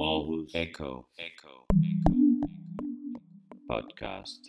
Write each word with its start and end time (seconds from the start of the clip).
Aarhus 0.00 0.54
Echo. 0.54 1.04
Echo. 1.18 1.52
Echo 1.88 2.26
Podcast. 3.70 4.40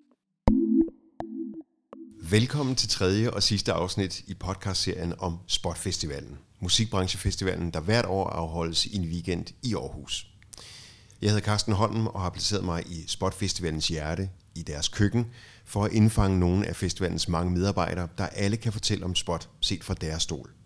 Velkommen 2.32 2.76
til 2.76 2.90
tredje 2.90 3.32
og 3.32 3.44
sidste 3.44 3.74
afsnit 3.74 4.20
i 4.20 4.34
podcastserien 4.34 5.14
om 5.20 5.38
Spotfestivalen. 5.48 6.38
Musikbranchefestivalen, 6.60 7.72
der 7.72 7.80
hvert 7.82 8.06
år 8.06 8.30
afholdes 8.30 8.86
i 8.86 8.96
en 8.96 9.06
weekend 9.06 9.46
i 9.64 9.74
Aarhus. 9.76 10.28
Jeg 11.22 11.30
hedder 11.30 11.46
Carsten 11.46 11.74
Holm 11.74 12.08
og 12.08 12.22
har 12.22 12.30
placeret 12.30 12.66
mig 12.66 12.84
i 12.88 13.08
Spotfestivalens 13.08 13.88
hjerte, 13.88 14.30
i 14.56 14.62
deres 14.62 14.88
køkken, 14.88 15.26
for 15.66 15.86
at 15.86 15.94
indfange 15.94 16.40
nogle 16.40 16.68
af 16.68 16.76
festivalens 16.76 17.28
mange 17.28 17.52
medarbejdere, 17.52 18.08
der 18.18 18.28
alle 18.28 18.58
kan 18.58 18.74
fortælle 18.74 19.06
om 19.06 19.16
Spot, 19.16 19.50
set 19.62 19.84
fra 19.84 19.94
deres 19.94 20.24
stol. 20.24 20.57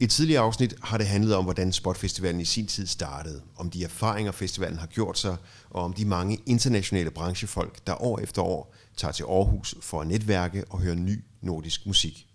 I 0.00 0.04
et 0.04 0.10
tidligere 0.10 0.42
afsnit 0.42 0.74
har 0.82 0.98
det 0.98 1.06
handlet 1.06 1.34
om, 1.34 1.44
hvordan 1.44 1.72
Spotfestivalen 1.72 2.40
i 2.40 2.44
sin 2.44 2.66
tid 2.66 2.86
startede, 2.86 3.42
om 3.56 3.70
de 3.70 3.84
erfaringer, 3.84 4.32
festivalen 4.32 4.78
har 4.78 4.86
gjort 4.86 5.18
sig, 5.18 5.36
og 5.70 5.82
om 5.82 5.92
de 5.92 6.04
mange 6.04 6.38
internationale 6.46 7.10
branchefolk, 7.10 7.86
der 7.86 8.02
år 8.02 8.18
efter 8.18 8.42
år 8.42 8.74
tager 8.96 9.12
til 9.12 9.22
Aarhus 9.22 9.74
for 9.80 10.00
at 10.00 10.06
netværke 10.06 10.64
og 10.70 10.80
høre 10.80 10.94
ny 10.94 11.24
nordisk 11.40 11.86
musik. 11.86 12.26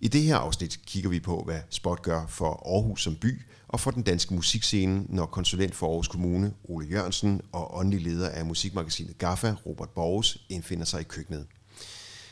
I 0.00 0.08
det 0.08 0.22
her 0.22 0.36
afsnit 0.36 0.80
kigger 0.86 1.10
vi 1.10 1.20
på, 1.20 1.42
hvad 1.44 1.60
Spot 1.70 2.02
gør 2.02 2.26
for 2.26 2.74
Aarhus 2.74 3.02
som 3.02 3.16
by 3.16 3.42
og 3.68 3.80
for 3.80 3.90
den 3.90 4.02
danske 4.02 4.34
musikscene, 4.34 5.04
når 5.08 5.26
konsulent 5.26 5.74
for 5.74 5.86
Aarhus 5.86 6.08
Kommune, 6.08 6.54
Ole 6.64 6.86
Jørgensen, 6.86 7.40
og 7.52 7.78
åndelig 7.78 8.00
leder 8.00 8.28
af 8.28 8.46
musikmagasinet 8.46 9.18
GAFFA, 9.18 9.54
Robert 9.66 9.90
Borges, 9.90 10.38
indfinder 10.48 10.84
sig 10.84 11.00
i 11.00 11.04
køkkenet. 11.04 11.46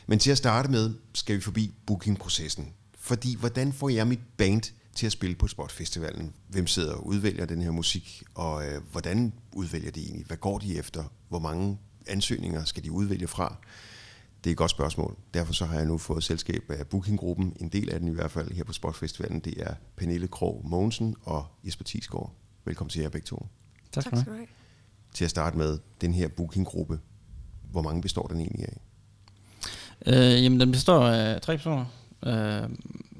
Men 0.07 0.19
til 0.19 0.31
at 0.31 0.37
starte 0.37 0.71
med, 0.71 0.93
skal 1.13 1.35
vi 1.35 1.41
forbi 1.41 1.73
bookingprocessen. 1.87 2.73
Fordi 3.11 3.35
hvordan 3.35 3.73
får 3.73 3.89
jeg 3.89 4.07
mit 4.07 4.19
band 4.37 4.61
til 4.95 5.05
at 5.05 5.11
spille 5.11 5.35
på 5.35 5.47
Spotfestivalen? 5.47 6.33
Hvem 6.47 6.67
sidder 6.67 6.93
og 6.93 7.07
udvælger 7.07 7.45
den 7.45 7.61
her 7.61 7.71
musik, 7.71 8.23
og 8.35 8.65
øh, 8.65 8.81
hvordan 8.91 9.33
udvælger 9.53 9.91
de 9.91 10.01
egentlig? 10.01 10.25
Hvad 10.25 10.37
går 10.37 10.57
de 10.57 10.77
efter? 10.77 11.03
Hvor 11.29 11.39
mange 11.39 11.77
ansøgninger 12.07 12.63
skal 12.63 12.83
de 12.83 12.91
udvælge 12.91 13.27
fra? 13.27 13.55
Det 14.43 14.49
er 14.49 14.51
et 14.51 14.57
godt 14.57 14.71
spørgsmål. 14.71 15.17
Derfor 15.33 15.53
så 15.53 15.65
har 15.65 15.75
jeg 15.75 15.85
nu 15.85 15.97
fået 15.97 16.23
selskab 16.23 16.63
af 16.69 16.87
Bookinggruppen, 16.87 17.53
en 17.59 17.69
del 17.69 17.89
af 17.89 17.99
den 17.99 18.07
i 18.07 18.11
hvert 18.11 18.31
fald 18.31 18.51
her 18.51 18.63
på 18.63 18.73
Spotfestivalen. 18.73 19.39
Det 19.39 19.53
er 19.57 19.73
Pernille 19.95 20.27
Krog 20.27 20.61
Mogensen 20.63 21.15
og 21.23 21.45
Jesper 21.65 21.83
Thiesgaard. 21.83 22.33
Velkommen 22.65 22.89
til 22.89 23.01
jer 23.01 23.09
begge 23.09 23.25
to. 23.25 23.47
Tak 23.91 24.03
skal 24.03 24.17
du 24.25 24.31
have. 24.31 24.47
Til 25.13 25.23
at 25.23 25.29
starte 25.29 25.57
med, 25.57 25.79
den 26.01 26.13
her 26.13 26.27
Bookinggruppe, 26.27 26.99
hvor 27.71 27.81
mange 27.81 28.01
består 28.01 28.27
den 28.27 28.39
egentlig 28.39 28.65
af? 28.65 28.81
Øh, 30.05 30.43
jamen, 30.43 30.59
den 30.59 30.71
består 30.71 31.07
af 31.07 31.41
tre 31.41 31.57
personer. 31.57 31.85
Øh, 32.25 32.69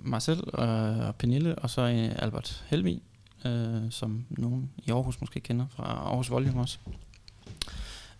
mig 0.03 0.21
selv 0.21 0.44
og, 0.53 0.67
og 1.07 1.16
Pernille, 1.16 1.55
og 1.55 1.69
så 1.69 1.81
øh, 1.81 2.11
Albert 2.16 2.63
Helmi, 2.67 3.03
øh, 3.45 3.91
som 3.91 4.25
nogen 4.30 4.71
i 4.77 4.91
Aarhus 4.91 5.21
måske 5.21 5.39
kender 5.39 5.66
fra 5.75 5.83
Aarhus 5.83 6.30
Volume 6.30 6.61
også. 6.61 6.77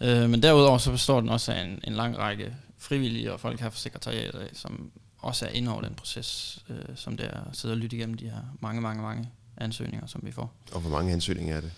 Øh, 0.02 0.30
men 0.30 0.44
derudover 0.44 0.78
så 0.78 0.92
består 0.92 1.20
den 1.20 1.30
også 1.30 1.52
af 1.54 1.64
en, 1.64 1.80
en 1.88 1.94
lang 1.94 2.18
række 2.18 2.56
frivillige 2.78 3.34
og 3.34 3.40
folk 3.40 3.60
her 3.60 3.70
fra 3.70 3.80
sekretariatet, 3.80 4.40
af, 4.40 4.50
som 4.54 4.92
også 5.18 5.46
er 5.46 5.50
inde 5.50 5.72
over 5.72 5.82
den 5.82 5.96
proces, 5.96 6.60
øh, 6.70 6.96
som 6.96 7.18
det 7.18 7.26
er 7.26 7.50
at 7.50 7.58
sidde 7.58 7.74
og 7.74 7.78
lytte 7.78 7.98
igennem 7.98 8.18
de 8.18 8.26
her 8.26 8.42
mange, 8.60 8.82
mange, 8.82 9.02
mange 9.02 9.30
ansøgninger, 9.58 10.08
som 10.08 10.22
vi 10.24 10.32
får. 10.32 10.54
Og 10.72 10.82
hvor 10.82 10.90
mange 10.90 11.14
ansøgninger 11.14 11.56
er 11.56 11.62
det? 11.62 11.72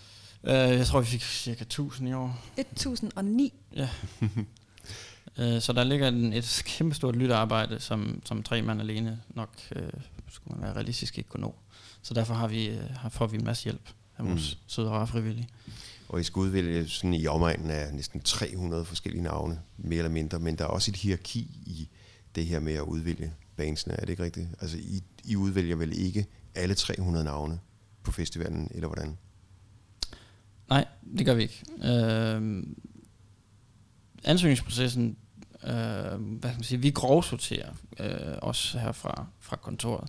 Øh, 0.44 0.78
jeg 0.78 0.86
tror, 0.86 1.00
vi 1.00 1.06
fik 1.06 1.22
cirka 1.22 1.62
1000 1.62 2.08
i 2.08 2.12
år. 2.12 2.40
1009. 2.56 3.52
Ja. 3.76 3.88
Øh, 5.38 5.60
Så 5.60 5.72
der 5.72 5.84
ligger 5.84 6.08
en, 6.08 6.32
et 6.32 6.62
kæmpestort 6.64 7.16
lyttearbejde, 7.16 7.80
som, 7.80 8.22
som 8.24 8.42
tre 8.42 8.62
mand 8.62 8.80
alene 8.80 9.20
nok, 9.28 9.50
øh, 9.76 9.88
skulle 10.28 10.56
man 10.56 10.66
være 10.66 10.74
realistisk, 10.76 11.18
ikke 11.18 11.30
kunne 11.30 11.40
nå. 11.40 11.54
Så 12.02 12.14
derfor 12.14 12.34
har 12.34 12.48
vi, 12.48 12.68
øh, 12.68 12.90
har, 12.90 13.08
får 13.08 13.26
vi 13.26 13.36
en 13.36 13.44
masse 13.44 13.64
hjælp 13.64 13.88
af 14.18 14.24
vores 14.24 14.54
mm. 14.54 14.60
søde 14.66 14.90
og 14.90 15.08
frivillige. 15.08 15.48
Og 16.08 16.20
I 16.20 16.22
skal 16.22 16.40
udvælge 16.40 16.88
sådan 16.88 17.14
i 17.14 17.26
omegnen 17.26 17.70
af 17.70 17.94
næsten 17.94 18.20
300 18.20 18.84
forskellige 18.84 19.22
navne, 19.22 19.60
mere 19.76 19.98
eller 19.98 20.10
mindre, 20.10 20.38
men 20.38 20.58
der 20.58 20.64
er 20.64 20.68
også 20.68 20.90
et 20.90 20.96
hierarki 20.96 21.40
i 21.66 21.88
det 22.34 22.46
her 22.46 22.60
med 22.60 22.72
at 22.72 22.80
udvælge 22.80 23.32
bandsene, 23.56 23.94
er 23.94 24.00
det 24.00 24.08
ikke 24.08 24.22
rigtigt? 24.22 24.48
Altså 24.60 24.76
I, 24.78 25.02
I 25.24 25.36
udvælger 25.36 25.76
vel 25.76 25.98
ikke 25.98 26.26
alle 26.54 26.74
300 26.74 27.24
navne 27.24 27.60
på 28.02 28.12
festivalen, 28.12 28.70
eller 28.74 28.88
hvordan? 28.88 29.16
Nej, 30.68 30.84
det 31.18 31.26
gør 31.26 31.34
vi 31.34 31.42
ikke. 31.42 31.64
Øh, 31.84 32.62
ansøgningsprocessen, 34.24 35.16
øh, 35.66 36.20
hvad 36.20 36.50
kan 36.50 36.56
man 36.58 36.62
sige, 36.62 36.80
vi 36.80 36.90
grovsorterer 36.90 37.68
øh, 38.00 38.38
også 38.42 38.78
her 38.78 38.92
fra, 38.92 39.26
fra 39.40 39.56
kontoret. 39.56 40.08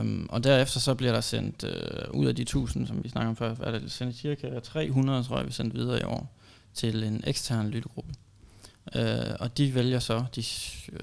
Um, 0.00 0.26
og 0.30 0.44
derefter 0.44 0.80
så 0.80 0.94
bliver 0.94 1.12
der 1.12 1.20
sendt 1.20 1.64
øh, 1.64 2.10
ud 2.14 2.26
af 2.26 2.36
de 2.36 2.42
1000, 2.42 2.86
som 2.86 3.04
vi 3.04 3.08
snakker 3.08 3.30
om 3.30 3.36
før, 3.36 3.54
er 3.60 3.70
det 3.78 3.92
sendt 3.92 4.16
cirka 4.16 4.60
300, 4.60 5.24
tror 5.24 5.36
jeg, 5.38 5.46
vi 5.46 5.52
sendt 5.52 5.74
videre 5.74 6.00
i 6.00 6.04
år, 6.04 6.32
til 6.74 7.04
en 7.04 7.24
ekstern 7.26 7.68
lyttegruppe. 7.68 8.12
Uh, 8.94 9.02
og 9.40 9.58
de 9.58 9.74
vælger 9.74 9.98
så, 9.98 10.24
de, 10.34 10.44
øh, 10.92 11.00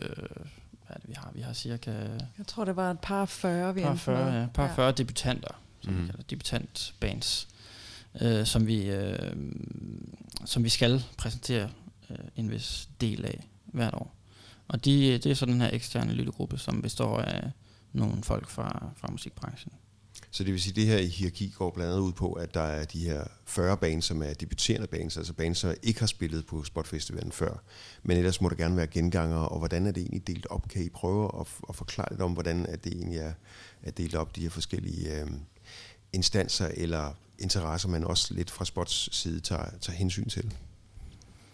hvad 0.87 0.95
er 0.95 0.99
det 0.99 1.09
vi 1.09 1.13
har? 1.17 1.31
Vi 1.35 1.41
har 1.41 1.53
cirka 1.53 1.91
Jeg 2.37 2.47
tror, 2.47 2.65
det 2.65 2.75
var 2.75 2.91
et 2.91 2.99
par 2.99 3.25
40, 3.25 3.75
vi 3.75 3.81
par 3.81 3.89
endte 3.89 4.03
40, 4.03 4.31
med. 4.31 4.39
ja, 4.41 4.47
par 4.53 4.75
40 4.75 4.91
debutanter, 4.91 5.61
som 5.81 5.93
Mhm. 5.93 6.01
vi 6.03 6.07
kalder 6.07 6.23
debutantbands, 6.29 7.47
øh, 8.21 8.45
som, 8.45 8.67
vi, 8.67 8.83
øh, 8.89 9.33
som 10.45 10.63
vi 10.63 10.69
skal 10.69 11.03
præsentere 11.17 11.69
øh, 12.11 12.17
en 12.35 12.51
vis 12.51 12.89
del 13.01 13.25
af 13.25 13.47
hvert 13.65 13.93
år. 13.93 14.15
Og 14.67 14.85
de, 14.85 15.07
øh, 15.07 15.13
det 15.13 15.25
er 15.25 15.33
så 15.33 15.45
den 15.45 15.61
her 15.61 15.69
eksterne 15.73 16.13
lyttegruppe, 16.13 16.57
som 16.57 16.81
består 16.81 17.19
af 17.19 17.51
nogle 17.93 18.23
folk 18.23 18.49
fra, 18.49 18.89
fra 18.97 19.07
musikbranchen. 19.11 19.73
Så 20.31 20.43
det 20.43 20.53
vil 20.53 20.61
sige, 20.61 20.71
at 20.71 20.75
det 20.75 20.85
her 20.85 20.97
hierarki 20.97 21.53
går 21.57 21.71
blandt 21.71 21.91
andet 21.91 22.03
ud 22.03 22.13
på, 22.13 22.33
at 22.33 22.53
der 22.53 22.61
er 22.61 22.85
de 22.85 22.99
her 22.99 23.23
40 23.45 23.77
bands, 23.77 24.05
som 24.05 24.23
er 24.23 24.33
debuterende 24.33 24.87
bands, 24.87 25.17
altså 25.17 25.33
bands, 25.33 25.57
som 25.57 25.73
ikke 25.83 25.99
har 25.99 26.07
spillet 26.07 26.45
på 26.45 26.63
Spotfestivalen 26.63 27.31
før. 27.31 27.63
Men 28.03 28.17
ellers 28.17 28.41
må 28.41 28.49
der 28.49 28.55
gerne 28.55 28.77
være 28.77 28.87
gengangere, 28.87 29.49
og 29.49 29.57
hvordan 29.57 29.87
er 29.87 29.91
det 29.91 30.01
egentlig 30.01 30.27
delt 30.27 30.47
op? 30.49 30.67
Kan 30.67 30.83
I 30.83 30.89
prøve 30.89 31.39
at, 31.39 31.47
at 31.69 31.75
forklare 31.75 32.07
lidt 32.11 32.21
om, 32.21 32.33
hvordan 32.33 32.65
at 32.65 32.83
det 32.83 32.93
egentlig 32.93 33.19
er, 33.19 33.33
er 33.83 33.91
delt 33.91 34.15
op, 34.15 34.35
de 34.35 34.41
her 34.41 34.49
forskellige 34.49 35.21
øh, 35.21 35.27
instanser 36.13 36.67
eller 36.73 37.13
interesser, 37.39 37.89
man 37.89 38.03
også 38.03 38.33
lidt 38.33 38.51
fra 38.51 38.65
Spots 38.65 39.15
side 39.15 39.39
tager, 39.39 39.65
tager 39.81 39.97
hensyn 39.97 40.29
til? 40.29 40.53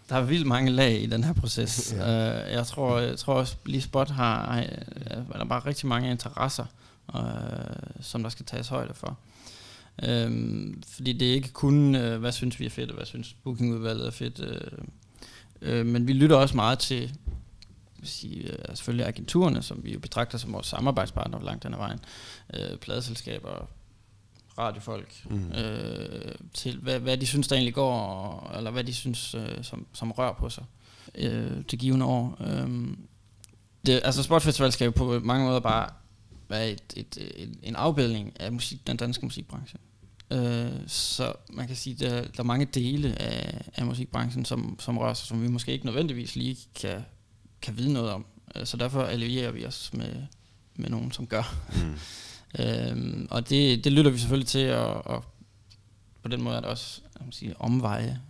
Der 0.08 0.16
er 0.16 0.22
vildt 0.22 0.46
mange 0.46 0.70
lag 0.70 1.02
i 1.02 1.06
den 1.06 1.24
her 1.24 1.32
proces. 1.32 1.92
Ja. 1.96 2.10
ja. 2.10 2.46
uh, 2.46 2.52
jeg, 2.52 2.66
tror, 2.66 2.98
jeg 2.98 3.18
tror 3.18 3.34
også, 3.34 3.56
lige 3.66 3.82
Spot 3.82 4.10
har, 4.10 4.56
er 5.06 5.22
der 5.32 5.40
er 5.40 5.44
bare 5.44 5.66
rigtig 5.66 5.88
mange 5.88 6.10
interesser, 6.10 6.64
uh, 7.14 7.20
som 8.00 8.22
der 8.22 8.30
skal 8.30 8.46
tages 8.46 8.68
højde 8.68 8.94
for. 8.94 9.18
Um, 10.08 10.82
fordi 10.88 11.12
det 11.12 11.28
er 11.28 11.34
ikke 11.34 11.52
kun, 11.52 11.94
uh, 11.94 12.14
hvad 12.14 12.32
synes 12.32 12.60
vi 12.60 12.66
er 12.66 12.70
fedt, 12.70 12.90
og 12.90 12.96
hvad 12.96 13.06
synes 13.06 13.36
bookingudvalget 13.44 14.06
er 14.06 14.10
fedt. 14.10 14.40
Uh, 14.40 15.68
uh, 15.68 15.86
men 15.86 16.06
vi 16.06 16.12
lytter 16.12 16.36
også 16.36 16.56
meget 16.56 16.78
til 16.78 17.12
sige, 18.02 18.50
uh, 18.50 18.74
selvfølgelig 18.74 19.06
agenturerne, 19.06 19.62
som 19.62 19.84
vi 19.84 19.92
jo 19.92 19.98
betragter 19.98 20.38
som 20.38 20.52
vores 20.52 20.66
samarbejdspartner 20.66 21.40
langt 21.40 21.62
den 21.62 21.74
ad 21.74 21.78
vejen. 21.78 21.98
Uh, 22.54 22.78
pladeselskaber, 22.78 23.68
radiofolk, 24.58 25.24
Mm. 25.30 25.52
øh, 25.52 26.34
til 26.54 26.78
hvad, 26.78 27.00
hvad 27.00 27.16
de 27.16 27.26
synes, 27.26 27.48
der 27.48 27.56
egentlig 27.56 27.74
går, 27.74 27.92
og, 28.00 28.56
eller 28.58 28.70
hvad 28.70 28.84
de 28.84 28.94
synes, 28.94 29.34
øh, 29.34 29.64
som, 29.64 29.86
som 29.92 30.12
rør 30.12 30.32
på 30.32 30.48
sig 30.50 30.64
øh, 31.14 31.62
det 31.70 31.78
givende 31.78 32.06
år. 32.06 32.36
Øh, 32.40 32.88
det, 33.86 34.00
altså 34.04 34.22
Spotfestival 34.22 34.72
skal 34.72 34.84
jo 34.84 34.90
på 34.90 35.20
mange 35.24 35.44
måder 35.46 35.60
bare 35.60 35.90
være 36.48 36.70
et, 36.70 36.82
et, 36.96 37.18
et, 37.36 37.54
en 37.62 37.76
afbildning 37.76 38.32
af 38.40 38.52
musik, 38.52 38.86
den 38.86 38.96
danske 38.96 39.24
musikbranche. 39.26 39.78
Øh, 40.30 40.70
så 40.86 41.32
man 41.52 41.66
kan 41.66 41.76
sige, 41.76 41.94
der, 41.94 42.10
der 42.20 42.38
er 42.38 42.42
mange 42.42 42.64
dele 42.66 43.22
af, 43.22 43.64
af 43.74 43.86
musikbranchen, 43.86 44.44
som, 44.44 44.76
som 44.80 44.98
rører 44.98 45.14
sig, 45.14 45.26
som 45.28 45.42
vi 45.42 45.48
måske 45.48 45.72
ikke 45.72 45.86
nødvendigvis 45.86 46.36
lige 46.36 46.56
kan, 46.74 47.04
kan 47.62 47.76
vide 47.78 47.92
noget 47.92 48.10
om. 48.10 48.26
Øh, 48.56 48.66
Så 48.66 48.76
derfor 48.76 49.02
allierer 49.02 49.50
vi 49.50 49.66
os 49.66 49.90
med, 49.92 50.14
med 50.76 50.90
nogen, 50.90 51.12
som 51.12 51.26
gør. 51.26 51.54
Mm. 51.74 51.94
Øhm, 52.58 53.28
og 53.30 53.48
det, 53.48 53.84
det 53.84 53.92
lytter 53.92 54.10
vi 54.10 54.18
selvfølgelig 54.18 54.48
til, 54.48 54.72
og, 54.72 55.06
og 55.06 55.24
på 56.22 56.28
den 56.28 56.42
måde 56.42 56.56
er 56.56 56.60
det 56.60 56.70
også 56.70 57.00
må 57.26 57.32
sige, 57.32 57.60
omveje, 57.60 58.20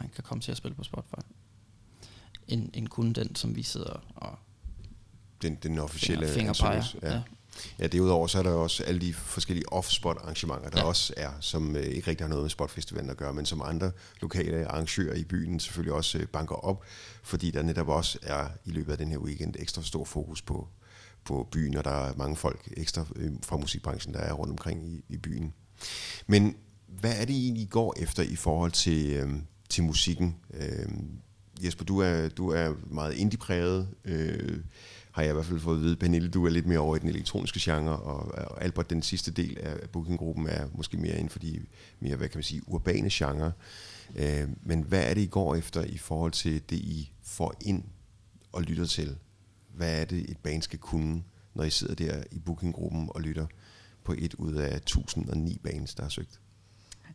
man 0.00 0.10
kan 0.14 0.24
komme 0.24 0.42
til 0.42 0.50
at 0.50 0.56
spille 0.56 0.74
på 0.74 0.84
Spotify. 0.84 1.20
End, 2.48 2.70
end 2.74 2.88
kun 2.88 3.12
den, 3.12 3.34
som 3.34 3.56
vi 3.56 3.62
sidder 3.62 4.02
og 4.16 4.38
Den, 5.42 5.54
den 5.54 5.78
officielle 5.78 6.28
finger, 6.28 6.52
fingerpeger. 6.52 6.84
Ja. 7.02 7.14
Ja. 7.14 7.22
Ja, 7.78 7.86
derudover 7.86 8.26
så 8.26 8.38
er 8.38 8.42
der 8.42 8.50
jo 8.50 8.62
også 8.62 8.84
alle 8.84 9.00
de 9.00 9.14
forskellige 9.14 9.72
off-spot 9.72 10.16
arrangementer, 10.16 10.70
der. 10.70 10.78
Ja. 10.80 10.84
også 10.84 11.14
er, 11.16 11.30
som 11.40 11.76
øh, 11.76 11.84
ikke 11.84 12.10
rigtig 12.10 12.24
har 12.24 12.28
noget 12.28 12.44
med 12.44 12.50
Spotfestivalen 12.50 13.10
at 13.10 13.16
gøre, 13.16 13.34
men 13.34 13.46
som 13.46 13.62
andre 13.64 13.92
lokale 14.20 14.66
arrangører 14.66 15.14
i 15.14 15.24
byen 15.24 15.60
selvfølgelig 15.60 15.92
også 15.92 16.18
øh, 16.18 16.26
banker 16.26 16.54
op, 16.54 16.84
fordi 17.22 17.50
der 17.50 17.62
netop 17.62 17.88
også 17.88 18.18
er 18.22 18.48
i 18.64 18.70
løbet 18.70 18.92
af 18.92 18.98
den 18.98 19.10
her 19.10 19.18
weekend 19.18 19.54
ekstra 19.58 19.82
stor 19.82 20.04
fokus 20.04 20.42
på, 20.42 20.68
på 21.26 21.48
byen, 21.52 21.76
og 21.76 21.84
der 21.84 21.90
er 21.90 22.14
mange 22.16 22.36
folk 22.36 22.68
ekstra 22.76 23.06
øh, 23.16 23.32
fra 23.42 23.56
musikbranchen, 23.56 24.14
der 24.14 24.20
er 24.20 24.32
rundt 24.32 24.50
omkring 24.50 24.88
i, 24.88 25.04
i 25.08 25.16
byen. 25.16 25.52
Men 26.26 26.56
hvad 26.86 27.20
er 27.20 27.24
det 27.24 27.36
egentlig, 27.36 27.62
I 27.62 27.66
går 27.70 27.94
efter 27.96 28.22
i 28.22 28.36
forhold 28.36 28.72
til, 28.72 29.10
øh, 29.10 29.28
til 29.68 29.84
musikken? 29.84 30.36
Øh, 30.54 30.88
Jesper, 31.64 31.84
du 31.84 31.98
er, 31.98 32.28
du 32.28 32.48
er 32.48 32.74
meget 32.90 33.14
indie-præget, 33.14 33.88
øh, 34.04 34.58
har 35.12 35.22
jeg 35.22 35.30
i 35.30 35.34
hvert 35.34 35.46
fald 35.46 35.60
fået 35.60 35.76
at 35.76 35.82
vide. 35.82 35.96
Pernille, 35.96 36.28
du 36.28 36.46
er 36.46 36.50
lidt 36.50 36.66
mere 36.66 36.78
over 36.78 36.96
i 36.96 36.98
den 36.98 37.08
elektroniske 37.08 37.60
genre, 37.62 37.96
og, 37.96 38.34
og 38.50 38.64
Albert, 38.64 38.90
den 38.90 39.02
sidste 39.02 39.30
del 39.30 39.58
af 39.58 39.90
bookinggruppen, 39.92 40.46
er 40.46 40.66
måske 40.74 40.96
mere 40.96 41.12
inden 41.12 41.28
for 41.28 41.38
de 41.38 41.60
mere, 42.00 42.16
hvad 42.16 42.28
kan 42.28 42.38
man 42.38 42.44
sige, 42.44 42.62
urbane 42.66 43.08
genre. 43.12 43.52
Øh, 44.16 44.48
men 44.62 44.82
hvad 44.82 45.10
er 45.10 45.14
det, 45.14 45.20
I 45.20 45.26
går 45.26 45.54
efter 45.54 45.84
i 45.84 45.98
forhold 45.98 46.32
til 46.32 46.62
det, 46.70 46.76
I 46.76 47.12
får 47.22 47.54
ind 47.60 47.84
og 48.52 48.62
lytter 48.62 48.86
til? 48.86 49.16
Hvad 49.76 50.00
er 50.00 50.04
det, 50.04 50.30
et 50.30 50.38
band 50.38 50.62
skal 50.62 50.78
kunne, 50.78 51.22
når 51.54 51.64
I 51.64 51.70
sidder 51.70 51.94
der 51.94 52.22
i 52.30 52.38
bookinggruppen 52.38 53.08
og 53.14 53.20
lytter 53.20 53.46
på 54.04 54.14
et 54.18 54.34
ud 54.34 54.54
af 54.54 54.76
1009 54.76 55.60
bands, 55.64 55.94
der 55.94 56.02
har 56.02 56.10
søgt? 56.10 56.40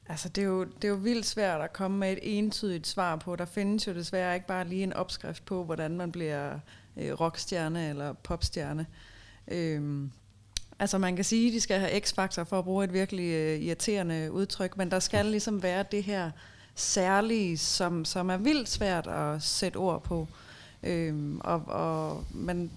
Altså, 0.08 0.30
det 0.30 0.42
er, 0.42 0.46
jo, 0.46 0.64
det 0.64 0.84
er 0.84 0.88
jo 0.88 0.96
vildt 0.96 1.26
svært 1.26 1.62
at 1.62 1.74
komme 1.74 1.98
med 1.98 2.12
et 2.12 2.20
entydigt 2.22 2.88
svar 2.88 3.16
på. 3.16 3.36
Der 3.36 3.46
findes 3.46 3.88
jo 3.88 3.94
desværre 3.94 4.36
ikke 4.36 4.48
bare 4.48 4.68
lige 4.68 4.84
en 4.84 4.94
opskrift 4.94 5.46
på, 5.46 5.64
hvordan 5.64 5.98
man 5.98 6.12
bliver 6.12 6.60
øh, 6.98 7.12
rockstjerne 7.20 7.90
eller 7.90 8.14
popstjerne. 8.14 8.86
Øhm, 9.48 10.12
altså, 10.80 10.98
man 10.98 11.16
kan 11.16 11.26
sige, 11.26 11.48
at 11.48 11.54
de 11.54 11.62
skal 11.62 11.80
have 11.80 12.00
x-faktor 12.00 12.44
for 12.44 12.60
at 12.60 12.66
bruge 12.66 12.84
et 12.84 12.94
virkelig 12.94 13.32
øh, 13.32 13.60
irriterende 13.60 14.32
udtryk, 14.32 14.78
men 14.78 14.92
der 14.92 15.00
skal 15.00 15.26
ligesom 15.26 15.64
være 15.64 15.86
det 15.92 16.04
her 16.04 16.32
særlige, 16.76 17.58
som, 17.58 18.06
som 18.06 18.30
er 18.30 18.38
vildt 18.38 18.70
svært 18.70 19.08
at 19.08 19.44
sætte 19.44 19.78
ord 19.78 20.04
på. 20.04 20.28
Øhm, 20.84 21.42
og, 21.44 21.64
og, 21.68 22.24
man, 22.32 22.72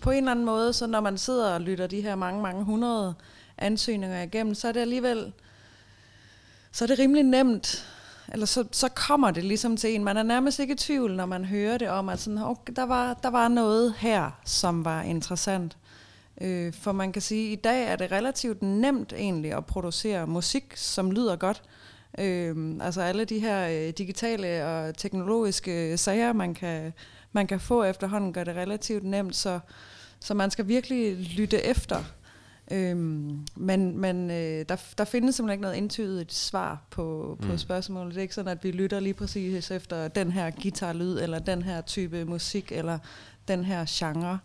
på 0.00 0.10
en 0.10 0.18
eller 0.18 0.30
anden 0.30 0.44
måde, 0.44 0.72
så 0.72 0.86
når 0.86 1.00
man 1.00 1.18
sidder 1.18 1.54
og 1.54 1.60
lytter 1.60 1.86
de 1.86 2.00
her 2.00 2.14
mange, 2.14 2.42
mange 2.42 2.64
hundrede 2.64 3.14
ansøgninger 3.58 4.22
igennem, 4.22 4.54
så 4.54 4.68
er 4.68 4.72
det 4.72 4.80
alligevel 4.80 5.32
så 6.72 6.84
er 6.84 6.86
det 6.86 6.98
rimelig 6.98 7.22
nemt, 7.24 7.86
eller 8.32 8.46
så, 8.46 8.64
så 8.72 8.88
kommer 8.88 9.30
det 9.30 9.44
ligesom 9.44 9.76
til 9.76 9.94
en. 9.94 10.04
Man 10.04 10.16
er 10.16 10.22
nærmest 10.22 10.58
ikke 10.58 10.72
i 10.72 10.76
tvivl, 10.76 11.16
når 11.16 11.26
man 11.26 11.44
hører 11.44 11.78
det 11.78 11.88
om, 11.88 12.08
at 12.08 12.20
sådan, 12.20 12.38
okay, 12.38 12.72
der, 12.76 12.82
var, 12.82 13.14
der 13.14 13.28
var 13.28 13.48
noget 13.48 13.94
her, 13.98 14.30
som 14.44 14.84
var 14.84 15.02
interessant. 15.02 15.76
Øh, 16.40 16.72
for 16.72 16.92
man 16.92 17.12
kan 17.12 17.22
sige, 17.22 17.52
at 17.52 17.58
i 17.58 17.60
dag 17.60 17.84
er 17.84 17.96
det 17.96 18.12
relativt 18.12 18.62
nemt 18.62 19.12
egentlig 19.12 19.52
at 19.52 19.66
producere 19.66 20.26
musik, 20.26 20.72
som 20.76 21.10
lyder 21.10 21.36
godt. 21.36 21.62
Øh, 22.18 22.76
altså 22.80 23.00
alle 23.00 23.24
de 23.24 23.38
her 23.38 23.68
øh, 23.68 23.92
digitale 23.98 24.66
og 24.66 24.96
teknologiske 24.96 25.92
øh, 25.92 25.98
sager, 25.98 26.32
man 26.32 26.54
kan, 26.54 26.92
man 27.32 27.46
kan 27.46 27.60
få 27.60 27.82
efterhånden, 27.82 28.32
gør 28.32 28.44
det 28.44 28.56
relativt 28.56 29.04
nemt, 29.04 29.36
så, 29.36 29.60
så 30.20 30.34
man 30.34 30.50
skal 30.50 30.68
virkelig 30.68 31.16
lytte 31.16 31.64
efter. 31.64 32.04
Øhm, 32.70 33.46
men 33.56 33.98
men 33.98 34.30
øh, 34.30 34.64
der, 34.68 34.76
der 34.98 35.04
findes 35.04 35.34
simpelthen 35.34 35.54
ikke 35.54 35.62
noget 35.62 35.76
intuitivt 35.76 36.32
svar 36.32 36.82
på, 36.90 37.38
på 37.42 37.52
mm. 37.52 37.58
spørgsmålet. 37.58 38.14
Det 38.14 38.18
er 38.18 38.22
ikke 38.22 38.34
sådan, 38.34 38.52
at 38.52 38.64
vi 38.64 38.70
lytter 38.70 39.00
lige 39.00 39.14
præcis 39.14 39.70
efter 39.70 40.08
den 40.08 40.32
her 40.32 40.50
guitarlyd, 40.62 41.18
eller 41.18 41.38
den 41.38 41.62
her 41.62 41.80
type 41.80 42.24
musik, 42.24 42.72
eller 42.72 42.98
den 43.48 43.64
her 43.64 43.84
genre. 43.88 44.38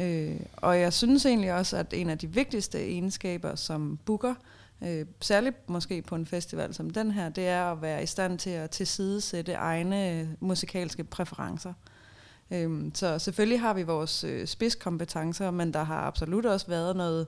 Øh, 0.00 0.40
og 0.56 0.80
jeg 0.80 0.92
synes 0.92 1.26
egentlig 1.26 1.52
også, 1.52 1.76
at 1.76 1.92
en 1.92 2.10
af 2.10 2.18
de 2.18 2.26
vigtigste 2.26 2.86
egenskaber 2.86 3.54
som 3.54 3.98
booker, 4.04 4.34
øh, 4.82 5.06
særligt 5.20 5.70
måske 5.70 6.02
på 6.02 6.14
en 6.14 6.26
festival 6.26 6.74
som 6.74 6.90
den 6.90 7.10
her, 7.10 7.28
det 7.28 7.48
er 7.48 7.64
at 7.64 7.82
være 7.82 8.02
i 8.02 8.06
stand 8.06 8.38
til 8.38 8.50
at 8.50 8.70
tilsidesætte 8.70 9.52
egne 9.52 10.28
musikalske 10.40 11.04
præferencer. 11.04 11.72
Øhm, 12.50 12.94
så 12.94 13.18
selvfølgelig 13.18 13.60
har 13.60 13.74
vi 13.74 13.82
vores 13.82 14.24
øh, 14.24 14.46
spidskompetencer, 14.46 15.50
men 15.50 15.72
der 15.72 15.84
har 15.84 16.00
absolut 16.00 16.46
også 16.46 16.66
været 16.66 16.96
noget 16.96 17.26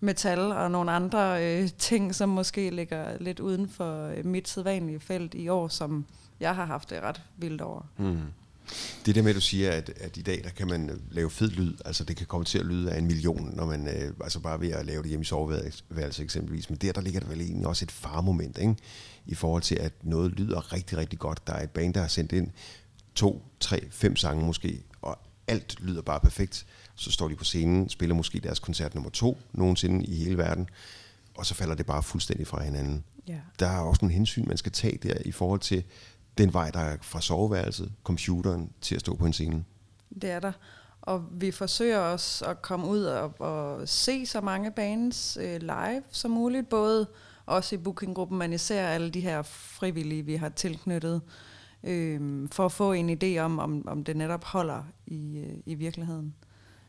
metal 0.00 0.38
og 0.38 0.70
nogle 0.70 0.90
andre 0.90 1.44
øh, 1.44 1.68
ting, 1.78 2.14
som 2.14 2.28
måske 2.28 2.70
ligger 2.70 3.18
lidt 3.20 3.40
uden 3.40 3.68
for 3.68 4.06
øh, 4.06 4.26
mit 4.26 4.48
sædvanlige 4.48 5.00
felt 5.00 5.34
i 5.34 5.48
år, 5.48 5.68
som 5.68 6.04
jeg 6.40 6.54
har 6.54 6.64
haft 6.64 6.90
det 6.90 7.00
ret 7.02 7.22
vildt 7.36 7.60
over. 7.60 7.82
Mm. 7.98 8.18
Det 9.06 9.14
der 9.14 9.22
med, 9.22 9.30
at 9.30 9.36
du 9.36 9.40
siger, 9.40 9.72
at, 9.72 9.90
at 10.00 10.16
i 10.16 10.22
dag 10.22 10.40
der 10.44 10.50
kan 10.50 10.68
man 10.68 10.90
øh, 10.90 10.96
lave 11.10 11.30
fed 11.30 11.50
lyd, 11.50 11.74
altså 11.84 12.04
det 12.04 12.16
kan 12.16 12.26
komme 12.26 12.44
til 12.44 12.58
at 12.58 12.66
lyde 12.66 12.92
af 12.92 12.98
en 12.98 13.06
million, 13.06 13.52
når 13.56 13.66
man 13.66 13.88
øh, 13.88 14.12
altså 14.20 14.40
bare 14.40 14.60
ved 14.60 14.70
at 14.70 14.86
lave 14.86 15.02
det 15.02 15.08
hjemme 15.08 15.22
i 15.22 15.24
soveværelset 15.24 16.22
eksempelvis, 16.22 16.70
men 16.70 16.78
der, 16.78 16.92
der 16.92 17.00
ligger 17.00 17.20
der 17.20 17.28
vel 17.28 17.40
egentlig 17.40 17.66
også 17.66 17.84
et 17.84 17.90
farmoment, 17.90 18.58
ikke? 18.58 18.76
i 19.26 19.34
forhold 19.34 19.62
til, 19.62 19.74
at 19.74 19.92
noget 20.02 20.32
lyder 20.32 20.72
rigtig, 20.72 20.98
rigtig 20.98 21.18
godt. 21.18 21.46
Der 21.46 21.52
er 21.52 21.62
et 21.62 21.70
band, 21.70 21.94
der 21.94 22.00
har 22.00 22.08
sendt 22.08 22.32
ind 22.32 22.50
to, 23.18 23.42
tre, 23.60 23.88
fem 23.90 24.16
sange 24.16 24.46
måske, 24.46 24.82
og 25.02 25.18
alt 25.46 25.80
lyder 25.80 26.02
bare 26.02 26.20
perfekt. 26.20 26.66
Så 26.94 27.12
står 27.12 27.28
de 27.28 27.36
på 27.36 27.44
scenen, 27.44 27.88
spiller 27.88 28.14
måske 28.14 28.40
deres 28.40 28.58
koncert 28.58 28.94
nummer 28.94 29.10
to 29.10 29.38
nogensinde 29.52 30.04
i 30.04 30.14
hele 30.14 30.38
verden, 30.38 30.68
og 31.34 31.46
så 31.46 31.54
falder 31.54 31.74
det 31.74 31.86
bare 31.86 32.02
fuldstændig 32.02 32.46
fra 32.46 32.62
hinanden. 32.62 33.04
Ja. 33.28 33.38
Der 33.58 33.66
er 33.66 33.78
også 33.78 33.98
nogle 34.02 34.14
hensyn, 34.14 34.48
man 34.48 34.56
skal 34.56 34.72
tage 34.72 34.98
der 35.02 35.14
i 35.24 35.32
forhold 35.32 35.60
til 35.60 35.84
den 36.38 36.52
vej, 36.52 36.70
der 36.70 36.80
er 36.80 36.96
fra 37.02 37.20
soveværelset, 37.20 37.92
computeren, 38.04 38.72
til 38.80 38.94
at 38.94 39.00
stå 39.00 39.16
på 39.16 39.26
en 39.26 39.32
scene. 39.32 39.64
Det 40.22 40.30
er 40.30 40.40
der. 40.40 40.52
Og 41.02 41.24
vi 41.30 41.50
forsøger 41.50 41.98
også 41.98 42.44
at 42.44 42.62
komme 42.62 42.86
ud 42.86 43.02
og, 43.02 43.40
og 43.40 43.88
se 43.88 44.26
så 44.26 44.40
mange 44.40 44.70
bands 44.70 45.38
øh, 45.40 45.60
live 45.60 46.02
som 46.10 46.30
muligt, 46.30 46.68
både 46.68 47.06
også 47.46 47.74
i 47.74 47.78
bookinggruppen, 47.78 48.38
men 48.38 48.52
især 48.52 48.88
alle 48.88 49.10
de 49.10 49.20
her 49.20 49.42
frivillige, 49.42 50.22
vi 50.22 50.36
har 50.36 50.48
tilknyttet 50.48 51.22
øh, 51.84 52.48
for 52.52 52.64
at 52.64 52.72
få 52.72 52.92
en 52.92 53.10
idé 53.10 53.38
om, 53.38 53.58
om, 53.58 53.88
om 53.88 54.04
det 54.04 54.16
netop 54.16 54.44
holder 54.44 54.82
i, 55.06 55.38
øh, 55.38 55.56
i 55.66 55.74
virkeligheden. 55.74 56.34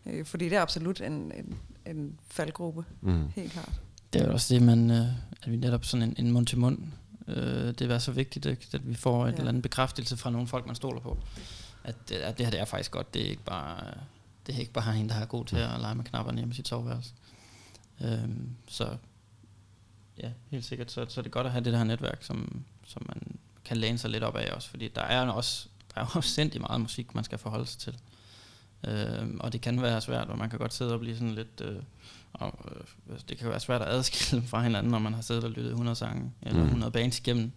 Øh, 0.05 0.25
fordi 0.25 0.49
det 0.49 0.57
er 0.57 0.61
absolut 0.61 1.01
en, 1.01 1.11
en, 1.13 1.57
en 1.85 2.19
faldgruppe, 2.27 2.85
mm. 3.01 3.27
helt 3.35 3.51
klart. 3.51 3.81
Det 4.13 4.21
er 4.21 4.31
også 4.31 4.53
det, 4.53 4.63
man, 4.63 4.91
øh, 4.91 5.07
at 5.43 5.51
vi 5.51 5.55
netop 5.55 5.85
sådan 5.85 6.09
en, 6.09 6.25
en 6.25 6.31
mund 6.31 6.47
til 6.47 6.57
mund, 6.57 6.79
øh, 7.27 7.73
det 7.73 7.81
er 7.81 7.99
så 7.99 8.11
vigtigt, 8.11 8.45
at, 8.45 8.73
at 8.73 8.89
vi 8.89 8.95
får 8.95 9.27
et 9.27 9.31
ja. 9.31 9.37
eller 9.37 9.49
andet 9.49 9.63
bekræftelse 9.63 10.17
fra 10.17 10.29
nogle 10.29 10.47
folk, 10.47 10.65
man 10.65 10.75
stoler 10.75 10.99
på. 10.99 11.17
At, 11.83 12.11
at 12.11 12.37
det 12.37 12.45
her 12.45 12.51
det 12.51 12.59
er 12.59 12.65
faktisk 12.65 12.91
godt, 12.91 13.13
det 13.13 13.25
er 13.25 13.29
ikke 13.29 13.43
bare, 13.43 13.93
det 14.47 14.55
er 14.55 14.59
ikke 14.59 14.73
bare 14.73 14.97
en, 14.97 15.09
der 15.09 15.15
er 15.15 15.25
god 15.25 15.45
til 15.45 15.57
at 15.57 15.79
lege 15.79 15.95
med 15.95 16.05
knapperne 16.05 16.37
hjemme 16.37 16.51
i 16.51 16.55
sit 16.55 16.67
soveværelse. 16.67 17.13
Øh, 18.01 18.29
så 18.67 18.97
ja, 20.23 20.31
helt 20.49 20.65
sikkert, 20.65 20.91
så, 20.91 21.05
så 21.09 21.21
er 21.21 21.23
det 21.23 21.31
godt 21.31 21.45
at 21.45 21.51
have 21.51 21.63
det 21.63 21.73
der 21.73 21.83
netværk, 21.83 22.23
som, 22.23 22.63
som 22.85 23.05
man 23.07 23.37
kan 23.69 23.77
læne 23.77 23.97
sig 23.97 24.09
lidt 24.09 24.23
op 24.23 24.35
af 24.35 24.53
også, 24.53 24.69
fordi 24.69 24.87
der 24.87 25.01
er 25.01 25.29
også, 25.29 25.67
der 25.95 26.01
er 26.01 26.05
også 26.15 26.29
sindssygt 26.29 26.61
meget 26.61 26.81
musik, 26.81 27.15
man 27.15 27.23
skal 27.23 27.37
forholde 27.37 27.65
sig 27.65 27.79
til. 27.79 27.97
Øh, 28.87 29.27
og 29.39 29.53
det 29.53 29.61
kan 29.61 29.81
være 29.81 30.01
svært, 30.01 30.27
og 30.27 30.37
man 30.37 30.49
kan 30.49 30.59
godt 30.59 30.73
sidde 30.73 30.93
og 30.93 30.99
blive 30.99 31.15
sådan 31.15 31.35
lidt... 31.35 31.61
Øh, 31.61 31.75
og, 32.33 32.59
øh, 33.09 33.19
det 33.29 33.37
kan 33.37 33.49
være 33.49 33.59
svært 33.59 33.81
at 33.81 33.87
adskille 33.87 34.43
fra 34.47 34.63
hinanden, 34.63 34.91
når 34.91 34.99
man 34.99 35.13
har 35.13 35.21
siddet 35.21 35.43
og 35.43 35.49
lyttet 35.49 35.71
100 35.71 35.95
sange, 35.95 36.31
eller 36.41 36.61
100 36.63 36.89
mm. 36.89 36.93
bands 36.93 37.19
igennem 37.19 37.51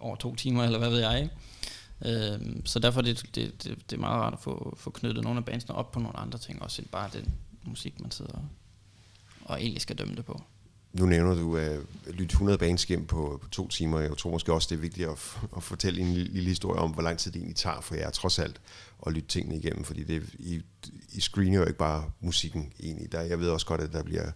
over 0.00 0.16
to 0.16 0.34
timer, 0.34 0.64
eller 0.64 0.78
hvad 0.78 0.90
ved 0.90 0.98
jeg, 0.98 1.22
ikke? 1.22 1.34
Øh, 2.04 2.56
så 2.64 2.78
derfor 2.78 3.00
er 3.00 3.04
det, 3.04 3.22
det, 3.34 3.64
det, 3.64 3.90
det 3.90 3.96
er 3.96 4.00
meget 4.00 4.20
rart 4.20 4.32
at 4.32 4.40
få, 4.40 4.74
få 4.78 4.90
knyttet 4.90 5.24
nogle 5.24 5.38
af 5.38 5.44
bandsene 5.44 5.74
op 5.74 5.92
på 5.92 6.00
nogle 6.00 6.16
andre 6.16 6.38
ting, 6.38 6.62
også 6.62 6.82
end 6.82 6.88
bare 6.88 7.10
den 7.12 7.34
musik, 7.62 8.00
man 8.00 8.10
sidder 8.10 8.32
og, 8.32 8.44
og 9.44 9.60
egentlig 9.60 9.82
skal 9.82 9.98
dømme 9.98 10.14
det 10.14 10.24
på. 10.24 10.42
Nu 10.92 11.06
nævner 11.06 11.34
du 11.34 11.56
at 11.56 11.80
lytte 12.06 12.32
100 12.32 12.58
bands 12.58 12.84
igennem 12.84 13.06
på, 13.06 13.38
på 13.42 13.48
to 13.48 13.68
timer. 13.68 14.00
Jeg 14.00 14.16
tror 14.16 14.30
måske 14.30 14.52
også, 14.52 14.66
det 14.70 14.76
er 14.76 14.80
vigtigt 14.80 15.08
at, 15.08 15.38
at 15.56 15.62
fortælle 15.62 16.00
en 16.00 16.12
lille, 16.12 16.32
lille 16.32 16.48
historie 16.48 16.80
om, 16.80 16.90
hvor 16.90 17.02
lang 17.02 17.18
tid 17.18 17.32
det 17.32 17.38
egentlig 17.38 17.56
tager 17.56 17.80
for 17.80 17.94
jer 17.94 18.10
trods 18.10 18.38
alt 18.38 18.60
at 19.06 19.12
lytte 19.12 19.28
tingene 19.28 19.56
igennem. 19.56 19.84
Fordi 19.84 20.04
det, 20.04 20.22
I, 20.38 20.62
I 21.12 21.20
screener 21.20 21.58
jo 21.58 21.64
ikke 21.64 21.78
bare 21.78 22.10
musikken 22.20 22.72
egentlig. 22.80 23.12
Der, 23.12 23.20
jeg 23.20 23.40
ved 23.40 23.48
også 23.48 23.66
godt, 23.66 23.80
at 23.80 23.92
der 23.92 24.02
bliver 24.02 24.30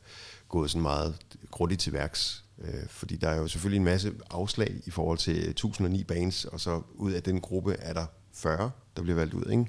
gået 0.49 0.71
sådan 0.71 0.83
meget 0.83 1.17
grundigt 1.51 1.81
til 1.81 1.93
værks. 1.93 2.45
Øh, 2.59 2.87
fordi 2.89 3.17
der 3.17 3.29
er 3.29 3.37
jo 3.37 3.49
selvfølgelig 3.49 3.79
en 3.79 3.85
masse 3.85 4.13
afslag 4.31 4.81
i 4.87 4.91
forhold 4.91 5.19
til 5.19 5.51
1009 5.51 6.05
bands, 6.05 6.45
og 6.45 6.61
så 6.61 6.83
ud 6.95 7.13
af 7.13 7.23
den 7.23 7.41
gruppe 7.41 7.75
er 7.75 7.93
der 7.93 8.07
40, 8.35 8.71
der 8.97 9.03
bliver 9.03 9.17
valgt 9.17 9.35
ud, 9.35 9.51
ikke? 9.51 9.67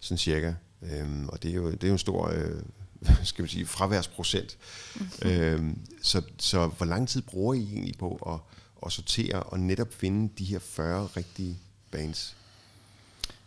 Sådan 0.00 0.18
cirka. 0.18 0.54
Øhm, 0.82 1.28
og 1.28 1.42
det 1.42 1.50
er 1.50 1.54
jo, 1.54 1.70
det 1.70 1.84
er 1.84 1.88
jo 1.88 1.92
en 1.92 1.98
stor 1.98 2.28
øh, 2.28 2.62
skal 3.24 3.42
man 3.42 3.48
sige, 3.48 3.66
fraværsprocent. 3.66 4.56
Mm-hmm. 4.94 5.30
Øhm, 5.30 5.78
så, 6.02 6.22
så 6.38 6.66
hvor 6.66 6.86
lang 6.86 7.08
tid 7.08 7.22
bruger 7.22 7.54
I 7.54 7.62
egentlig 7.72 7.94
på 7.98 8.20
at, 8.26 8.56
at 8.86 8.92
sortere 8.92 9.42
og 9.42 9.60
netop 9.60 9.94
finde 9.94 10.32
de 10.38 10.44
her 10.44 10.58
40 10.58 11.06
rigtige 11.06 11.58
bands? 11.90 12.36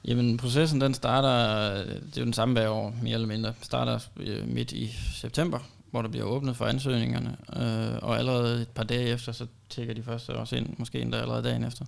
Jamen, 0.06 0.38
processen 0.38 0.82
den 0.82 0.94
starter, 0.94 1.74
det 1.84 2.18
er 2.18 2.22
jo 2.22 2.26
den 2.26 2.34
samme 2.34 2.54
hver 2.54 2.70
år, 2.70 2.96
mere 3.02 3.14
eller 3.14 3.28
mindre, 3.28 3.54
starter 3.62 4.00
øh, 4.18 4.48
midt 4.48 4.72
i 4.72 4.96
september, 5.14 5.60
hvor 5.92 6.02
der 6.02 6.10
bliver 6.10 6.26
åbnet 6.26 6.58
for 6.58 6.66
ansøgningerne, 6.66 7.38
øh, 7.56 8.00
og 8.02 8.18
allerede 8.18 8.62
et 8.62 8.68
par 8.68 8.84
dage 8.84 9.08
efter, 9.08 9.32
så 9.32 9.48
tækker 9.70 9.94
de 9.94 10.04
første 10.04 10.30
også 10.30 10.56
ind, 10.56 10.76
måske 10.78 11.02
endda 11.02 11.18
allerede 11.18 11.44
dagen 11.44 11.64
efter. 11.64 11.86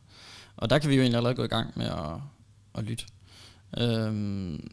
Og 0.57 0.69
der 0.69 0.79
kan 0.79 0.89
vi 0.89 0.95
jo 0.95 1.01
egentlig 1.01 1.17
allerede 1.17 1.35
gå 1.35 1.43
i 1.43 1.47
gang 1.47 1.71
med 1.75 1.85
at, 1.85 2.21
at 2.75 2.83
lytte. 2.83 3.05
Øhm, 3.77 4.71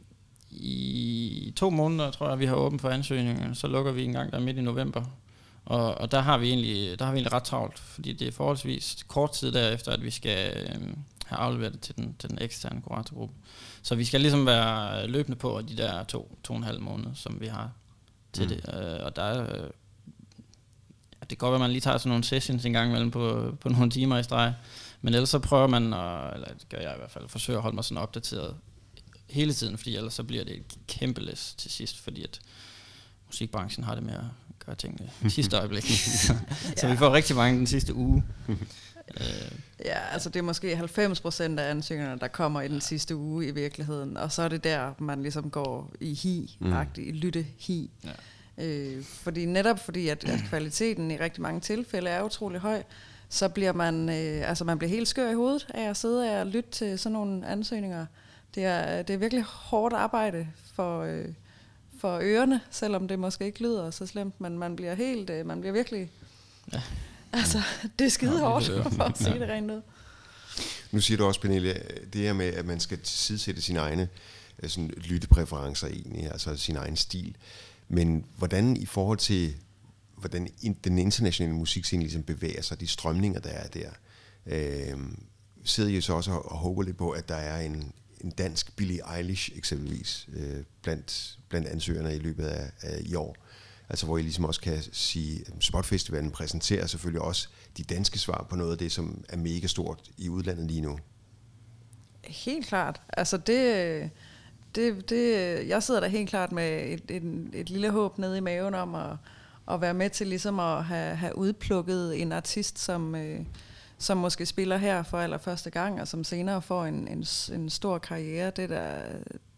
i 0.51 1.53
to 1.57 1.71
måneder, 1.71 2.11
tror 2.11 2.29
jeg, 2.29 2.39
vi 2.39 2.47
har 2.47 2.55
åbent 2.55 2.81
for 2.81 2.89
ansøgninger. 2.89 3.55
Så 3.55 3.67
lukker 3.67 3.93
vi 3.93 4.05
en 4.05 4.13
gang 4.13 4.33
der 4.33 4.41
midt 4.41 4.57
i 4.57 4.61
november. 4.61 5.05
Og, 5.65 5.95
og 5.95 6.13
der, 6.13 6.21
har 6.21 6.39
vi 6.39 6.49
egentlig, 6.49 6.99
der 6.99 7.05
har 7.05 7.13
vi 7.13 7.17
egentlig 7.17 7.33
ret 7.33 7.43
travlt, 7.43 7.79
fordi 7.79 8.13
det 8.13 8.29
er 8.29 8.33
forholdsvis 8.33 9.05
kort 9.09 9.33
tid 9.33 9.53
derefter, 9.53 9.93
at 9.93 10.05
vi 10.05 10.11
skal 10.11 10.57
øh, 10.57 10.81
have 11.27 11.39
afleveret 11.39 11.73
det 11.73 11.81
til 11.81 11.97
den, 11.97 12.17
til 12.19 12.31
den 12.31 12.39
eksterne 12.41 12.83
kuratorgruppe. 12.83 13.35
Så 13.83 13.95
vi 13.95 14.05
skal 14.05 14.21
ligesom 14.21 14.47
være 14.47 15.07
løbende 15.07 15.39
på 15.39 15.63
de 15.69 15.77
der 15.77 16.05
to, 16.05 16.39
to 16.45 16.53
og 16.53 16.57
en 16.57 16.65
halv 16.65 16.81
måned, 16.81 17.07
som 17.15 17.41
vi 17.41 17.47
har 17.47 17.71
til 18.33 18.43
mm. 18.43 18.49
det. 18.49 18.75
Øh, 18.75 19.05
og 19.05 19.17
der 19.17 19.23
er, 19.23 19.43
øh, 19.43 19.71
det 21.21 21.29
kan 21.29 21.37
godt 21.39 21.51
være, 21.51 21.57
at 21.57 21.61
man 21.61 21.71
lige 21.71 21.81
tager 21.81 21.99
sådan 21.99 22.09
nogle 22.09 22.25
sessions 22.25 22.65
en 22.65 22.73
gang 22.73 22.89
imellem 22.89 23.11
på, 23.11 23.55
på 23.61 23.69
nogle 23.69 23.91
timer 23.91 24.19
i 24.19 24.23
streg. 24.23 24.55
Men 25.01 25.15
ellers 25.15 25.29
så 25.29 25.39
prøver 25.39 25.67
man, 25.67 25.95
at, 25.95 26.35
eller 26.35 26.49
det 26.49 26.69
gør 26.69 26.79
jeg 26.79 26.93
i 26.95 26.99
hvert 26.99 27.11
fald, 27.11 27.29
forsøge 27.29 27.57
at 27.57 27.63
holde 27.63 27.75
mig 27.75 27.85
sådan 27.85 28.03
opdateret 28.03 28.57
hele 29.31 29.53
tiden, 29.53 29.79
fordi 29.79 29.97
ellers 29.97 30.15
så 30.15 30.23
bliver 30.23 30.45
det 30.45 30.57
et 30.57 30.79
kæmpe 30.89 31.21
læs 31.21 31.55
til 31.59 31.71
sidst, 31.71 31.99
fordi 31.99 32.25
at 32.25 32.41
musikbranchen 33.27 33.85
har 33.85 33.95
det 33.95 34.05
med 34.05 34.15
at 34.15 34.25
gøre 34.67 34.77
tingene 34.77 35.11
i 35.25 35.31
sidste 35.39 35.57
øjeblik. 35.57 35.85
så, 35.85 36.37
så 36.77 36.89
vi 36.89 36.97
får 36.97 37.13
rigtig 37.13 37.37
mange 37.37 37.59
den 37.59 37.67
sidste 37.67 37.95
uge. 37.95 38.25
Øh. 39.21 39.53
Ja, 39.85 39.99
altså 40.13 40.29
det 40.29 40.39
er 40.39 40.43
måske 40.43 40.77
90 40.77 41.21
procent 41.21 41.61
af 41.61 41.71
ansøgningerne, 41.71 42.21
der 42.21 42.29
kommer 42.29 42.61
i 42.61 42.69
den 42.69 42.81
sidste 42.81 43.17
uge 43.17 43.47
i 43.47 43.51
virkeligheden, 43.51 44.17
og 44.17 44.33
så 44.33 44.43
er 44.43 44.49
det 44.49 44.65
der, 44.65 44.93
man 44.99 45.23
ligesom 45.23 45.51
går 45.51 45.93
i 46.01 46.15
hi, 46.15 46.57
mm. 46.61 46.75
i 46.97 47.13
lytte-hi. 47.13 47.91
Ja. 48.05 48.11
Øh, 48.67 49.05
fordi 49.05 49.45
netop 49.47 49.79
fordi, 49.85 50.09
at, 50.09 50.25
at 50.25 50.41
kvaliteten 50.49 51.11
i 51.11 51.17
rigtig 51.17 51.43
mange 51.43 51.61
tilfælde 51.61 52.11
er 52.11 52.23
utrolig 52.23 52.61
høj, 52.61 52.83
så 53.29 53.49
bliver 53.49 53.73
man, 53.73 54.09
øh, 54.09 54.49
altså 54.49 54.65
man 54.65 54.79
bliver 54.79 54.91
helt 54.91 55.09
skør 55.09 55.31
i 55.31 55.35
hovedet 55.35 55.67
af 55.75 55.91
at 55.91 55.97
sidde 55.97 56.41
og 56.41 56.47
lytte 56.47 56.71
til 56.71 56.99
sådan 56.99 57.13
nogle 57.13 57.47
ansøgninger. 57.47 58.07
Det 58.55 58.65
er, 58.65 59.03
det 59.03 59.15
er 59.15 59.19
virkelig 59.19 59.45
hårdt 59.45 59.95
arbejde 59.95 60.47
for, 60.75 61.03
øh, 61.03 61.29
for 61.99 62.19
ørerne, 62.23 62.61
selvom 62.71 63.09
det 63.09 63.19
måske 63.19 63.45
ikke 63.45 63.63
lyder 63.63 63.91
så 63.91 64.07
slemt, 64.07 64.41
men 64.41 64.59
man 64.59 64.77
bliver 64.77 64.95
helt, 64.95 65.31
øh, 65.31 65.47
man 65.47 65.61
bliver 65.61 65.73
virkelig 65.73 66.11
ja. 66.73 66.83
Altså, 67.33 67.63
det 67.99 68.05
er 68.05 68.11
skide 68.11 68.41
hårdt, 68.41 68.65
for 68.95 69.03
at 69.03 69.19
sige 69.19 69.39
det 69.39 69.49
rent 69.49 69.71
ud. 69.71 69.83
Nu 70.91 71.01
siger 71.01 71.19
du 71.19 71.25
også, 71.25 71.41
Pernille, 71.41 71.83
det 72.13 72.21
her 72.21 72.33
med, 72.33 72.47
at 72.47 72.67
man 72.67 72.81
skal 72.81 72.99
tilsidesætte 72.99 73.63
sine 73.63 73.79
egne 73.79 74.09
øh, 74.63 74.69
sådan, 74.69 74.91
lyttepræferencer 74.97 75.87
egentlig, 75.87 76.31
altså 76.31 76.57
sin 76.57 76.77
egen 76.77 76.97
stil. 76.97 77.37
Men 77.89 78.25
hvordan 78.37 78.77
i 78.77 78.87
forhold 78.87 79.19
til, 79.19 79.55
hvordan 80.17 80.49
den 80.85 80.99
internationale 80.99 81.55
musikscene 81.55 82.03
ligesom 82.03 82.23
bevæger 82.23 82.63
sig, 82.63 82.81
de 82.81 82.87
strømninger, 82.87 83.41
der 83.41 83.51
er 83.51 83.69
der, 83.69 83.91
øh, 84.47 84.99
sidder 85.65 85.91
I 85.91 86.01
så 86.01 86.13
også 86.13 86.31
og 86.31 86.57
håber 86.57 86.83
lidt 86.83 86.97
på, 86.97 87.11
at 87.11 87.29
der 87.29 87.35
er 87.35 87.61
en, 87.61 87.93
en 88.21 88.31
dansk 88.31 88.77
Billie 88.77 89.17
Eilish 89.17 89.51
eksempelvis 89.57 90.29
øh, 90.33 90.63
blandt, 90.83 91.39
blandt 91.49 91.69
ansøgerne 91.69 92.17
i 92.17 92.19
løbet 92.19 92.45
af, 92.45 92.71
af 92.83 93.01
i 93.01 93.15
år. 93.15 93.37
Altså 93.89 94.07
hvor 94.07 94.19
I 94.19 94.23
ligesom 94.23 94.45
også 94.45 94.61
kan 94.61 94.83
sige, 94.93 95.41
at 95.47 95.53
Spotfestivalen 95.59 96.31
præsenterer 96.31 96.87
selvfølgelig 96.87 97.23
også 97.23 97.49
de 97.77 97.83
danske 97.83 98.19
svar 98.19 98.47
på 98.51 98.57
noget 98.57 98.73
af 98.73 98.79
det, 98.79 98.93
som 98.93 99.25
er 99.29 99.37
mega 99.37 99.67
stort 99.67 100.11
i 100.19 100.29
udlandet 100.29 100.67
lige 100.67 100.81
nu. 100.81 100.99
Helt 102.25 102.67
klart. 102.67 103.01
Altså 103.09 103.37
det, 103.37 104.11
det, 104.75 105.11
det, 105.11 105.69
jeg 105.69 105.83
sidder 105.83 106.01
der 106.01 106.09
helt 106.09 106.29
klart 106.31 106.53
med 106.53 106.93
et, 106.93 107.11
et, 107.11 107.51
et 107.53 107.71
lille 107.71 107.91
håb 107.91 108.19
nede 108.19 108.39
i 108.39 108.41
maven 108.41 108.75
om 108.75 108.95
at, 108.95 109.17
at 109.71 109.81
være 109.81 109.95
med 109.95 110.11
til 110.11 110.27
ligesom 110.27 110.61
at 110.61 110.85
have, 110.85 111.17
have 111.17 111.39
udplukket 111.39 112.23
en 112.23 112.33
artist, 112.33 112.79
som, 112.79 113.15
øh, 113.15 113.41
som 114.01 114.17
måske 114.17 114.47
spiller 114.47 114.77
her 114.77 115.03
for 115.03 115.19
allerførste 115.19 115.71
gang, 115.71 116.01
og 116.01 116.09
som 116.09 116.25
senere 116.25 116.63
får 116.63 116.85
en, 116.85 117.09
en, 117.09 117.25
en 117.61 117.71
stor 117.71 117.99
karriere. 117.99 118.51
Det 118.51 118.65
er 118.65 118.69
da, 118.69 119.03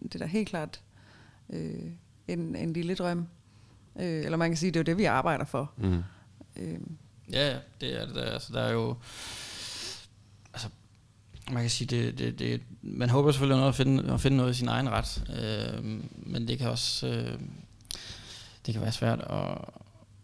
det 0.02 0.14
er 0.14 0.18
da 0.18 0.26
helt 0.26 0.48
klart 0.48 0.80
øh, 1.50 1.90
en, 2.28 2.56
en 2.56 2.72
lille 2.72 2.94
drøm. 2.94 3.28
Øh, 3.96 4.24
eller 4.24 4.36
man 4.36 4.50
kan 4.50 4.56
sige, 4.56 4.70
det 4.70 4.76
er 4.76 4.80
jo 4.80 4.84
det, 4.84 4.98
vi 4.98 5.04
arbejder 5.04 5.44
for. 5.44 5.72
Mm. 5.76 6.02
Øh. 6.56 6.80
Ja, 7.32 7.48
ja, 7.48 7.58
det 7.80 8.00
er 8.00 8.06
det. 8.06 8.14
Der. 8.14 8.24
Altså, 8.24 8.52
der 8.52 8.60
er 8.60 8.72
jo... 8.72 8.96
Altså, 10.52 10.68
man 11.50 11.62
kan 11.62 11.70
sige, 11.70 11.88
det, 11.88 12.18
det, 12.18 12.38
det, 12.38 12.62
man 12.82 13.10
håber 13.10 13.32
selvfølgelig 13.32 13.56
noget 13.56 13.68
at 13.68 13.76
finde, 13.76 14.12
at 14.12 14.20
finde 14.20 14.36
noget 14.36 14.50
i 14.50 14.54
sin 14.54 14.68
egen 14.68 14.90
ret, 14.90 15.24
øh, 15.42 15.84
men 16.16 16.48
det 16.48 16.58
kan 16.58 16.68
også 16.68 17.06
øh, 17.06 17.38
det 18.66 18.74
kan 18.74 18.82
være 18.82 18.92
svært 18.92 19.20
at, 19.20 19.58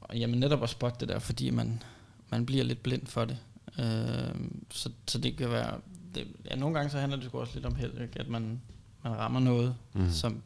og, 0.00 0.16
jamen 0.16 0.40
netop 0.40 0.62
at 0.62 0.68
spotte 0.68 1.00
det 1.00 1.08
der, 1.08 1.18
fordi 1.18 1.50
man, 1.50 1.82
man 2.30 2.46
bliver 2.46 2.64
lidt 2.64 2.82
blind 2.82 3.06
for 3.06 3.25
det. 3.25 3.38
Øh, 3.78 4.35
så, 4.70 4.90
så 5.06 5.18
det 5.18 5.37
kan 5.37 5.50
være, 5.50 5.80
det, 6.14 6.26
ja, 6.50 6.56
nogle 6.56 6.75
gange 6.76 6.90
så 6.90 6.99
handler 6.99 7.18
det 7.18 7.35
også 7.35 7.54
lidt 7.54 7.66
om 7.66 7.75
held, 7.75 8.00
ikke? 8.00 8.20
at 8.20 8.28
man, 8.28 8.61
man 9.04 9.12
rammer 9.12 9.40
noget, 9.40 9.76
mm. 9.92 10.11
som 10.11 10.42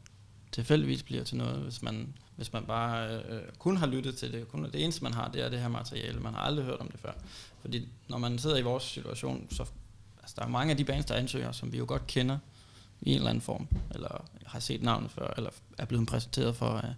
tilfældigvis 0.53 1.03
bliver 1.03 1.25
til 1.25 1.37
noget, 1.37 1.59
hvis 1.59 1.83
man 1.83 2.15
hvis 2.37 2.53
man 2.53 2.65
bare 2.65 3.17
øh, 3.17 3.43
kun 3.59 3.77
har 3.77 3.87
lyttet 3.87 4.17
til 4.17 4.33
det. 4.33 4.49
Kun 4.49 4.65
det 4.65 4.85
eneste, 4.85 5.03
man 5.03 5.15
har, 5.15 5.29
det 5.29 5.45
er 5.45 5.49
det 5.49 5.61
her 5.61 5.69
materiale. 5.69 6.21
Man 6.21 6.35
har 6.35 6.41
aldrig 6.41 6.65
hørt 6.65 6.81
om 6.81 6.89
det 6.89 7.01
før. 7.01 7.13
Fordi 7.61 7.89
når 8.09 8.19
man 8.19 8.39
sidder 8.39 8.57
i 8.57 8.63
vores 8.63 8.83
situation, 8.83 9.47
så 9.51 9.63
altså, 10.21 10.35
der 10.39 10.45
er 10.45 10.49
mange 10.49 10.71
af 10.71 10.77
de 10.77 10.85
bands, 10.85 11.05
der 11.05 11.15
ansøger, 11.15 11.53
som 11.53 11.73
vi 11.73 11.79
jo 11.79 11.85
godt 11.89 12.07
kender 12.07 12.39
i 13.01 13.11
en 13.11 13.17
eller 13.17 13.31
anden 13.31 13.43
form, 13.43 13.69
eller 13.95 14.25
har 14.47 14.61
set 14.61 14.83
navnet 14.83 15.11
før, 15.11 15.35
eller 15.37 15.51
er 15.79 15.85
blevet 15.85 16.09
præsenteret 16.09 16.57
for 16.57 16.75
uh, 16.75 16.91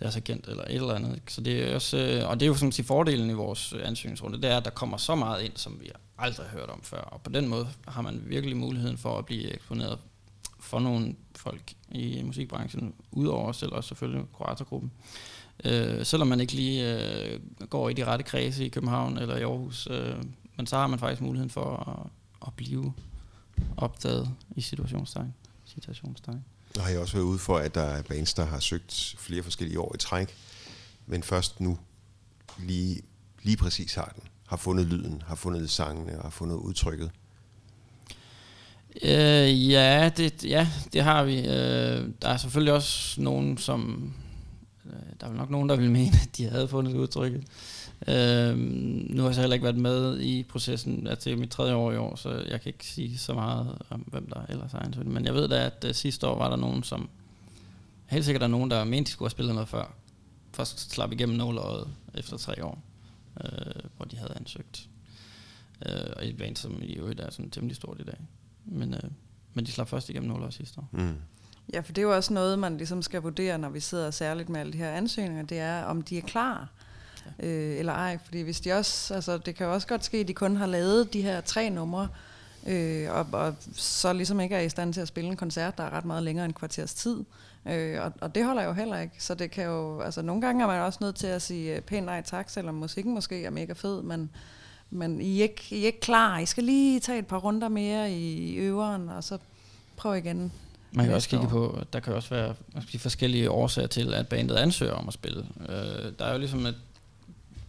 deres 0.00 0.16
agent, 0.16 0.48
eller 0.48 0.64
et 0.64 0.74
eller 0.74 0.94
andet. 0.94 1.20
Så 1.28 1.40
det 1.40 1.68
er 1.70 1.74
også, 1.74 1.96
øh, 1.96 2.28
og 2.28 2.40
det 2.40 2.46
er 2.46 2.48
jo 2.48 2.54
sådan 2.54 2.72
sige 2.72 2.86
fordelen 2.86 3.30
i 3.30 3.32
vores 3.32 3.72
øh, 3.72 3.88
ansøgningsrunde, 3.88 4.42
det 4.42 4.50
er, 4.50 4.56
at 4.56 4.64
der 4.64 4.70
kommer 4.70 4.96
så 4.96 5.14
meget 5.14 5.42
ind, 5.42 5.52
som 5.56 5.80
vi 5.80 5.90
aldrig 6.18 6.46
har 6.46 6.58
hørt 6.58 6.70
om 6.70 6.82
før. 6.82 7.00
Og 7.00 7.22
på 7.22 7.30
den 7.30 7.48
måde 7.48 7.68
har 7.88 8.02
man 8.02 8.22
virkelig 8.26 8.56
muligheden 8.56 8.98
for 8.98 9.18
at 9.18 9.26
blive 9.26 9.54
eksponeret 9.54 9.98
for 10.60 10.78
nogle 10.80 11.14
folk 11.36 11.72
i 11.92 12.22
musikbranchen, 12.22 12.94
udover 13.12 13.52
selv 13.52 13.72
også 13.72 13.88
selvfølgelig 13.88 14.24
kuratorgruppen. 14.32 14.90
Øh, 15.64 16.06
selvom 16.06 16.28
man 16.28 16.40
ikke 16.40 16.52
lige 16.52 16.96
øh, 16.96 17.40
går 17.70 17.88
i 17.88 17.92
de 17.92 18.04
rette 18.04 18.24
kredse 18.24 18.66
i 18.66 18.68
København 18.68 19.18
eller 19.18 19.36
i 19.36 19.42
Aarhus, 19.42 19.88
øh, 19.90 20.16
men 20.56 20.66
så 20.66 20.76
har 20.76 20.86
man 20.86 20.98
faktisk 20.98 21.22
muligheden 21.22 21.50
for 21.50 21.76
at, 21.90 22.10
at 22.46 22.54
blive 22.54 22.92
opdaget 23.76 24.30
i 24.56 24.60
situationstegn. 24.60 25.34
situationstegn. 25.64 26.44
Der 26.78 26.84
har 26.84 26.90
jeg 26.90 27.00
også 27.00 27.12
været 27.12 27.24
ude 27.24 27.38
for, 27.38 27.58
at 27.58 27.74
der 27.74 27.82
er 27.82 28.02
bands, 28.02 28.34
der 28.34 28.44
har 28.44 28.60
søgt 28.60 29.14
flere 29.18 29.42
forskellige 29.42 29.80
år 29.80 29.94
i 29.94 29.98
træk, 29.98 30.34
men 31.06 31.22
først 31.22 31.60
nu 31.60 31.78
lige, 32.58 33.02
lige 33.42 33.56
præcis 33.56 33.94
har 33.94 34.12
den, 34.14 34.22
har 34.46 34.56
fundet 34.56 34.86
lyden, 34.86 35.22
har 35.26 35.34
fundet 35.34 35.70
sangene 35.70 36.16
og 36.18 36.22
har 36.22 36.30
fundet 36.30 36.56
udtrykket. 36.56 37.10
Øh, 39.02 39.70
ja, 39.70 40.10
det, 40.16 40.44
ja, 40.44 40.68
det 40.92 41.02
har 41.02 41.24
vi. 41.24 41.38
Øh, 41.38 42.08
der 42.22 42.28
er 42.28 42.36
selvfølgelig 42.36 42.72
også 42.72 43.20
nogen, 43.20 43.58
som... 43.58 44.12
Øh, 44.86 44.92
der 45.20 45.26
er 45.26 45.32
nok 45.32 45.50
nogen, 45.50 45.68
der 45.68 45.76
vil 45.76 45.90
mene, 45.90 46.16
at 46.22 46.36
de 46.36 46.48
havde 46.48 46.68
fundet 46.68 46.94
udtrykket. 46.94 47.44
Øh, 48.06 48.58
nu 48.58 49.22
har 49.22 49.28
jeg 49.28 49.34
så 49.34 49.40
heller 49.40 49.54
ikke 49.54 49.64
været 49.64 49.78
med 49.78 50.20
i 50.20 50.42
processen. 50.42 51.06
Altså, 51.06 51.30
det 51.30 51.36
er 51.36 51.40
mit 51.40 51.50
tredje 51.50 51.74
år 51.74 51.92
i 51.92 51.96
år, 51.96 52.16
så 52.16 52.30
jeg 52.30 52.60
kan 52.60 52.72
ikke 52.72 52.86
sige 52.86 53.18
så 53.18 53.34
meget 53.34 53.78
om, 53.90 54.00
hvem 54.00 54.26
der 54.26 54.40
ellers 54.48 54.74
er 54.74 54.78
ansøgt. 54.78 55.06
Men 55.06 55.24
jeg 55.24 55.34
ved 55.34 55.48
da, 55.48 55.66
at 55.66 55.84
uh, 55.88 55.94
sidste 55.94 56.26
år 56.26 56.38
var 56.38 56.48
der 56.48 56.56
nogen, 56.56 56.82
som... 56.82 57.08
Helt 58.06 58.24
sikkert 58.24 58.42
er 58.42 58.46
nogen, 58.46 58.70
der 58.70 58.84
mente, 58.84 59.08
de 59.08 59.12
skulle 59.12 59.26
have 59.26 59.30
spillet 59.30 59.54
noget 59.54 59.68
før. 59.68 59.94
Først 60.52 60.90
slap 60.90 61.12
igennem 61.12 61.36
nåløjet 61.36 61.88
efter 62.14 62.36
tre 62.36 62.64
år, 62.64 62.82
øh, 63.44 63.82
hvor 63.96 64.04
de 64.04 64.16
havde 64.16 64.32
ansøgt. 64.36 64.88
Øh, 65.86 66.12
og 66.16 66.26
et 66.26 66.36
band, 66.36 66.56
som 66.56 66.82
i 66.82 66.92
øvrigt 66.92 67.20
er 67.20 67.30
sådan 67.30 67.50
temmelig 67.50 67.76
stort 67.76 68.00
i 68.00 68.04
dag. 68.04 68.18
Men, 68.64 68.94
øh, 68.94 69.10
men 69.54 69.66
de 69.66 69.70
slap 69.72 69.88
først 69.88 70.10
igennem 70.10 70.28
0 70.28 70.42
år 70.42 70.50
sidste 70.50 70.80
år. 70.80 70.88
Mm. 70.92 71.16
Ja, 71.72 71.80
for 71.80 71.92
det 71.92 71.98
er 71.98 72.06
jo 72.06 72.16
også 72.16 72.32
noget, 72.32 72.58
man 72.58 72.76
ligesom 72.76 73.02
skal 73.02 73.22
vurdere, 73.22 73.58
når 73.58 73.68
vi 73.68 73.80
sidder 73.80 74.10
særligt 74.10 74.48
med 74.48 74.60
alle 74.60 74.72
de 74.72 74.78
her 74.78 74.90
ansøgninger, 74.90 75.42
det 75.42 75.58
er, 75.58 75.84
om 75.84 76.02
de 76.02 76.18
er 76.18 76.22
klar. 76.22 76.68
Øh, 77.42 77.78
eller 77.78 77.92
ej. 77.92 78.18
Fordi 78.24 78.40
hvis 78.40 78.60
de 78.60 78.72
også, 78.72 79.14
altså 79.14 79.38
det 79.38 79.54
kan 79.54 79.66
jo 79.66 79.72
også 79.72 79.86
godt 79.86 80.04
ske, 80.04 80.18
at 80.18 80.28
de 80.28 80.34
kun 80.34 80.56
har 80.56 80.66
lavet 80.66 81.12
de 81.12 81.22
her 81.22 81.40
tre 81.40 81.70
numre, 81.70 82.08
øh, 82.66 83.10
og, 83.10 83.26
og 83.32 83.54
så 83.72 84.12
ligesom 84.12 84.40
ikke 84.40 84.54
er 84.54 84.60
i 84.60 84.68
stand 84.68 84.94
til 84.94 85.00
at 85.00 85.08
spille 85.08 85.30
en 85.30 85.36
koncert, 85.36 85.78
der 85.78 85.84
er 85.84 85.90
ret 85.90 86.04
meget 86.04 86.22
længere 86.22 86.44
end 86.44 86.54
kvarters 86.54 86.94
tid. 86.94 87.24
Øh, 87.66 88.02
og, 88.02 88.12
og 88.20 88.34
det 88.34 88.44
holder 88.44 88.64
jo 88.64 88.72
heller 88.72 88.98
ikke. 88.98 89.14
Så 89.18 89.34
det 89.34 89.50
kan 89.50 89.64
jo, 89.64 90.00
altså 90.00 90.22
nogle 90.22 90.42
gange 90.42 90.62
er 90.62 90.66
man 90.66 90.80
også 90.80 90.98
nødt 91.02 91.16
til 91.16 91.26
at 91.26 91.42
sige 91.42 91.76
øh, 91.76 91.80
pænt 91.80 92.06
nej 92.06 92.22
tak, 92.22 92.50
selvom 92.50 92.74
musikken 92.74 93.14
måske 93.14 93.44
er 93.44 93.50
mega 93.50 93.72
fed, 93.72 94.02
men 94.02 94.30
men 94.90 95.20
I 95.20 95.38
er, 95.38 95.42
ikke, 95.42 95.62
I 95.70 95.82
er 95.82 95.86
ikke 95.86 96.00
klar. 96.00 96.38
I 96.38 96.46
skal 96.46 96.64
lige 96.64 97.00
tage 97.00 97.18
et 97.18 97.26
par 97.26 97.36
runder 97.36 97.68
mere 97.68 98.12
i 98.12 98.54
øveren, 98.56 99.08
og 99.08 99.24
så 99.24 99.38
prøv 99.96 100.16
igen. 100.16 100.52
Man 100.92 101.06
kan 101.06 101.14
også 101.14 101.28
kigge 101.28 101.44
år. 101.44 101.48
på, 101.48 101.78
der 101.92 102.00
kan 102.00 102.14
også 102.14 102.30
være 102.30 102.54
forskellige 102.98 103.50
årsager 103.50 103.88
til, 103.88 104.14
at 104.14 104.28
bandet 104.28 104.56
ansøger 104.56 104.92
om 104.92 105.08
at 105.08 105.14
spille. 105.14 105.46
Øh, 105.68 106.12
der 106.18 106.24
er 106.24 106.32
jo 106.32 106.38
ligesom 106.38 106.66
et, 106.66 106.76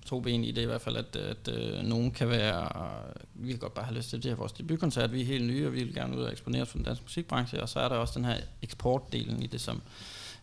to 0.10 0.20
ben 0.20 0.44
i 0.44 0.52
det 0.52 0.62
i 0.62 0.66
hvert 0.66 0.82
fald, 0.82 0.98
at, 0.98 1.16
at, 1.16 1.48
øh, 1.48 1.84
nogen 1.84 2.12
kan 2.12 2.30
være, 2.30 2.70
vi 3.34 3.52
kan 3.52 3.60
godt 3.60 3.74
bare 3.74 3.86
have 3.86 3.98
lyst 3.98 4.10
til 4.10 4.24
det 4.24 4.32
her 4.32 4.36
vores 4.36 4.52
debutkoncert, 4.52 5.14
vi 5.14 5.22
er 5.22 5.26
helt 5.26 5.46
nye, 5.46 5.68
og 5.68 5.74
vi 5.74 5.84
vil 5.84 5.94
gerne 5.94 6.18
ud 6.18 6.24
og 6.24 6.32
eksponere 6.32 6.62
os 6.62 6.70
for 6.70 6.78
den 6.78 6.86
danske 6.86 7.04
musikbranche, 7.04 7.62
og 7.62 7.70
så 7.70 7.80
er 7.80 7.90
der 7.90 7.96
også 7.96 8.14
den 8.20 8.26
her 8.26 8.38
eksportdelen 8.62 9.44
i 9.44 9.48
det, 9.48 9.62
som 9.62 9.82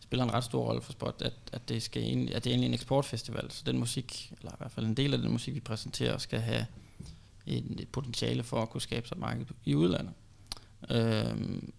spiller 0.00 0.24
en 0.24 0.32
ret 0.32 0.44
stor 0.44 0.64
rolle 0.64 0.82
for 0.82 0.92
Spot, 0.92 1.22
at, 1.24 1.32
at, 1.52 1.68
det 1.68 1.82
skal 1.82 2.02
egentlig, 2.02 2.34
at 2.34 2.44
det 2.44 2.50
er 2.50 2.54
egentlig 2.54 2.68
en 2.68 2.74
eksportfestival, 2.74 3.50
så 3.50 3.62
den 3.66 3.78
musik, 3.78 4.32
eller 4.38 4.52
i 4.52 4.56
hvert 4.58 4.72
fald 4.72 4.86
en 4.86 4.94
del 4.94 5.14
af 5.14 5.18
den 5.20 5.32
musik, 5.32 5.54
vi 5.54 5.60
præsenterer, 5.60 6.18
skal 6.18 6.40
have 6.40 6.66
et, 7.46 7.64
et 7.78 7.88
potentiale 7.88 8.42
for 8.42 8.62
at 8.62 8.70
kunne 8.70 8.80
skabe 8.80 9.08
sig 9.08 9.14
et 9.14 9.20
marked 9.20 9.46
i 9.64 9.74
udlandet. 9.74 10.12
Øhm, 10.90 11.72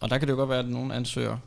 og 0.00 0.10
der 0.10 0.18
kan 0.18 0.28
det 0.28 0.32
jo 0.32 0.36
godt 0.36 0.48
være, 0.48 0.58
at 0.58 0.68
nogen 0.68 0.90
ansøger 0.90 1.38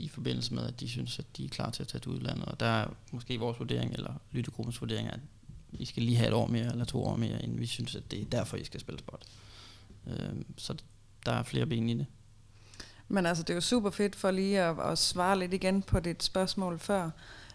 i 0.00 0.08
forbindelse 0.08 0.54
med, 0.54 0.66
at 0.66 0.80
de 0.80 0.88
synes, 0.88 1.18
at 1.18 1.36
de 1.36 1.44
er 1.44 1.48
klar 1.48 1.70
til 1.70 1.82
at 1.82 1.88
tage 1.88 2.00
til 2.00 2.10
udlandet. 2.10 2.44
Og 2.44 2.60
der 2.60 2.66
er 2.66 2.88
måske 3.12 3.38
vores 3.38 3.58
vurdering, 3.58 3.92
eller 3.92 4.12
lyttegruppens 4.32 4.80
vurdering, 4.80 5.08
at 5.08 5.20
I 5.72 5.84
skal 5.84 6.02
lige 6.02 6.16
have 6.16 6.28
et 6.28 6.34
år 6.34 6.46
mere, 6.46 6.70
eller 6.70 6.84
to 6.84 7.04
år 7.04 7.16
mere, 7.16 7.42
inden 7.42 7.60
vi 7.60 7.66
synes, 7.66 7.96
at 7.96 8.10
det 8.10 8.20
er 8.20 8.24
derfor, 8.24 8.56
I 8.56 8.64
skal 8.64 8.80
spille 8.80 8.98
spot. 8.98 9.26
Øh, 10.06 10.42
så 10.56 10.74
der 11.26 11.32
er 11.32 11.42
flere 11.42 11.66
ben 11.66 11.88
i 11.88 11.94
det. 11.94 12.06
Men 13.08 13.26
altså, 13.26 13.42
det 13.42 13.50
er 13.50 13.54
jo 13.54 13.60
super 13.60 13.90
fedt 13.90 14.16
for 14.16 14.30
lige 14.30 14.60
at, 14.60 14.76
at 14.80 14.98
svare 14.98 15.38
lidt 15.38 15.54
igen 15.54 15.82
på 15.82 16.00
dit 16.00 16.22
spørgsmål 16.22 16.78
før. 16.78 17.10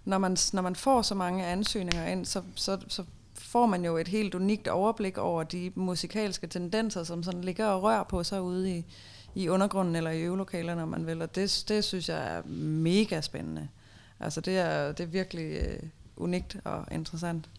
Når 0.05 0.17
man, 0.17 0.37
når 0.53 0.61
man 0.61 0.75
får 0.75 1.01
så 1.01 1.15
mange 1.15 1.45
ansøgninger 1.45 2.07
ind, 2.07 2.25
så, 2.25 2.41
så, 2.55 2.79
så 2.87 3.03
får 3.33 3.65
man 3.65 3.85
jo 3.85 3.97
et 3.97 4.07
helt 4.07 4.35
unikt 4.35 4.67
overblik 4.67 5.17
over 5.17 5.43
de 5.43 5.71
musikalske 5.75 6.47
tendenser, 6.47 7.03
som 7.03 7.23
sådan 7.23 7.41
ligger 7.41 7.65
og 7.65 7.83
rører 7.83 8.03
på 8.03 8.23
sig 8.23 8.41
ude 8.41 8.77
i, 8.77 8.85
i 9.35 9.49
undergrunden 9.49 9.95
eller 9.95 10.11
i 10.11 10.21
øvelokalerne, 10.21 10.83
om 10.83 10.89
man 10.89 11.07
vil. 11.07 11.21
Og 11.21 11.35
det, 11.35 11.65
det 11.67 11.83
synes 11.83 12.09
jeg 12.09 12.35
er 12.35 12.43
mega 12.47 13.21
spændende. 13.21 13.67
Altså 14.19 14.41
det 14.41 14.57
er, 14.57 14.91
det 14.91 15.03
er 15.03 15.07
virkelig 15.07 15.43
øh, 15.43 15.79
unikt 16.17 16.57
og 16.63 16.85
interessant, 16.91 17.49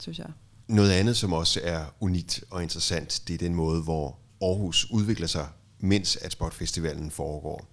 synes 0.00 0.18
jeg. 0.18 0.28
Noget 0.68 0.92
andet, 0.92 1.16
som 1.16 1.32
også 1.32 1.60
er 1.64 1.84
unikt 2.00 2.44
og 2.50 2.62
interessant, 2.62 3.22
det 3.28 3.34
er 3.34 3.38
den 3.38 3.54
måde, 3.54 3.82
hvor 3.82 4.18
Aarhus 4.42 4.90
udvikler 4.90 5.26
sig, 5.26 5.48
mens 5.78 6.16
at 6.16 6.32
Spotfestivalen 6.32 7.10
foregår, 7.10 7.66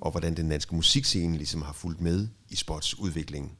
og 0.00 0.10
hvordan 0.10 0.36
den 0.36 0.48
danske 0.48 0.74
musikscene 0.74 1.36
ligesom 1.36 1.62
har 1.62 1.72
fulgt 1.72 2.00
med 2.00 2.28
i 2.48 2.56
Spots 2.56 2.98
udvikling. 2.98 3.58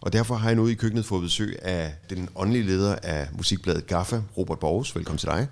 Og 0.00 0.12
derfor 0.12 0.34
har 0.34 0.48
jeg 0.48 0.56
nu 0.56 0.66
i 0.66 0.74
køkkenet 0.74 1.06
fået 1.06 1.22
besøg 1.22 1.58
af 1.62 1.94
den 2.10 2.28
åndelige 2.36 2.64
leder 2.64 2.96
af 3.02 3.28
musikbladet 3.32 3.86
Gaffa, 3.86 4.22
Robert 4.36 4.58
Borges. 4.58 4.96
Velkommen 4.96 5.18
til 5.18 5.28
dig. 5.28 5.48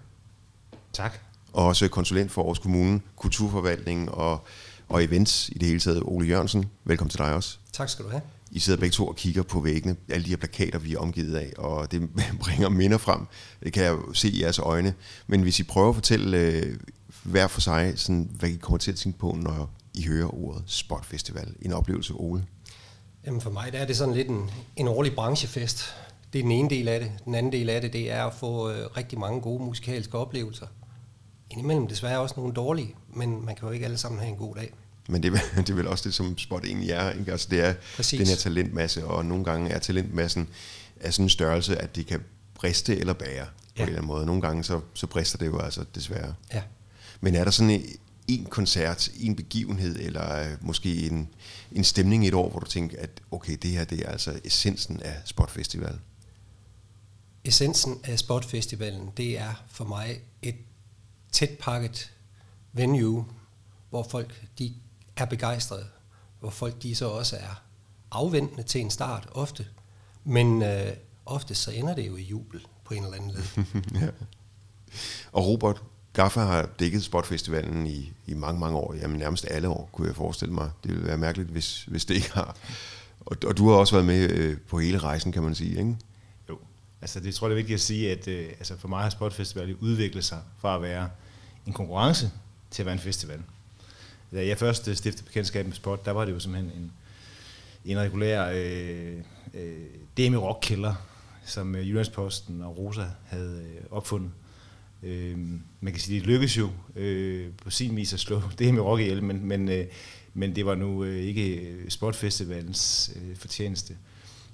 Tak. 0.92 1.32
Og 1.52 1.66
også 1.66 1.88
konsulent 1.88 2.32
for 2.32 2.42
Aarhus 2.42 2.59
Kommune, 2.59 3.00
Kulturforvaltning 3.16 4.11
og, 4.11 4.47
og 4.88 5.04
events 5.04 5.49
i 5.49 5.59
det 5.59 5.68
hele 5.68 5.80
taget, 5.80 6.02
Ole 6.04 6.26
Jørgensen. 6.26 6.71
Velkommen 6.85 7.11
til 7.11 7.18
dig 7.18 7.35
også. 7.35 7.59
Tak 7.73 7.88
skal 7.88 8.04
du 8.04 8.11
have. 8.11 8.23
I 8.50 8.59
sidder 8.59 8.80
begge 8.80 8.92
to 8.92 9.06
og 9.06 9.16
kigger 9.16 9.42
på 9.42 9.61
væggene, 9.61 9.97
alle 10.09 10.25
de 10.25 10.30
her 10.30 10.37
plakater, 10.37 10.78
vi 10.78 10.94
er 10.94 10.99
omgivet 10.99 11.35
af, 11.37 11.52
og 11.59 11.92
det 11.92 12.09
bringer 12.42 12.68
minder 12.68 12.99
frem. 12.99 13.26
Det 13.62 13.73
kan 13.73 13.82
jeg 13.85 13.92
jo 13.92 14.12
se 14.12 14.28
i 14.28 14.42
jeres 14.42 14.59
øjne. 14.59 14.94
Men 15.26 15.42
hvis 15.42 15.61
I 15.61 15.62
prøver 15.62 15.88
at 15.88 15.94
fortælle 15.94 16.38
øh, 16.38 16.76
hver 17.23 17.47
for 17.47 17.61
sig, 17.61 17.92
sådan, 17.97 18.30
hvad 18.32 18.49
I 18.49 18.56
kommer 18.56 18.78
til 18.78 18.92
at 18.92 18.97
tænke 18.97 19.18
på, 19.18 19.38
når 19.42 19.71
I 19.94 20.06
hører 20.06 20.35
ordet 20.35 20.62
Spot 20.66 21.06
Festival. 21.06 21.54
En 21.62 21.73
oplevelse, 21.73 22.12
Ole? 22.12 22.44
Jamen 23.26 23.40
for 23.40 23.50
mig 23.50 23.73
der 23.73 23.78
er 23.78 23.87
det 23.87 23.97
sådan 23.97 24.14
lidt 24.14 24.28
en, 24.28 24.50
en 24.76 24.88
årlig 24.88 25.14
branchefest. 25.14 25.94
Det 26.32 26.38
er 26.38 26.42
den 26.42 26.52
ene 26.52 26.71
del 26.71 26.88
af 26.88 27.00
det. 27.00 27.12
Den 27.25 27.35
anden 27.35 27.52
del 27.52 27.71
af 27.71 27.80
det, 27.80 27.92
det 27.92 28.11
er 28.11 28.25
at 28.25 28.35
få 28.35 28.71
øh, 28.71 28.87
rigtig 28.97 29.18
mange 29.18 29.40
gode 29.40 29.64
musikalske 29.64 30.18
oplevelser. 30.18 30.66
Indimellem 31.52 31.87
desværre 31.87 32.21
også 32.21 32.35
nogle 32.37 32.54
dårlige, 32.54 32.94
men 33.09 33.44
man 33.44 33.54
kan 33.56 33.68
jo 33.68 33.73
ikke 33.73 33.85
alle 33.85 33.99
sammen 33.99 34.21
have 34.21 34.30
en 34.30 34.37
god 34.37 34.54
dag. 34.54 34.73
Men 35.09 35.23
det, 35.23 35.32
det 35.56 35.71
er 35.71 35.75
vel 35.75 35.87
også 35.87 36.04
det, 36.04 36.14
som 36.14 36.38
spot 36.38 36.64
egentlig 36.64 36.90
er. 36.90 37.11
Ikke? 37.11 37.32
Altså, 37.32 37.49
det 37.50 37.61
er 37.61 37.75
Præcis. 37.97 38.18
den 38.18 38.26
her 38.26 38.37
talentmasse, 38.37 39.06
og 39.06 39.25
nogle 39.25 39.44
gange 39.44 39.71
er 39.71 39.78
talentmassen 39.78 40.49
af 41.00 41.12
sådan 41.12 41.25
en 41.25 41.30
størrelse, 41.30 41.76
at 41.76 41.97
det 41.97 42.06
kan 42.06 42.21
briste 42.54 42.99
eller 42.99 43.12
bære 43.12 43.37
ja. 43.37 43.44
på 43.44 43.49
en 43.76 43.82
eller 43.82 43.92
anden 43.92 44.06
måde. 44.06 44.26
Nogle 44.26 44.42
gange 44.42 44.64
så, 44.64 44.80
så 44.94 45.06
brister 45.06 45.38
det 45.38 45.47
jo 45.47 45.59
altså 45.59 45.85
desværre. 45.94 46.35
Ja. 46.54 46.62
Men 47.21 47.35
er 47.35 47.44
der 47.44 47.50
sådan 47.50 47.71
en, 47.71 47.85
en 48.28 48.44
koncert, 48.44 49.11
en 49.21 49.37
begivenhed, 49.37 49.97
eller 50.00 50.40
øh, 50.40 50.47
måske 50.61 51.06
en, 51.06 51.28
en 51.73 51.85
stemning 51.85 52.25
i 52.25 52.28
et 52.28 52.35
år, 52.35 52.50
hvor 52.50 52.61
du 52.61 52.66
tænker, 52.66 52.97
at 53.00 53.11
okay, 53.30 53.56
det 53.62 53.71
her 53.71 53.85
det 53.85 54.00
er 54.00 54.09
altså 54.09 54.40
essensen 54.44 55.00
af 55.02 55.14
Spot 55.25 55.50
Festival? 55.50 55.99
Essensen 57.44 58.00
af 58.04 58.18
Spot 58.18 58.44
Festivalen, 58.44 59.11
det 59.16 59.38
er 59.38 59.64
for 59.68 59.85
mig 59.85 60.21
et 60.42 60.56
tæt 61.33 61.51
pakket 61.61 62.12
venue, 62.73 63.25
hvor 63.91 64.03
folk 64.11 64.43
de 64.59 64.75
er 65.17 65.25
begejstrede, 65.25 65.87
hvor 66.41 66.51
folk 66.51 66.83
de 66.83 66.95
så 66.95 67.09
også 67.09 67.37
er 67.37 67.62
afventende 68.11 68.62
til 68.62 68.81
en 68.81 68.91
start 68.91 69.29
ofte, 69.33 69.67
men 70.25 70.62
øh, 70.62 70.93
ofte 71.27 71.55
så 71.55 71.71
ender 71.71 71.95
det 71.95 72.07
jo 72.07 72.17
i 72.17 72.23
jubel 72.23 72.67
på 72.85 72.95
en 72.95 73.05
eller 73.05 73.17
anden 73.17 73.31
led. 73.31 73.65
ja. 74.01 74.09
Og 75.33 75.47
Robert, 75.47 75.83
Gaffa 76.12 76.41
har 76.41 76.69
dækket 76.79 77.03
Spotfestivalen 77.03 77.87
i, 77.87 78.12
i 78.27 78.35
mange, 78.35 78.61
mange 78.61 78.79
år, 78.79 78.95
jamen 78.95 79.19
nærmest 79.19 79.47
alle 79.51 79.69
år, 79.69 79.89
kunne 79.93 80.07
jeg 80.07 80.17
forestille 80.17 80.55
mig. 80.55 80.71
Det 80.83 80.91
ville 80.91 81.07
være 81.07 81.19
mærkeligt, 81.19 81.49
hvis, 81.49 81.85
hvis 81.85 82.05
det 82.05 82.15
ikke 82.15 82.33
har. 82.33 82.57
Og, 83.21 83.37
og 83.47 83.57
du 83.57 83.69
har 83.69 83.77
også 83.77 83.95
været 83.95 84.07
med 84.07 84.31
øh, 84.31 84.59
på 84.69 84.79
hele 84.79 84.99
rejsen, 84.99 85.33
kan 85.33 85.43
man 85.43 85.55
sige, 85.55 85.79
ikke? 85.79 85.97
Jo, 86.49 86.59
altså 87.01 87.21
det 87.21 87.35
tror 87.35 87.47
jeg 87.47 87.51
det 87.51 87.55
er 87.55 87.62
vigtigt 87.62 87.75
at 87.75 87.81
sige, 87.81 88.12
at 88.12 88.29
øh, 88.29 88.47
altså 88.49 88.79
for 88.79 88.89
mig 88.89 89.03
har 89.03 89.11
Spotfestivalen 89.11 89.77
udviklet 89.81 90.25
sig 90.25 90.39
fra 90.59 90.75
at 90.75 90.83
være 90.83 91.11
en 91.66 91.73
konkurrence 91.73 92.31
til 92.71 92.83
at 92.83 92.87
være 92.87 92.92
en 92.92 92.99
festival. 92.99 93.42
Da 94.33 94.47
jeg 94.47 94.59
først 94.59 94.88
øh, 94.88 94.97
stiftede 94.97 95.26
bekendtskab 95.26 95.66
med 95.66 95.75
sport, 95.75 96.04
der 96.04 96.11
var 96.11 96.25
det 96.25 96.33
jo 96.33 96.38
simpelthen 96.40 96.73
en, 96.73 96.92
en 97.85 97.99
regulær 97.99 98.50
øh, 98.54 99.19
øh, 99.54 99.87
demi 100.16 100.37
rock 100.37 100.59
killer 100.62 100.95
som 101.45 101.75
øh, 101.75 101.88
Jyllandsposten 101.88 102.62
og 102.62 102.78
Rosa 102.78 103.07
havde 103.26 103.64
øh, 103.75 103.80
opfundet. 103.91 104.30
Øh, 105.02 105.39
man 105.80 105.93
kan 105.93 106.00
sige, 106.00 106.19
det 106.19 106.26
lykkedes 106.26 106.58
jo 106.58 106.71
øh, 106.97 107.50
på 107.65 107.71
sin 107.71 107.97
vis 107.97 108.13
at 108.13 108.21
slå 108.21 108.43
det 108.58 108.75
med 108.75 108.82
rock 108.82 109.00
ihjel, 109.00 109.23
men, 109.23 109.45
men, 109.45 109.69
øh, 109.69 109.87
men 110.34 110.56
det 110.56 110.67
var 110.67 110.75
nu 110.75 111.04
øh, 111.04 111.17
ikke 111.17 111.56
øh, 111.56 111.91
Sportfestivalens 111.91 113.13
øh, 113.17 113.37
fortjeneste. 113.37 113.97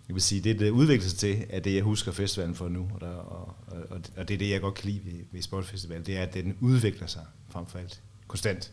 Jeg 0.09 0.15
vil 0.15 0.23
sige, 0.23 0.41
det, 0.41 0.59
det 0.59 0.71
udvikler 0.71 1.09
sig 1.09 1.19
til, 1.19 1.47
at 1.51 1.65
det, 1.65 1.75
jeg 1.75 1.83
husker 1.83 2.13
festivalen 2.13 2.55
for 2.55 2.69
nu, 2.69 2.89
og, 2.95 3.01
der, 3.01 3.09
og, 3.09 3.55
og, 3.67 4.01
og 4.17 4.29
det 4.29 4.35
er 4.35 4.39
det, 4.39 4.51
jeg 4.51 4.61
godt 4.61 4.75
kan 4.75 4.91
lide 4.91 5.01
ved, 5.05 5.25
ved 5.33 5.43
Sportfestivalen, 5.43 6.07
det 6.07 6.17
er, 6.17 6.23
at 6.23 6.35
den 6.35 6.57
udvikler 6.61 7.07
sig 7.07 7.25
frem 7.49 7.67
for 7.67 7.79
alt 7.79 8.01
konstant. 8.27 8.73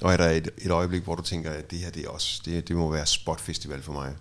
Og 0.00 0.12
er 0.12 0.16
der 0.16 0.30
et, 0.30 0.50
et 0.58 0.70
øjeblik, 0.70 1.02
hvor 1.02 1.14
du 1.14 1.22
tænker, 1.22 1.50
at 1.50 1.70
det 1.70 1.78
her 1.78 1.90
det 1.90 2.04
er 2.04 2.08
også, 2.08 2.42
det, 2.44 2.68
det 2.68 2.76
må 2.76 2.90
være 2.92 3.06
spotfestival 3.06 3.82
for 3.82 3.92
mig? 3.92 4.14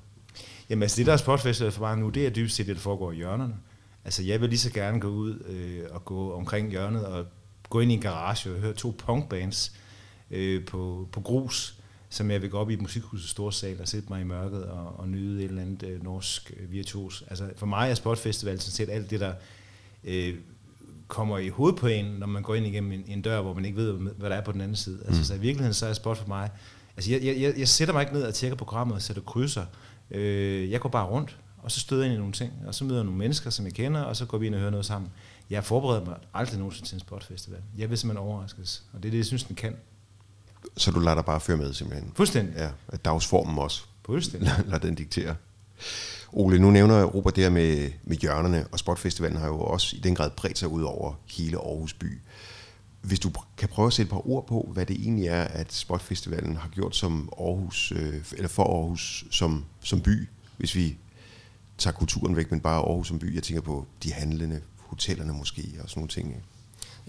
Jamen 0.70 0.84
altså 0.84 0.98
det, 0.98 1.06
der 1.06 1.14
er 1.14 1.18
spotfestival 1.18 1.72
for 1.72 1.82
mig 1.82 1.98
nu, 1.98 2.10
det 2.10 2.26
er 2.26 2.30
dybest 2.30 2.56
set 2.56 2.68
det, 2.68 2.76
der 2.76 2.82
foregår 2.82 3.12
i 3.12 3.16
hjørnerne. 3.16 3.56
Altså 4.06 4.24
jeg 4.24 4.42
vil 4.42 4.50
lige 4.50 4.60
så 4.60 4.72
gerne 4.72 5.00
gå 5.00 5.08
ud 5.08 5.44
øh, 5.48 5.84
og 5.90 6.06
gå 6.06 6.34
omkring 6.34 6.70
hjørnet 6.70 7.06
og 7.06 7.26
gå 7.70 7.80
ind 7.80 7.92
i 7.92 7.94
en 7.94 8.02
garage 8.02 8.52
og 8.52 8.60
høre 8.60 8.74
to 8.74 8.96
punkbands 8.98 9.74
øh, 10.32 10.66
på, 10.66 11.10
på 11.12 11.22
grus, 11.22 11.79
som 12.10 12.32
jeg 12.32 12.42
vil 12.42 12.50
gå 12.50 12.58
op 12.58 12.70
i 12.70 12.74
et 12.74 12.82
musikhuset 12.82 13.30
Storsal 13.30 13.82
og 13.82 13.88
sætte 13.88 14.10
mig 14.10 14.22
i 14.22 14.24
mørket 14.24 14.66
og, 14.66 15.00
og 15.00 15.10
nyde 15.10 15.44
et 15.44 15.50
eller 15.50 15.62
andet 15.62 15.84
øh, 15.84 16.04
norsk 16.04 16.54
øh, 16.60 16.72
virtuos. 16.72 17.24
Altså 17.28 17.50
for 17.56 17.66
mig 17.66 17.90
er 17.90 17.94
Spotfestival 17.94 18.60
sådan 18.60 18.72
set 18.72 18.90
alt 18.90 19.10
det, 19.10 19.20
der 19.20 19.34
øh, 20.04 20.36
kommer 21.08 21.38
i 21.38 21.50
hovedet 21.50 21.80
på 21.80 21.88
en, 21.88 22.06
når 22.06 22.28
man 22.28 22.44
går 22.44 22.56
ind 22.56 22.66
igennem 22.66 22.92
en, 22.92 23.04
en 23.08 23.22
dør, 23.22 23.42
hvor 23.42 23.54
man 23.54 23.66
ikke 23.66 23.78
ved, 23.78 23.94
hvad 23.94 24.30
der 24.30 24.36
er 24.36 24.42
på 24.42 24.52
den 24.52 24.62
anden 24.62 24.76
side. 24.76 25.00
Altså, 25.06 25.20
mm. 25.20 25.24
så 25.24 25.34
i 25.34 25.40
virkeligheden 25.40 25.74
så 25.74 25.86
er 25.86 25.94
spot 25.94 26.18
for 26.18 26.28
mig, 26.28 26.50
altså 26.98 27.12
jeg, 27.12 27.40
jeg, 27.40 27.54
jeg 27.58 27.68
sætter 27.68 27.94
mig 27.94 28.02
ikke 28.02 28.14
ned 28.14 28.24
og 28.24 28.34
tjekker 28.34 28.58
programmet 28.58 28.96
og 28.96 29.02
sætter 29.02 29.22
krydser. 29.24 29.66
Øh, 30.12 30.72
jeg 30.72 30.80
går 30.80 30.90
bare 30.90 31.08
rundt, 31.08 31.38
og 31.58 31.72
så 31.72 31.80
støder 31.80 32.04
jeg 32.04 32.12
ind 32.12 32.16
i 32.16 32.20
nogle 32.20 32.34
ting, 32.34 32.54
og 32.68 32.76
så 32.76 32.84
møder 32.84 32.98
jeg 32.98 33.06
nogle 33.06 33.20
mennesker, 33.20 33.50
som 33.50 33.66
jeg 33.66 33.74
kender, 33.74 34.02
og 34.02 34.16
så 34.16 34.26
går 34.26 34.38
vi 34.38 34.46
ind 34.46 34.56
og 34.56 34.60
hører 34.60 34.72
noget 34.72 34.86
sammen. 34.86 35.12
Jeg 35.50 35.64
forbereder 35.64 36.06
mig 36.06 36.16
aldrig 36.34 36.60
nogensinde 36.60 36.90
til 36.90 36.96
en 36.96 37.00
spotfestival. 37.00 37.60
Jeg 37.78 37.90
vil 37.90 37.98
simpelthen 37.98 38.28
overraskes, 38.28 38.84
og 38.94 39.04
det 39.04 39.10
er 39.10 39.12
det, 39.12 39.18
jeg 39.18 39.26
synes, 39.26 39.44
den 39.44 39.56
kan. 39.56 39.76
Så 40.78 40.92
du 40.92 41.00
lader 41.00 41.16
dig 41.16 41.26
bare 41.26 41.40
føre 41.40 41.58
med, 41.58 41.74
simpelthen? 41.74 42.12
Fuldstændig. 42.16 42.56
Ja, 42.58 42.70
dagsformen 43.06 43.58
også. 43.58 43.84
Fuldstændig. 44.06 44.52
Lad 44.68 44.80
den 44.80 44.96
diktere. 44.96 45.36
Ole, 46.32 46.60
nu 46.60 46.72
nævner 46.72 47.04
Robert 47.04 47.36
det 47.36 47.44
her 47.44 47.52
med, 47.52 47.92
med 48.04 48.18
hjørnerne, 48.18 48.68
og 48.72 48.80
Spotfestivalen 48.80 49.38
har 49.38 49.48
jo 49.48 49.60
også 49.60 49.96
i 49.96 50.00
den 50.00 50.16
grad 50.16 50.30
bredt 50.30 50.58
sig 50.58 50.68
ud 50.68 50.84
over 50.84 51.14
hele 51.26 51.58
Aarhus 51.58 51.94
by. 51.94 52.20
Hvis 53.02 53.20
du 53.20 53.32
kan 53.58 53.70
prøve 53.70 53.88
at 53.88 53.94
sætte 53.94 54.08
et 54.08 54.12
par 54.12 54.30
ord 54.30 54.48
på, 54.48 54.70
hvad 54.74 54.86
det 54.86 54.96
egentlig 54.96 55.28
er, 55.28 55.44
at 55.44 55.74
Spotfestivalen 55.74 56.56
har 56.56 56.70
gjort 56.70 56.96
som 56.96 57.30
Aarhus, 57.40 57.94
øh, 57.96 58.14
eller 58.32 58.48
for 58.48 58.64
Aarhus 58.64 59.26
som, 59.32 59.66
som 59.82 60.02
by, 60.02 60.30
hvis 60.58 60.76
vi 60.76 60.98
tager 61.78 61.94
kulturen 61.94 62.36
væk, 62.36 62.52
men 62.52 62.60
bare 62.60 62.80
Aarhus 62.80 63.08
som 63.08 63.20
by. 63.20 63.36
Jeg 63.36 63.44
tænker 63.44 63.62
på 63.62 63.86
de 64.04 64.14
handlende, 64.14 64.62
hotellerne 64.78 65.34
måske 65.34 65.62
og 65.84 65.90
sådan 65.90 66.00
nogle 66.00 66.10
ting. 66.10 66.44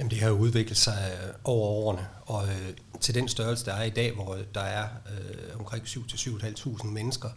Jamen 0.01 0.11
det 0.11 0.21
har 0.21 0.29
jo 0.29 0.35
udviklet 0.35 0.79
sig 0.79 1.13
øh, 1.13 1.35
over 1.45 1.69
årene, 1.69 2.09
og 2.27 2.49
øh, 2.49 2.75
til 3.01 3.15
den 3.15 3.29
størrelse, 3.29 3.65
der 3.65 3.73
er 3.73 3.83
i 3.83 3.91
dag, 3.91 4.13
hvor 4.15 4.39
der 4.55 4.61
er 4.61 4.85
øh, 4.85 5.59
omkring 5.59 5.85
7-7.500 5.85 6.87
mennesker, 6.87 7.29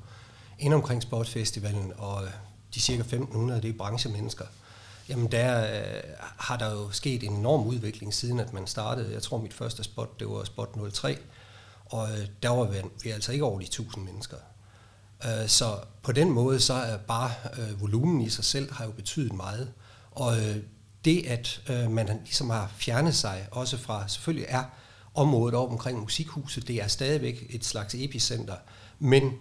ind 0.60 0.74
omkring 0.74 1.02
Sportsfestivalen, 1.02 1.94
og 1.98 2.24
øh, 2.24 2.30
de 2.76 2.80
cirka 2.80 3.02
1500, 3.02 3.62
det 3.62 3.70
er 3.70 3.78
branchemennesker, 3.78 4.46
jamen 5.10 5.32
der 5.32 5.64
øh, 5.64 6.02
har 6.18 6.58
der 6.58 6.72
jo 6.72 6.92
sket 6.92 7.24
en 7.24 7.34
enorm 7.34 7.68
udvikling 7.68 8.14
siden, 8.14 8.40
at 8.40 8.54
man 8.54 8.68
startede. 8.68 9.14
Jeg 9.14 9.22
tror, 9.22 9.38
mit 9.38 9.54
første 9.54 9.84
spot, 9.84 10.20
det 10.20 10.28
var 10.28 10.44
spot 10.44 10.78
03, 10.94 11.18
og 11.86 12.12
øh, 12.12 12.28
der 12.44 12.50
var 12.50 12.66
vi, 12.66 12.78
vi 13.04 13.10
altså 13.10 13.32
ikke 13.32 13.46
over 13.46 13.60
de 13.60 13.66
1000 13.66 14.06
mennesker. 14.06 14.38
Øh, 15.26 15.48
så 15.48 15.80
på 16.04 16.12
den 16.12 16.30
måde, 16.30 16.60
så 16.60 16.74
er 16.74 16.98
bare 16.98 17.32
øh, 17.58 17.82
volumen 17.82 18.22
i 18.22 18.30
sig 18.30 18.46
selv 18.46 18.74
har 18.74 18.86
jo 18.86 18.92
betydet 18.92 19.34
meget. 19.34 19.74
Og 20.12 20.38
øh, 20.38 20.58
det, 21.06 21.26
at 21.26 21.62
øh, 21.70 21.92
man 21.92 22.08
ligesom 22.24 22.50
har 22.50 22.72
fjernet 22.78 23.16
sig, 23.16 23.48
også 23.52 23.78
fra, 23.78 24.08
selvfølgelig 24.08 24.46
er 24.50 24.64
området 25.14 25.56
op 25.56 25.72
omkring 25.72 26.00
musikhuset, 26.00 26.68
det 26.68 26.82
er 26.84 26.88
stadigvæk 26.88 27.46
et 27.50 27.66
slags 27.66 27.96
epicenter, 27.96 28.56
men 29.00 29.32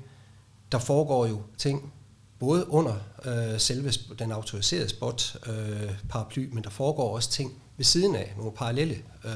der 0.73 0.79
foregår 0.79 1.27
jo 1.27 1.43
ting, 1.59 1.93
både 2.39 2.69
under 2.69 2.95
øh, 3.25 3.61
selve 3.61 3.93
den 4.19 4.33
autoriserede 4.33 4.89
spot 4.89 5.37
øh, 5.47 5.91
paraply, 6.09 6.49
men 6.53 6.65
der 6.65 6.71
foregår 6.71 7.15
også 7.15 7.31
ting 7.31 7.63
ved 7.77 7.85
siden 7.85 8.17
af, 8.17 8.35
nogle 8.37 8.53
parallelle 8.53 8.99
øh, 9.25 9.33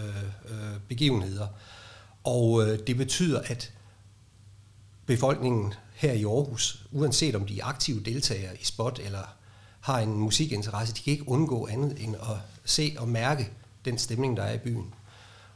øh, 0.49 0.81
begivenheder. 0.89 1.47
Og 2.25 2.63
øh, 2.63 2.79
det 2.87 2.97
betyder, 2.97 3.41
at 3.45 3.73
befolkningen 5.07 5.75
her 5.95 6.13
i 6.13 6.25
Aarhus, 6.25 6.87
uanset 6.93 7.35
om 7.35 7.47
de 7.47 7.61
er 7.61 7.65
aktive 7.65 8.01
deltagere 8.01 8.57
i 8.61 8.65
spot 8.65 9.01
eller 9.05 9.37
har 9.87 9.99
en 9.99 10.19
musikinteresse, 10.19 10.95
de 10.95 11.01
kan 11.01 11.13
ikke 11.13 11.29
undgå 11.29 11.67
andet 11.67 12.05
end 12.05 12.17
at 12.17 12.37
se 12.65 12.97
og 12.99 13.09
mærke 13.09 13.51
den 13.85 13.99
stemning, 13.99 14.37
der 14.37 14.43
er 14.43 14.55
i 14.55 14.59
byen. 14.59 14.95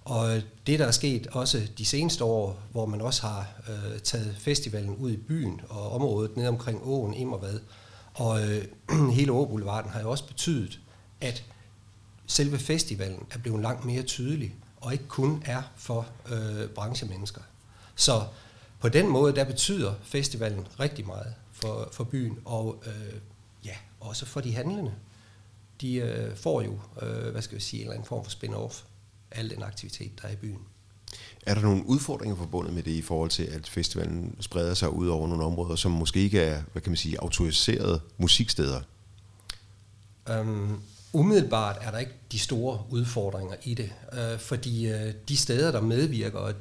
Og 0.05 0.43
det, 0.67 0.79
der 0.79 0.87
er 0.87 0.91
sket 0.91 1.27
også 1.27 1.69
de 1.79 1.85
seneste 1.85 2.25
år, 2.25 2.63
hvor 2.73 2.87
man 2.87 3.01
også 3.01 3.23
har 3.23 3.49
øh, 3.69 4.01
taget 4.01 4.37
festivalen 4.39 4.97
ud 4.97 5.11
i 5.11 5.17
byen 5.17 5.61
og 5.69 5.93
området 5.93 6.37
ned 6.37 6.49
omkring 6.49 6.81
åen, 6.83 7.15
Immervad, 7.15 7.61
og 8.15 8.49
øh, 8.49 8.65
hele 9.19 9.33
Åboulevarden 9.33 9.91
har 9.91 10.01
jo 10.01 10.11
også 10.11 10.27
betydet, 10.27 10.81
at 11.21 11.45
selve 12.27 12.59
festivalen 12.59 13.27
er 13.31 13.39
blevet 13.39 13.63
langt 13.63 13.85
mere 13.85 14.03
tydelig, 14.03 14.55
og 14.81 14.93
ikke 14.93 15.09
kun 15.09 15.43
er 15.47 15.63
for 15.77 16.07
øh, 16.33 16.69
branchemennesker. 16.69 17.43
Så 17.95 18.25
på 18.81 18.89
den 18.89 19.09
måde, 19.09 19.35
der 19.35 19.45
betyder 19.45 19.95
festivalen 20.03 20.67
rigtig 20.81 21.07
meget 21.07 21.35
for, 21.53 21.89
for 21.93 22.05
byen, 22.05 22.39
og 22.45 22.83
øh, 22.87 23.21
også 24.01 24.27
for 24.27 24.41
de 24.41 24.55
handlende. 24.55 24.95
De 25.81 25.95
øh, 25.95 26.37
får 26.37 26.63
jo, 26.63 26.79
øh, 27.03 27.31
hvad 27.33 27.43
skal 27.43 27.57
vi 27.57 27.63
sige, 27.63 27.81
en 27.81 27.87
eller 27.87 27.95
anden 27.95 28.09
form 28.09 28.25
for 28.25 28.31
spin-off 28.31 28.85
af 29.31 29.41
al 29.41 29.51
den 29.51 29.63
aktivitet, 29.63 30.23
der 30.23 30.29
er 30.29 30.33
i 30.33 30.37
byen. 30.37 30.59
Er 31.47 31.55
der 31.55 31.63
nogle 31.63 31.87
udfordringer 31.87 32.37
forbundet 32.37 32.75
med 32.75 32.83
det 32.83 32.91
i 32.91 33.03
forhold 33.03 33.31
til, 33.31 33.43
at 33.43 33.69
festivalen 33.69 34.37
spreder 34.41 34.75
sig 34.75 34.91
ud 34.91 35.09
over 35.09 35.29
nogle 35.29 35.45
områder, 35.45 35.77
som 35.77 35.91
måske 35.91 36.21
ikke 36.21 36.41
er, 36.41 36.63
hvad 36.73 36.83
kan 36.83 36.91
man 36.91 36.97
sige, 36.97 37.21
autoriserede 37.21 38.01
musiksteder? 38.19 38.81
Um, 40.41 40.83
umiddelbart 41.13 41.79
er 41.81 41.91
der 41.91 41.99
ikke 41.99 42.13
de 42.33 42.39
store 42.39 42.83
udfordringer 42.91 43.55
i 43.63 43.75
det, 43.75 43.93
uh, 44.13 44.41
fordi 44.41 44.93
uh, 44.93 45.11
de 45.29 45.37
steder, 45.37 45.73
der 45.73 45.81
medvirker, 45.81 46.53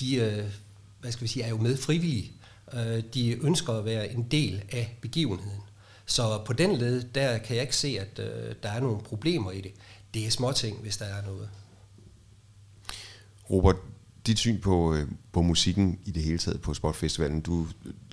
de 0.00 0.38
uh, 0.38 0.52
hvad 1.00 1.12
skal 1.12 1.22
vi 1.22 1.28
sige, 1.28 1.42
er 1.42 1.48
jo 1.48 1.56
med 1.56 1.76
frivillige. 1.76 2.32
Uh, 2.72 2.98
de 3.14 3.46
ønsker 3.46 3.72
at 3.72 3.84
være 3.84 4.12
en 4.12 4.22
del 4.22 4.62
af 4.72 4.98
begivenheden. 5.00 5.60
Så 6.08 6.42
på 6.44 6.52
den 6.52 6.76
led, 6.76 7.02
der 7.02 7.38
kan 7.38 7.56
jeg 7.56 7.62
ikke 7.62 7.76
se, 7.76 7.98
at 8.00 8.18
uh, 8.18 8.54
der 8.62 8.68
er 8.68 8.80
nogle 8.80 9.00
problemer 9.00 9.50
i 9.50 9.60
det. 9.60 9.72
Det 10.14 10.26
er 10.26 10.30
småting, 10.30 10.78
hvis 10.80 10.96
der 10.96 11.04
er 11.04 11.22
noget. 11.22 11.50
Robert, 13.50 13.76
dit 14.26 14.38
syn 14.38 14.60
på, 14.60 14.94
øh, 14.94 15.08
på 15.32 15.42
musikken 15.42 15.98
i 16.04 16.10
det 16.10 16.22
hele 16.22 16.38
taget 16.38 16.60
på 16.60 16.74
Sportfestivalen, 16.74 17.40
du 17.40 17.66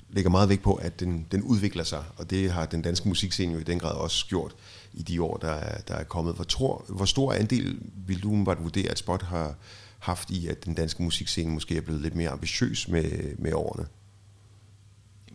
lægger 0.08 0.30
meget 0.30 0.48
vægt 0.48 0.62
på, 0.62 0.74
at 0.74 1.00
den, 1.00 1.26
den 1.30 1.42
udvikler 1.42 1.84
sig, 1.84 2.04
og 2.16 2.30
det 2.30 2.52
har 2.52 2.66
den 2.66 2.82
danske 2.82 3.08
musikscene 3.08 3.52
jo 3.52 3.58
i 3.58 3.62
den 3.62 3.78
grad 3.78 3.94
også 3.94 4.26
gjort 4.26 4.54
i 4.94 5.02
de 5.02 5.22
år, 5.22 5.36
der 5.36 5.50
er, 5.50 5.80
der 5.80 5.94
er 5.94 6.04
kommet. 6.04 6.34
Hvor, 6.34 6.44
tror, 6.44 6.84
hvor 6.88 7.04
stor 7.04 7.32
andel 7.32 7.78
vil 8.06 8.22
du 8.22 8.28
umiddelbart 8.28 8.62
vurdere, 8.62 8.90
at 8.90 8.98
Spot 8.98 9.22
har 9.22 9.54
haft 9.98 10.30
i, 10.30 10.48
at 10.48 10.64
den 10.64 10.74
danske 10.74 11.02
musikscene 11.02 11.52
måske 11.52 11.76
er 11.76 11.80
blevet 11.80 12.00
lidt 12.02 12.14
mere 12.14 12.30
ambitiøs 12.30 12.88
med, 12.88 13.36
med 13.38 13.52
årene? 13.52 13.86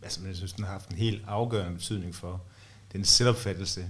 Altså, 0.03 0.19
jeg 0.27 0.35
synes, 0.35 0.53
den 0.53 0.63
har 0.63 0.71
haft 0.71 0.89
en 0.89 0.97
helt 0.97 1.23
afgørende 1.27 1.77
betydning 1.77 2.15
for 2.15 2.41
den 2.93 3.05
selvopfattelse, 3.05 3.89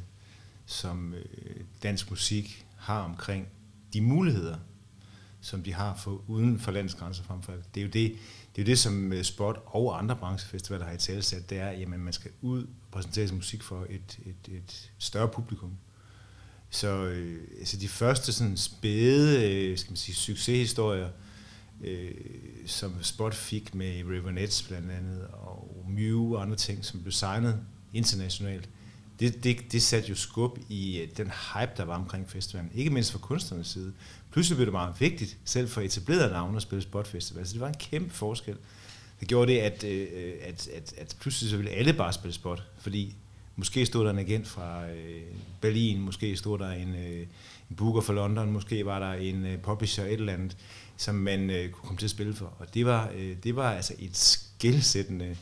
som 0.65 1.13
øh, 1.13 1.55
dansk 1.83 2.09
musik 2.09 2.65
har 2.77 2.99
omkring 2.99 3.47
de 3.93 4.01
muligheder, 4.01 4.57
som 5.41 5.63
de 5.63 5.73
har 5.73 5.95
for 5.95 6.23
uden 6.27 6.59
for 6.59 6.71
landets 6.71 6.95
grænser 6.95 7.23
frem 7.23 7.41
for 7.41 7.53
Det 7.75 7.81
er 7.81 7.85
jo 7.85 7.91
det, 7.91 8.11
det, 8.55 8.61
er 8.61 8.63
jo 8.63 8.65
det 8.65 8.79
som 8.79 9.13
øh, 9.13 9.23
Spot 9.23 9.63
og 9.65 9.99
andre 9.99 10.15
branchefestivaler 10.15 10.85
har 10.85 10.93
i 10.93 10.97
talsat, 10.97 11.49
det 11.49 11.57
er, 11.57 11.67
at 11.67 11.87
man 11.87 12.13
skal 12.13 12.31
ud 12.41 12.63
og 12.63 12.69
præsentere 12.91 13.27
sin 13.27 13.37
musik 13.37 13.63
for 13.63 13.85
et, 13.89 14.19
et, 14.25 14.53
et 14.53 14.91
større 14.97 15.27
publikum. 15.27 15.77
Så 16.69 16.87
øh, 16.87 17.41
altså 17.59 17.77
de 17.77 17.87
første 17.87 18.33
sådan 18.33 18.57
spæde 18.57 19.51
øh, 19.51 19.77
skal 19.77 19.91
man 19.91 19.97
sige, 19.97 20.15
succeshistorier, 20.15 21.09
øh, 21.83 22.11
som 22.65 23.03
Spot 23.03 23.33
fik 23.33 23.75
med 23.75 24.03
River 24.03 24.31
Nets 24.31 24.63
blandt 24.63 24.91
andet, 24.91 25.27
og 25.27 25.85
Mew 25.89 26.35
og 26.35 26.41
andre 26.41 26.55
ting, 26.55 26.85
som 26.85 27.01
blev 27.01 27.11
signet 27.11 27.59
internationalt, 27.93 28.69
det, 29.21 29.43
det, 29.43 29.71
det 29.71 29.81
satte 29.81 30.09
jo 30.09 30.15
skub 30.15 30.59
i 30.69 30.99
øh, 30.99 31.07
den 31.17 31.25
hype, 31.25 31.71
der 31.77 31.85
var 31.85 31.95
omkring 31.95 32.29
festivalen. 32.29 32.71
Ikke 32.75 32.89
mindst 32.89 33.11
fra 33.11 33.19
kunstnernes 33.19 33.67
side. 33.67 33.93
Pludselig 34.31 34.55
blev 34.55 34.65
det 34.65 34.73
meget 34.73 34.95
vigtigt, 34.99 35.37
selv 35.45 35.69
for 35.69 35.81
etablerede 35.81 36.31
navne 36.31 36.55
at 36.55 36.61
spille 36.61 36.81
spotfestival. 36.81 37.47
Så 37.47 37.53
det 37.53 37.61
var 37.61 37.67
en 37.67 37.75
kæmpe 37.79 38.13
forskel. 38.13 38.57
Det 39.19 39.27
gjorde 39.27 39.51
det, 39.51 39.59
at, 39.59 39.83
øh, 39.83 40.07
øh 40.13 40.33
at, 40.41 40.67
at, 40.67 40.93
at 40.97 41.15
pludselig 41.19 41.49
så 41.49 41.57
ville 41.57 41.71
alle 41.71 41.93
bare 41.93 42.13
spille 42.13 42.33
spot, 42.33 42.63
fordi 42.79 43.15
måske 43.55 43.85
stod 43.85 44.05
der 44.05 44.11
en 44.11 44.19
agent 44.19 44.47
fra 44.47 44.89
øh, 44.89 45.21
Berlin, 45.61 46.01
måske 46.01 46.37
stod 46.37 46.59
der 46.59 46.71
en, 46.71 46.95
øh, 46.95 47.27
en 47.69 47.75
booker 47.75 48.01
fra 48.01 48.13
London, 48.13 48.51
måske 48.51 48.85
var 48.85 48.99
der 48.99 49.13
en 49.13 49.45
publisher 49.63 50.05
et 50.05 50.13
eller 50.13 50.33
andet, 50.33 50.57
som 50.97 51.15
man 51.15 51.47
kunne 51.47 51.87
komme 51.87 51.97
til 51.97 52.05
at 52.05 52.11
spille 52.11 52.33
for. 52.33 52.53
Og 52.59 52.73
det 52.73 52.85
var, 52.85 53.11
det 53.43 53.55
var 53.55 53.71
altså 53.71 53.93
et 53.99 54.17
skældsættende 54.17 55.35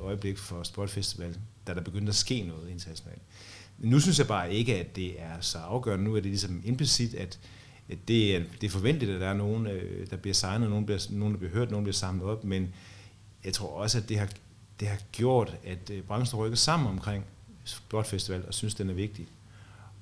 øjeblik 0.00 0.38
for 0.38 0.62
Sportfestivalen 0.62 1.36
da 1.66 1.74
der 1.74 1.80
begyndte 1.80 2.10
at 2.10 2.14
ske 2.14 2.42
noget 2.42 2.70
internationalt. 2.70 3.22
Nu 3.78 4.00
synes 4.00 4.18
jeg 4.18 4.26
bare 4.26 4.54
ikke, 4.54 4.80
at 4.80 4.96
det 4.96 5.20
er 5.20 5.40
så 5.40 5.58
afgørende. 5.58 6.04
Nu 6.04 6.16
er 6.16 6.20
det 6.20 6.30
ligesom 6.30 6.62
implicit, 6.64 7.14
at 7.14 7.38
det 8.08 8.36
er, 8.36 8.42
det 8.60 8.66
er 8.66 8.70
forventeligt, 8.70 9.12
at 9.12 9.20
der 9.20 9.28
er 9.28 9.34
nogen, 9.34 9.66
øh, 9.66 10.10
der 10.10 10.16
bliver 10.16 10.34
signet, 10.34 10.70
nogen, 10.70 10.86
bliver, 10.86 11.06
nogen 11.10 11.34
der 11.34 11.38
bliver 11.38 11.52
hørt, 11.52 11.70
nogen 11.70 11.84
bliver 11.84 11.94
samlet 11.94 12.24
op, 12.24 12.44
men 12.44 12.74
jeg 13.44 13.52
tror 13.52 13.68
også, 13.68 13.98
at 13.98 14.08
det 14.08 14.18
har, 14.18 14.28
det 14.80 14.88
har 14.88 14.98
gjort, 15.12 15.56
at 15.64 15.90
øh, 15.90 16.02
branchen 16.02 16.40
rykker 16.40 16.56
sammen 16.56 16.88
omkring 16.88 17.24
Festival 18.04 18.46
og 18.46 18.54
synes, 18.54 18.74
den 18.74 18.90
er 18.90 18.94
vigtig. 18.94 19.26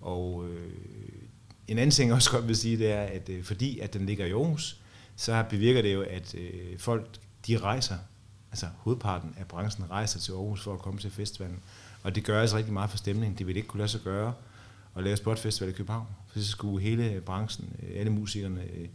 Og 0.00 0.48
øh, 0.48 0.72
en 1.68 1.78
anden 1.78 1.90
ting, 1.90 2.08
jeg 2.08 2.16
også 2.16 2.30
godt 2.30 2.48
vil 2.48 2.56
sige, 2.56 2.78
det 2.78 2.92
er, 2.92 3.02
at 3.02 3.28
øh, 3.28 3.44
fordi 3.44 3.78
at 3.78 3.94
den 3.94 4.06
ligger 4.06 4.26
i 4.26 4.30
Aarhus, 4.30 4.80
så 5.16 5.44
bevirker 5.50 5.82
det 5.82 5.94
jo, 5.94 6.02
at 6.02 6.34
øh, 6.34 6.78
folk 6.78 7.08
de 7.46 7.58
rejser 7.58 7.96
altså 8.50 8.66
hovedparten 8.78 9.34
af 9.38 9.46
branchen 9.48 9.90
rejser 9.90 10.20
til 10.20 10.32
Aarhus 10.32 10.62
for 10.62 10.72
at 10.72 10.78
komme 10.78 11.00
til 11.00 11.10
festivalen. 11.10 11.60
Og 12.02 12.14
det 12.14 12.24
gør 12.24 12.40
altså 12.40 12.56
rigtig 12.56 12.72
meget 12.72 12.90
for 12.90 12.96
stemningen. 12.96 13.38
Det 13.38 13.46
ville 13.46 13.58
ikke 13.58 13.68
kunne 13.68 13.78
lade 13.78 13.88
sig 13.88 14.00
gøre 14.00 14.34
at 14.96 15.04
lave 15.04 15.16
spotfestival 15.16 15.70
i 15.70 15.72
København. 15.72 16.06
For 16.28 16.38
så 16.38 16.48
skulle 16.48 16.82
hele 16.82 17.20
branchen, 17.20 17.76
øh, 17.82 18.00
alle 18.00 18.12
musikerne, 18.12 18.62
øh, 18.62 18.88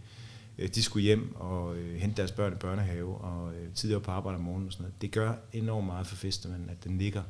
øh, 0.58 0.70
de 0.70 0.84
skulle 0.84 1.04
hjem 1.04 1.36
og 1.36 1.76
hente 1.76 2.18
deres 2.18 2.32
børn 2.32 2.54
i 2.54 2.56
børnehave 2.56 3.18
og 3.18 3.54
tidligere 3.76 4.02
på 4.02 4.12
arbejde 4.12 4.36
om 4.36 4.44
morgenen 4.44 4.68
og 4.68 4.74
sådan 4.74 4.84
noget. 4.84 5.02
Det 5.02 5.12
gør 5.12 5.34
enormt 5.54 5.88
meget 5.88 6.08
for 6.08 6.16
festivalen, 6.16 6.70
at 6.70 6.84
den 6.84 6.98
ligger 6.98 7.24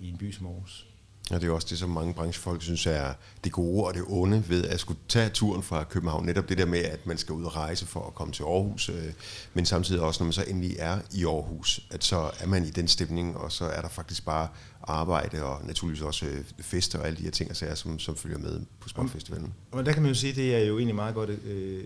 i 0.00 0.08
en 0.08 0.18
by 0.18 0.32
som 0.32 0.46
Aarhus. 0.46 0.87
Ja, 1.30 1.38
det 1.38 1.44
er 1.44 1.50
også 1.50 1.66
det, 1.70 1.78
som 1.78 1.90
mange 1.90 2.14
branchefolk 2.14 2.62
synes 2.62 2.86
er 2.86 3.12
det 3.44 3.52
gode 3.52 3.84
og 3.84 3.94
det 3.94 4.02
onde 4.06 4.44
ved 4.48 4.64
at 4.64 4.80
skulle 4.80 5.00
tage 5.08 5.28
turen 5.28 5.62
fra 5.62 5.84
København. 5.84 6.26
Netop 6.26 6.48
det 6.48 6.58
der 6.58 6.66
med, 6.66 6.78
at 6.78 7.06
man 7.06 7.18
skal 7.18 7.32
ud 7.32 7.44
og 7.44 7.56
rejse 7.56 7.86
for 7.86 8.06
at 8.06 8.14
komme 8.14 8.32
til 8.32 8.42
Aarhus, 8.42 8.88
øh, 8.88 9.12
men 9.54 9.66
samtidig 9.66 10.02
også, 10.02 10.22
når 10.22 10.24
man 10.24 10.32
så 10.32 10.44
endelig 10.48 10.76
er 10.78 10.98
i 11.12 11.24
Aarhus, 11.24 11.80
at 11.90 12.04
så 12.04 12.30
er 12.40 12.46
man 12.46 12.64
i 12.64 12.70
den 12.70 12.88
stemning, 12.88 13.36
og 13.36 13.52
så 13.52 13.64
er 13.64 13.80
der 13.80 13.88
faktisk 13.88 14.24
bare 14.24 14.48
arbejde 14.82 15.44
og 15.44 15.66
naturligvis 15.66 16.02
også 16.02 16.26
øh, 16.26 16.44
fester 16.60 16.98
og 16.98 17.06
alle 17.06 17.18
de 17.18 17.22
her 17.22 17.30
ting, 17.30 17.56
sager, 17.56 17.74
som, 17.74 17.98
som 17.98 18.16
følger 18.16 18.38
med 18.38 18.60
på 18.80 18.88
Sportfestivalen. 18.88 19.54
Og 19.72 19.86
der 19.86 19.92
kan 19.92 20.02
man 20.02 20.08
jo 20.08 20.14
sige, 20.14 20.30
at 20.30 20.36
det 20.36 20.54
er 20.54 20.64
jo 20.64 20.76
egentlig 20.76 20.94
meget 20.94 21.14
godt 21.14 21.30
øh, 21.30 21.84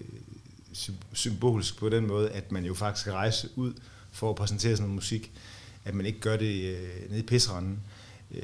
symbolisk 1.13 1.79
på 1.79 1.89
den 1.89 2.07
måde, 2.07 2.31
at 2.31 2.53
man 2.53 2.65
jo 2.65 2.75
faktisk 2.75 3.01
skal 3.01 3.13
rejse 3.13 3.49
ud 3.57 3.73
for 4.13 4.31
at 4.31 4.37
præsentere 4.37 4.77
sådan 4.77 4.83
noget 4.83 4.95
musik, 4.95 5.33
at 5.85 5.95
man 5.95 6.07
ikke 6.07 6.21
gør 6.21 6.37
det 6.37 6.77
øh, 6.77 7.11
nede 7.11 7.21
i 7.21 7.27
pisseranden. 7.27 7.81
Øh, 8.31 8.43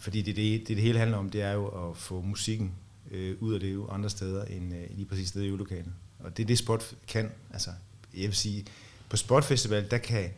fordi 0.00 0.22
det, 0.22 0.36
det, 0.36 0.60
det, 0.60 0.68
det 0.68 0.82
hele 0.82 0.98
handler 0.98 1.16
om, 1.16 1.30
det 1.30 1.42
er 1.42 1.52
jo 1.52 1.90
at 1.90 1.96
få 1.96 2.20
musikken 2.20 2.74
øh, 3.10 3.36
ud 3.40 3.54
af 3.54 3.60
det 3.60 3.74
jo 3.74 3.88
andre 3.88 4.10
steder 4.10 4.44
end 4.44 4.74
øh, 4.74 4.86
lige 4.90 5.06
præcis 5.06 5.28
stedet 5.28 5.46
i 5.46 5.48
øvelokalet. 5.48 5.92
Og 6.18 6.36
det 6.36 6.42
er 6.42 6.46
det, 6.46 6.58
Spot 6.58 6.96
kan. 7.08 7.30
Altså, 7.52 7.70
jeg 8.14 8.22
vil 8.22 8.34
sige, 8.34 8.66
på 9.08 9.16
Spotfestival, 9.16 9.90
der 9.90 9.98
kan 9.98 10.30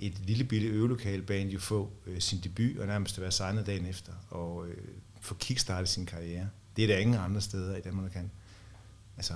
et 0.00 0.18
lille 0.26 0.44
bitte 0.44 0.66
øvelokalband 0.66 1.50
jo 1.50 1.58
få 1.58 1.90
øh, 2.06 2.20
sin 2.20 2.40
debut 2.44 2.78
og 2.78 2.86
nærmest 2.86 3.20
være 3.20 3.32
signet 3.32 3.66
dagen 3.66 3.86
efter 3.86 4.12
og 4.30 4.68
øh, 4.68 4.76
få 5.20 5.34
kickstartet 5.34 5.88
sin 5.88 6.06
karriere. 6.06 6.48
Det 6.76 6.84
er 6.84 6.88
der 6.88 6.98
ingen 6.98 7.16
andre 7.16 7.40
steder 7.40 7.76
i 7.76 7.80
Danmark, 7.80 8.06
der 8.06 8.20
kan. 8.20 8.30
Altså, 9.16 9.34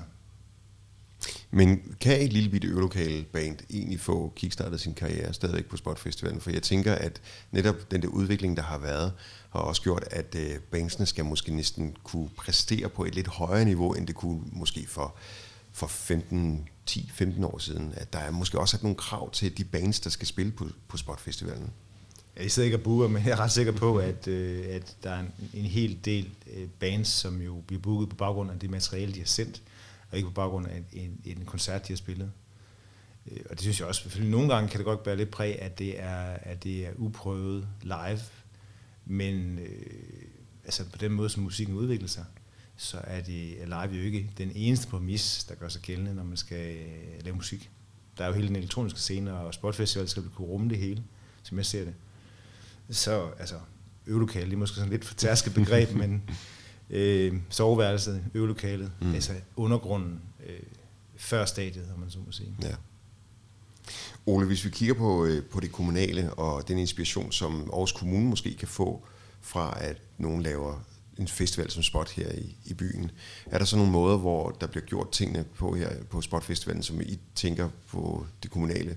men 1.51 1.97
kan 2.01 2.23
et 2.23 2.33
lille 2.33 2.51
bitte 2.51 2.69
øvelokale 2.69 3.25
band 3.25 3.57
egentlig 3.71 4.01
få 4.01 4.33
kickstartet 4.37 4.81
sin 4.81 4.95
karriere 4.95 5.35
stadigvæk 5.35 5.67
på 5.67 5.77
Spotfestivalen? 5.77 6.41
For 6.41 6.51
jeg 6.51 6.63
tænker, 6.63 6.95
at 6.95 7.21
netop 7.53 7.91
den 7.91 8.03
der 8.03 8.09
udvikling, 8.09 8.57
der 8.57 8.63
har 8.63 8.79
været, 8.79 9.13
har 9.51 9.61
også 9.61 9.83
gjort, 9.83 10.05
at 10.11 10.35
øh, 10.35 10.59
bandsene 10.59 11.07
skal 11.07 11.25
måske 11.25 11.55
næsten 11.55 11.97
kunne 12.05 12.29
præstere 12.37 12.89
på 12.89 13.05
et 13.05 13.15
lidt 13.15 13.29
højere 13.29 13.65
niveau, 13.65 13.93
end 13.93 14.07
det 14.07 14.15
kunne 14.15 14.41
måske 14.53 14.87
for, 14.89 15.15
for 15.73 15.87
15, 15.87 16.69
10-15 16.91 17.47
år 17.47 17.59
siden. 17.59 17.93
At 17.97 18.13
der 18.13 18.19
er 18.19 18.31
måske 18.31 18.59
også 18.59 18.79
nogle 18.83 18.97
krav 18.97 19.31
til 19.31 19.59
de 19.59 19.65
bands, 19.65 20.01
der 20.01 20.11
skal 20.11 20.27
spille 20.27 20.53
på, 20.53 20.67
på 20.89 20.97
Spotfestivalen. 20.97 21.71
Jeg 22.37 22.51
sidder 22.51 22.65
ikke 22.65 22.77
og 22.77 22.83
booker, 22.83 23.09
men 23.09 23.25
jeg 23.25 23.31
er 23.31 23.41
ret 23.41 23.53
sikker 23.53 23.73
på, 23.73 23.97
at, 23.97 24.29
øh, 24.29 24.65
at 24.69 24.97
der 25.03 25.11
er 25.11 25.21
en, 25.21 25.31
en 25.55 25.65
hel 25.65 25.99
del 26.05 26.31
øh, 26.57 26.69
bands, 26.81 27.09
som 27.09 27.41
jo 27.41 27.63
bliver 27.67 27.83
booket 27.83 28.09
på 28.09 28.17
baggrund 28.17 28.51
af 28.51 28.59
det 28.59 28.71
materiale, 28.71 29.15
de 29.15 29.19
har 29.19 29.27
sendt 29.27 29.63
og 30.11 30.16
ikke 30.16 30.29
på 30.29 30.35
baggrund 30.35 30.66
af 30.66 30.83
en, 30.92 31.21
en 31.25 31.44
koncert, 31.44 31.88
de 31.88 31.92
har 31.92 31.97
spillet. 31.97 32.33
Øh, 33.31 33.40
og 33.51 33.51
det 33.51 33.61
synes 33.61 33.81
jeg 33.81 33.88
også, 33.88 34.03
selvfølgelig 34.03 34.31
nogle 34.31 34.55
gange 34.55 34.68
kan 34.68 34.79
det 34.79 34.85
godt 34.85 35.07
være 35.07 35.16
lidt 35.16 35.31
præg, 35.31 35.62
at 35.62 35.79
det 35.79 36.01
er, 36.01 36.21
at 36.42 36.64
det 36.64 36.87
er 36.87 36.90
uprøvet 36.97 37.68
live, 37.83 38.21
men 39.05 39.59
øh, 39.59 39.83
altså 40.64 40.85
på 40.90 40.99
den 40.99 41.12
måde, 41.12 41.29
som 41.29 41.42
musikken 41.42 41.75
udvikler 41.75 42.09
sig, 42.09 42.25
så 42.77 43.01
er 43.05 43.21
det 43.21 43.57
live 43.64 43.99
jo 43.99 44.03
ikke 44.03 44.31
den 44.38 44.53
eneste 44.55 44.88
præmis, 44.88 45.44
der 45.49 45.55
gør 45.55 45.68
sig 45.68 45.83
gældende, 45.83 46.14
når 46.14 46.25
man 46.25 46.37
skal 46.37 46.77
øh, 46.77 47.25
lave 47.25 47.37
musik. 47.37 47.71
Der 48.18 48.25
er 48.25 48.29
jo 48.29 48.35
hele 48.35 48.49
den 48.49 48.57
elektroniske 48.57 49.01
scene, 49.01 49.35
og 49.35 49.55
Sportfestival 49.55 50.09
skal 50.09 50.23
kunne 50.23 50.49
rumme 50.49 50.68
det 50.68 50.79
hele, 50.79 51.03
som 51.42 51.59
jeg 51.59 51.66
ser 51.66 51.85
det. 51.85 51.94
Så 52.90 53.31
altså, 53.38 53.55
øvelokale, 54.07 54.47
det 54.47 54.53
er 54.53 54.57
måske 54.57 54.77
sådan 54.77 54.90
lidt 54.90 55.05
for 55.05 55.14
tærsket 55.14 55.55
begreb, 55.55 55.94
men 56.03 56.31
øh, 56.90 57.35
soveværelset, 57.48 58.24
øvelokalet, 58.35 58.92
mm. 59.01 59.14
altså 59.14 59.33
undergrunden 59.57 60.20
øh, 60.46 60.61
før 61.16 61.44
stadiet, 61.44 61.90
om 61.94 62.01
man 62.01 62.11
så 62.11 62.18
må 62.27 62.33
sige. 62.33 62.55
Ja. 62.62 62.74
Ole, 64.27 64.46
hvis 64.46 64.64
vi 64.64 64.70
kigger 64.70 64.94
på, 64.94 65.24
øh, 65.24 65.44
på 65.44 65.61
det 65.61 65.72
kommunale 65.72 66.35
og 66.35 66.68
den 66.68 66.79
inspiration, 66.79 67.33
som 67.33 67.70
Aarhus 67.72 67.92
Kommune 67.92 68.29
måske 68.29 68.57
kan 68.57 68.68
få 68.68 69.07
fra, 69.40 69.79
at 69.81 69.96
nogen 70.18 70.42
laver 70.42 70.85
en 71.18 71.29
festival 71.29 71.70
som 71.70 71.83
Spot 71.83 72.11
her 72.11 72.33
i, 72.33 72.57
i 72.64 72.74
byen. 72.74 73.11
Er 73.46 73.59
der 73.59 73.64
så 73.64 73.77
nogle 73.77 73.92
måder, 73.92 74.16
hvor 74.16 74.51
der 74.51 74.66
bliver 74.66 74.85
gjort 74.85 75.11
tingene 75.11 75.44
på 75.44 75.74
her 75.74 76.05
på 76.11 76.20
Spotfestivalen, 76.20 76.83
som 76.83 77.01
I 77.01 77.18
tænker 77.35 77.68
på 77.88 78.27
det 78.42 78.51
kommunale, 78.51 78.96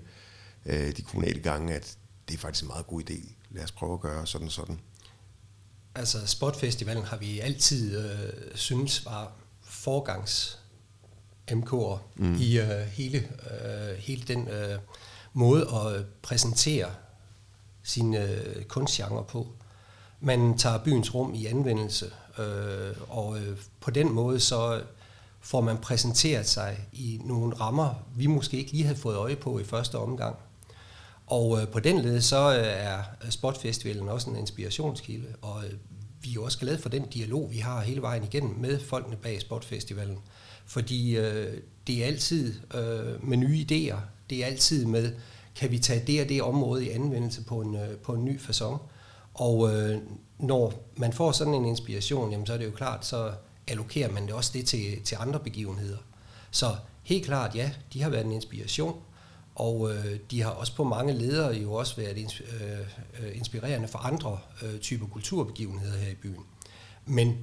øh, 0.65 0.97
de 0.97 1.01
kommunale 1.01 1.39
gange, 1.39 1.73
at 1.73 1.97
det 2.27 2.33
er 2.33 2.39
faktisk 2.39 2.63
en 2.63 2.67
meget 2.67 2.87
god 2.87 3.01
idé. 3.09 3.33
Lad 3.49 3.63
os 3.63 3.71
prøve 3.71 3.93
at 3.93 3.99
gøre 3.99 4.27
sådan 4.27 4.47
og 4.47 4.51
sådan. 4.51 4.79
Altså 5.95 6.27
Spotfestivalen 6.27 7.03
har 7.03 7.17
vi 7.17 7.39
altid 7.39 7.99
øh, 7.99 8.55
synes 8.55 9.05
var 9.05 9.31
forgangs 9.61 10.59
MK'er 11.51 11.99
mm. 12.15 12.35
i 12.35 12.59
øh, 12.59 12.67
hele, 12.67 13.17
øh, 13.17 13.97
hele 13.97 14.23
den 14.27 14.47
øh, 14.47 14.79
måde 15.33 15.61
at 15.61 16.05
præsentere 16.21 16.89
sine 17.83 18.29
øh, 18.29 18.63
kunstgenre 18.63 19.23
på. 19.23 19.47
Man 20.19 20.57
tager 20.57 20.77
byens 20.77 21.13
rum 21.15 21.33
i 21.33 21.45
anvendelse, 21.45 22.05
øh, 22.39 22.95
og 23.09 23.39
øh, 23.39 23.57
på 23.79 23.91
den 23.91 24.13
måde 24.13 24.39
så 24.39 24.81
får 25.39 25.61
man 25.61 25.77
præsenteret 25.77 26.47
sig 26.47 26.87
i 26.93 27.21
nogle 27.23 27.55
rammer, 27.55 27.93
vi 28.15 28.25
måske 28.27 28.57
ikke 28.57 28.71
lige 28.71 28.83
havde 28.83 28.99
fået 28.99 29.15
øje 29.15 29.35
på 29.35 29.59
i 29.59 29.63
første 29.63 29.97
omgang. 29.97 30.35
Og 31.31 31.61
øh, 31.61 31.67
på 31.67 31.79
den 31.79 32.01
led 32.01 32.21
så 32.21 32.57
øh, 32.57 32.65
er 32.65 33.03
Spotfestivalen 33.29 34.09
også 34.09 34.29
en 34.29 34.35
inspirationskilde, 34.35 35.27
og 35.41 35.65
øh, 35.65 35.73
vi 36.21 36.35
er 36.35 36.39
også 36.39 36.59
glade 36.59 36.77
for 36.77 36.89
den 36.89 37.07
dialog, 37.07 37.51
vi 37.51 37.57
har 37.57 37.81
hele 37.81 38.01
vejen 38.01 38.23
igennem 38.23 38.55
med 38.59 38.79
folkene 38.79 39.15
bag 39.15 39.41
Spotfestivalen. 39.41 40.17
Fordi 40.65 41.17
øh, 41.17 41.57
det 41.87 42.03
er 42.03 42.07
altid 42.07 42.53
øh, 42.73 43.27
med 43.27 43.37
nye 43.37 43.65
idéer, 43.71 43.99
det 44.29 44.43
er 44.43 44.45
altid 44.45 44.85
med, 44.85 45.13
kan 45.55 45.71
vi 45.71 45.79
tage 45.79 46.03
det 46.07 46.21
og 46.21 46.29
det 46.29 46.41
område 46.41 46.85
i 46.85 46.89
anvendelse 46.89 47.43
på 47.43 47.61
en, 47.61 47.75
øh, 47.75 47.97
på 47.97 48.13
en 48.13 48.25
ny 48.25 48.39
façon. 48.39 48.77
Og 49.33 49.75
øh, 49.75 49.97
når 50.39 50.73
man 50.95 51.13
får 51.13 51.31
sådan 51.31 51.53
en 51.53 51.65
inspiration, 51.65 52.31
jamen, 52.31 52.47
så 52.47 52.53
er 52.53 52.57
det 52.57 52.65
jo 52.65 52.71
klart, 52.71 53.05
så 53.05 53.31
allokerer 53.67 54.11
man 54.11 54.25
det 54.25 54.33
også 54.33 54.51
det 54.53 54.65
til, 54.65 55.01
til 55.03 55.17
andre 55.19 55.39
begivenheder. 55.39 55.97
Så 56.51 56.75
helt 57.03 57.25
klart, 57.25 57.55
ja, 57.55 57.71
de 57.93 58.01
har 58.01 58.09
været 58.09 58.25
en 58.25 58.31
inspiration, 58.31 59.01
og 59.61 59.91
øh, 59.93 60.19
de 60.31 60.41
har 60.41 60.49
også 60.49 60.75
på 60.75 60.83
mange 60.83 61.13
ledere 61.13 61.53
jo 61.53 61.73
også 61.73 61.95
været 61.95 62.17
ins- 62.17 62.63
øh, 62.63 62.79
øh, 63.19 63.37
inspirerende 63.37 63.87
for 63.87 63.99
andre 63.99 64.39
øh, 64.63 64.79
typer 64.79 65.07
kulturbegivenheder 65.07 65.97
her 65.97 66.11
i 66.11 66.15
byen. 66.15 66.45
Men 67.05 67.37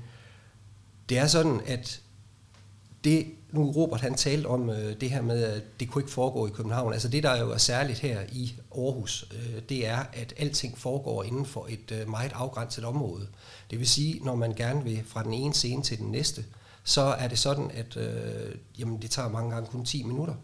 det 1.09 1.19
er 1.19 1.27
sådan, 1.27 1.61
at 1.67 2.01
det, 3.05 3.27
nu 3.51 3.71
Robert 3.71 4.01
han 4.01 4.15
talte 4.15 4.47
om 4.47 4.71
øh, 4.71 5.01
det 5.01 5.11
her 5.11 5.23
med, 5.23 5.45
at 5.45 5.63
det 5.81 5.91
kunne 5.91 6.03
ikke 6.03 6.13
foregå 6.13 6.47
i 6.47 6.51
København. 6.51 6.93
Altså 6.93 7.09
det, 7.09 7.23
der 7.23 7.41
jo 7.41 7.51
er 7.51 7.57
særligt 7.57 7.99
her 7.99 8.21
i 8.33 8.55
Aarhus, 8.77 9.33
øh, 9.33 9.63
det 9.69 9.87
er, 9.87 9.99
at 10.13 10.35
alting 10.37 10.79
foregår 10.79 11.23
inden 11.23 11.47
for 11.47 11.67
et 11.71 11.93
øh, 11.93 12.09
meget 12.09 12.33
afgrænset 12.35 12.85
område. 12.85 13.29
Det 13.71 13.79
vil 13.79 13.89
sige, 13.89 14.25
når 14.25 14.35
man 14.35 14.55
gerne 14.55 14.85
vil 14.85 15.03
fra 15.07 15.23
den 15.23 15.33
ene 15.33 15.55
scene 15.55 15.83
til 15.83 15.99
den 15.99 16.11
næste, 16.11 16.45
så 16.85 17.01
er 17.01 17.29
det 17.29 17.39
sådan, 17.39 17.71
at 17.71 17.97
øh, 17.97 18.55
jamen, 18.79 19.03
det 19.03 19.11
tager 19.11 19.29
mange 19.29 19.51
gange 19.51 19.69
kun 19.71 19.85
10 19.85 20.03
minutter. 20.03 20.35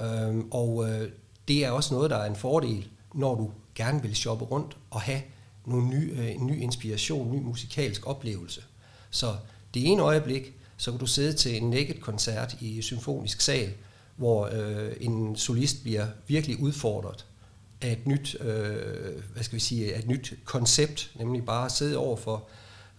Øh, 0.00 0.38
og 0.50 0.88
øh, 0.88 1.08
det 1.48 1.64
er 1.64 1.70
også 1.70 1.94
noget, 1.94 2.10
der 2.10 2.16
er 2.16 2.26
en 2.26 2.36
fordel, 2.36 2.88
når 3.14 3.34
du 3.34 3.50
gerne 3.74 4.02
vil 4.02 4.16
shoppe 4.16 4.44
rundt 4.44 4.76
og 4.90 5.00
have 5.00 5.22
nogle 5.66 5.88
ny, 5.88 6.18
øh, 6.18 6.34
en 6.34 6.46
ny 6.46 6.62
inspiration, 6.62 7.26
en 7.26 7.36
ny 7.36 7.42
musikalsk 7.42 8.06
oplevelse. 8.06 8.62
Så 9.10 9.36
det 9.74 9.86
ene 9.86 10.02
øjeblik, 10.02 10.52
så 10.76 10.90
kan 10.90 11.00
du 11.00 11.06
sidde 11.06 11.32
til 11.32 11.56
en 11.56 11.70
naked-koncert 11.70 12.56
i 12.60 12.82
symfonisk 12.82 13.40
sal, 13.40 13.72
hvor 14.16 14.48
øh, 14.52 14.92
en 15.00 15.36
solist 15.36 15.82
bliver 15.82 16.06
virkelig 16.26 16.60
udfordret 16.60 17.26
af 17.80 17.92
et 17.92 18.06
nyt, 18.06 18.36
øh, 18.40 19.22
hvad 19.32 19.42
skal 19.42 19.56
vi 19.56 19.60
sige, 19.60 19.94
et 19.94 20.06
nyt 20.06 20.34
koncept, 20.44 21.10
nemlig 21.18 21.44
bare 21.44 21.64
at 21.64 21.72
sidde 21.72 21.96
over 21.96 22.16
for 22.16 22.48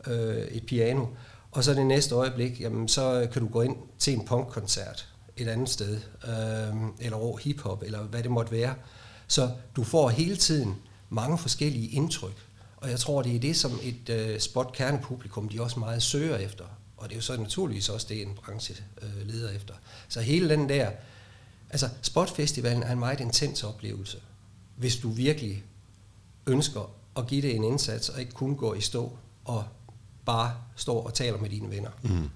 øh, 0.08 0.38
et 0.38 0.66
piano, 0.66 1.06
og 1.52 1.64
så 1.64 1.74
det 1.74 1.86
næste 1.86 2.16
øjeblik, 2.16 2.62
jamen, 2.62 2.88
så 2.88 3.28
kan 3.34 3.42
du 3.42 3.48
gå 3.48 3.62
ind 3.62 3.76
til 4.00 4.14
en 4.14 4.26
punkkoncert 4.26 5.13
et 5.38 5.48
andet 5.48 5.70
sted, 5.70 6.02
øh, 6.28 6.76
eller 7.00 7.18
over 7.18 7.38
hiphop, 7.38 7.84
eller 7.84 8.00
hvad 8.00 8.24
det 8.24 8.32
måtte 8.32 8.52
være. 8.52 8.76
Så 9.28 9.52
du 9.76 9.84
får 9.84 10.10
hele 10.10 10.36
tiden 10.36 10.76
mange 11.10 11.38
forskellige 11.38 11.90
indtryk, 11.90 12.48
og 12.78 12.90
jeg 12.90 13.00
tror, 13.00 13.22
det 13.22 13.36
er 13.36 13.40
det, 13.40 13.56
som 13.56 13.72
et 13.82 14.10
øh, 14.10 14.40
spot 14.40 14.74
kernepublikum, 14.74 15.50
de 15.50 15.62
også 15.62 15.80
meget 15.80 16.04
søger 16.04 16.38
efter. 16.38 16.66
Og 16.98 17.10
det 17.10 17.16
er 17.16 17.18
jo 17.18 17.22
så 17.22 17.38
naturligvis 17.38 17.90
også 17.90 18.08
det, 18.10 18.22
en 18.22 18.34
branche 18.46 18.76
øh, 19.02 19.28
leder 19.28 19.52
efter. 19.52 19.74
Så 20.08 20.22
hele 20.22 20.50
den 20.50 20.70
der, 20.70 20.92
altså 21.70 21.90
Spotfestivalen 22.02 22.84
er 22.84 22.92
en 22.92 23.00
meget 23.00 23.20
intens 23.20 23.64
oplevelse, 23.64 24.18
hvis 24.76 24.96
du 24.96 25.10
virkelig 25.10 25.64
ønsker 26.48 26.92
at 27.18 27.28
give 27.28 27.42
det 27.42 27.56
en 27.56 27.64
indsats, 27.64 28.10
og 28.10 28.20
ikke 28.20 28.32
kun 28.32 28.56
gå 28.56 28.74
i 28.74 28.82
stå 28.82 29.18
og 29.46 29.64
bare 30.26 30.54
stå 30.76 30.96
og 30.96 31.14
tale 31.14 31.38
med 31.38 31.50
dine 31.50 31.70
venner. 31.70 31.90
Mm. 32.02 32.30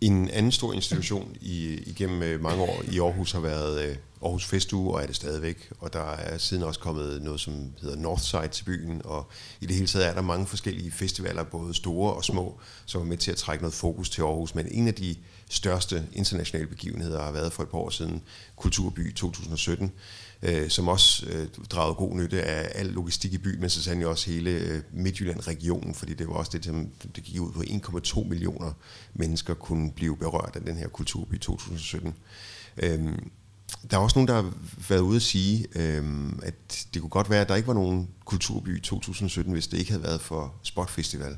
En 0.00 0.30
anden 0.30 0.52
stor 0.52 0.72
institution 0.72 1.36
i, 1.40 1.74
igennem 1.86 2.22
øh, 2.22 2.42
mange 2.42 2.62
år 2.62 2.82
i 2.92 2.98
Aarhus 2.98 3.32
har 3.32 3.40
været 3.40 3.88
øh, 3.88 3.96
Aarhus 4.22 4.46
Festuge, 4.46 4.94
og 4.94 5.02
er 5.02 5.06
det 5.06 5.16
stadigvæk. 5.16 5.70
Og 5.78 5.92
der 5.92 6.10
er 6.12 6.38
siden 6.38 6.62
også 6.62 6.80
kommet 6.80 7.22
noget, 7.22 7.40
som 7.40 7.72
hedder 7.80 7.96
Northside 7.96 8.48
til 8.48 8.64
byen, 8.64 9.02
og 9.04 9.30
i 9.60 9.66
det 9.66 9.74
hele 9.74 9.86
taget 9.86 10.08
er 10.08 10.14
der 10.14 10.22
mange 10.22 10.46
forskellige 10.46 10.90
festivaler, 10.90 11.42
både 11.42 11.74
store 11.74 12.14
og 12.14 12.24
små, 12.24 12.60
som 12.86 13.00
er 13.00 13.04
med 13.04 13.16
til 13.16 13.30
at 13.30 13.36
trække 13.36 13.62
noget 13.62 13.74
fokus 13.74 14.10
til 14.10 14.22
Aarhus. 14.22 14.54
Men 14.54 14.68
en 14.70 14.88
af 14.88 14.94
de 14.94 15.16
største 15.50 16.06
internationale 16.12 16.68
begivenheder 16.68 17.22
har 17.22 17.32
været 17.32 17.52
for 17.52 17.62
et 17.62 17.68
par 17.68 17.78
år 17.78 17.90
siden 17.90 18.22
Kulturby 18.56 19.14
2017, 19.14 19.92
øh, 20.42 20.70
som 20.70 20.88
også 20.88 21.26
øh, 21.26 21.48
dragede 21.70 21.94
god 21.94 22.14
nytte 22.14 22.42
af 22.42 22.80
al 22.80 22.86
logistik 22.86 23.32
i 23.32 23.38
byen, 23.38 23.60
men 23.60 23.70
så 23.70 23.82
sandelig 23.82 24.06
også 24.06 24.30
hele 24.30 24.50
øh, 24.50 24.82
Midtjylland-regionen, 24.92 25.94
fordi 25.94 26.14
det 26.14 26.28
var 26.28 26.34
også 26.34 26.50
det, 26.54 26.64
som 26.64 26.88
det 27.16 27.24
gik 27.24 27.40
ud 27.40 27.52
på 27.52 27.60
1,2 27.60 28.28
millioner 28.28 28.72
mennesker 29.14 29.54
kunne 29.54 29.92
blive 29.92 30.16
berørt 30.16 30.56
af 30.56 30.62
den 30.62 30.76
her 30.76 30.88
Kulturby 30.88 31.38
2017. 31.38 32.14
Øhm, 32.76 33.30
der 33.90 33.96
er 33.96 34.00
også 34.00 34.18
nogen, 34.18 34.28
der 34.28 34.34
har 34.34 34.52
været 34.88 35.00
ude 35.00 35.16
at 35.16 35.22
sige, 35.22 35.66
øhm, 35.74 36.40
at 36.42 36.86
det 36.94 37.02
kunne 37.02 37.10
godt 37.10 37.30
være, 37.30 37.40
at 37.40 37.48
der 37.48 37.56
ikke 37.56 37.68
var 37.68 37.74
nogen 37.74 38.08
kulturby 38.24 38.80
2017, 38.80 39.52
hvis 39.52 39.68
det 39.68 39.78
ikke 39.78 39.90
havde 39.90 40.02
været 40.02 40.20
for 40.20 40.54
Spotfestival. 40.62 41.36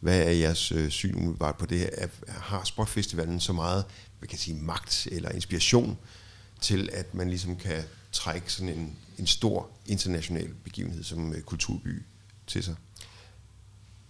Hvad 0.00 0.18
er 0.18 0.30
jeres 0.30 0.72
øh, 0.72 0.90
syn 0.90 1.14
umiddelbart 1.14 1.56
på 1.56 1.66
det? 1.66 1.78
her? 1.78 1.88
har 2.28 2.64
Spotfestivalen 2.64 3.40
så 3.40 3.52
meget 3.52 3.84
hvad 4.18 4.28
kan 4.28 4.34
jeg 4.34 4.40
sige, 4.40 4.56
magt 4.56 5.08
eller 5.12 5.30
inspiration 5.30 5.98
til, 6.60 6.90
at 6.92 7.14
man 7.14 7.28
ligesom 7.28 7.56
kan 7.56 7.82
trække 8.12 8.52
sådan 8.52 8.68
en, 8.68 8.96
en 9.18 9.26
stor 9.26 9.70
international 9.86 10.54
begivenhed 10.64 11.04
som 11.04 11.32
øh, 11.32 11.42
kulturby 11.42 12.02
til 12.46 12.64
sig? 12.64 12.74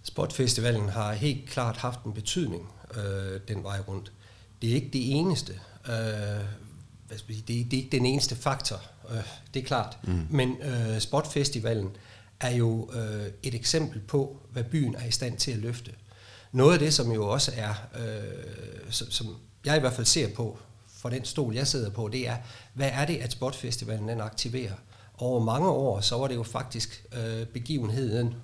Spotfestivalen 0.02 0.88
har 0.88 1.12
helt 1.12 1.48
klart 1.48 1.76
haft 1.76 2.04
en 2.04 2.12
betydning 2.12 2.68
øh, 2.94 3.40
den 3.48 3.62
vej 3.62 3.80
rundt. 3.80 4.12
Det 4.62 4.70
er 4.70 4.74
ikke 4.74 4.90
det 4.92 5.10
eneste. 5.10 5.52
Øh, 5.88 6.44
hvad 7.06 7.18
skal 7.18 7.34
sige, 7.34 7.44
det, 7.48 7.70
det 7.70 7.78
er 7.78 7.82
ikke 7.82 7.96
den 7.96 8.06
eneste 8.06 8.36
faktor, 8.36 8.82
øh, 9.10 9.22
det 9.54 9.62
er 9.62 9.66
klart. 9.66 9.98
Mm. 10.02 10.26
Men 10.30 10.62
øh, 10.62 11.00
Spotfestivalen 11.00 11.90
er 12.40 12.50
jo 12.50 12.90
øh, 12.92 13.26
et 13.42 13.54
eksempel 13.54 14.00
på, 14.00 14.42
hvad 14.52 14.64
byen 14.64 14.94
er 14.94 15.06
i 15.06 15.10
stand 15.10 15.38
til 15.38 15.50
at 15.50 15.58
løfte. 15.58 15.92
Noget 16.52 16.72
af 16.72 16.78
det, 16.78 16.94
som 16.94 17.12
jo 17.12 17.28
også 17.28 17.52
er, 17.56 17.74
øh, 17.98 18.90
som, 18.90 19.10
som 19.10 19.36
jeg 19.64 19.76
i 19.76 19.80
hvert 19.80 19.92
fald 19.92 20.06
ser 20.06 20.34
på, 20.34 20.58
for 20.98 21.08
den 21.08 21.24
stol, 21.24 21.54
jeg 21.54 21.66
sidder 21.66 21.90
på, 21.90 22.08
det 22.08 22.28
er, 22.28 22.36
hvad 22.74 22.90
er 22.92 23.04
det, 23.04 23.16
at 23.16 23.32
Spotfestivalen 23.32 24.08
den 24.08 24.20
aktiverer? 24.20 24.74
Over 25.18 25.40
mange 25.40 25.68
år, 25.68 26.00
så 26.00 26.18
var 26.18 26.28
det 26.28 26.34
jo 26.34 26.42
faktisk 26.42 27.04
øh, 27.12 27.46
begivenheden, 27.46 28.34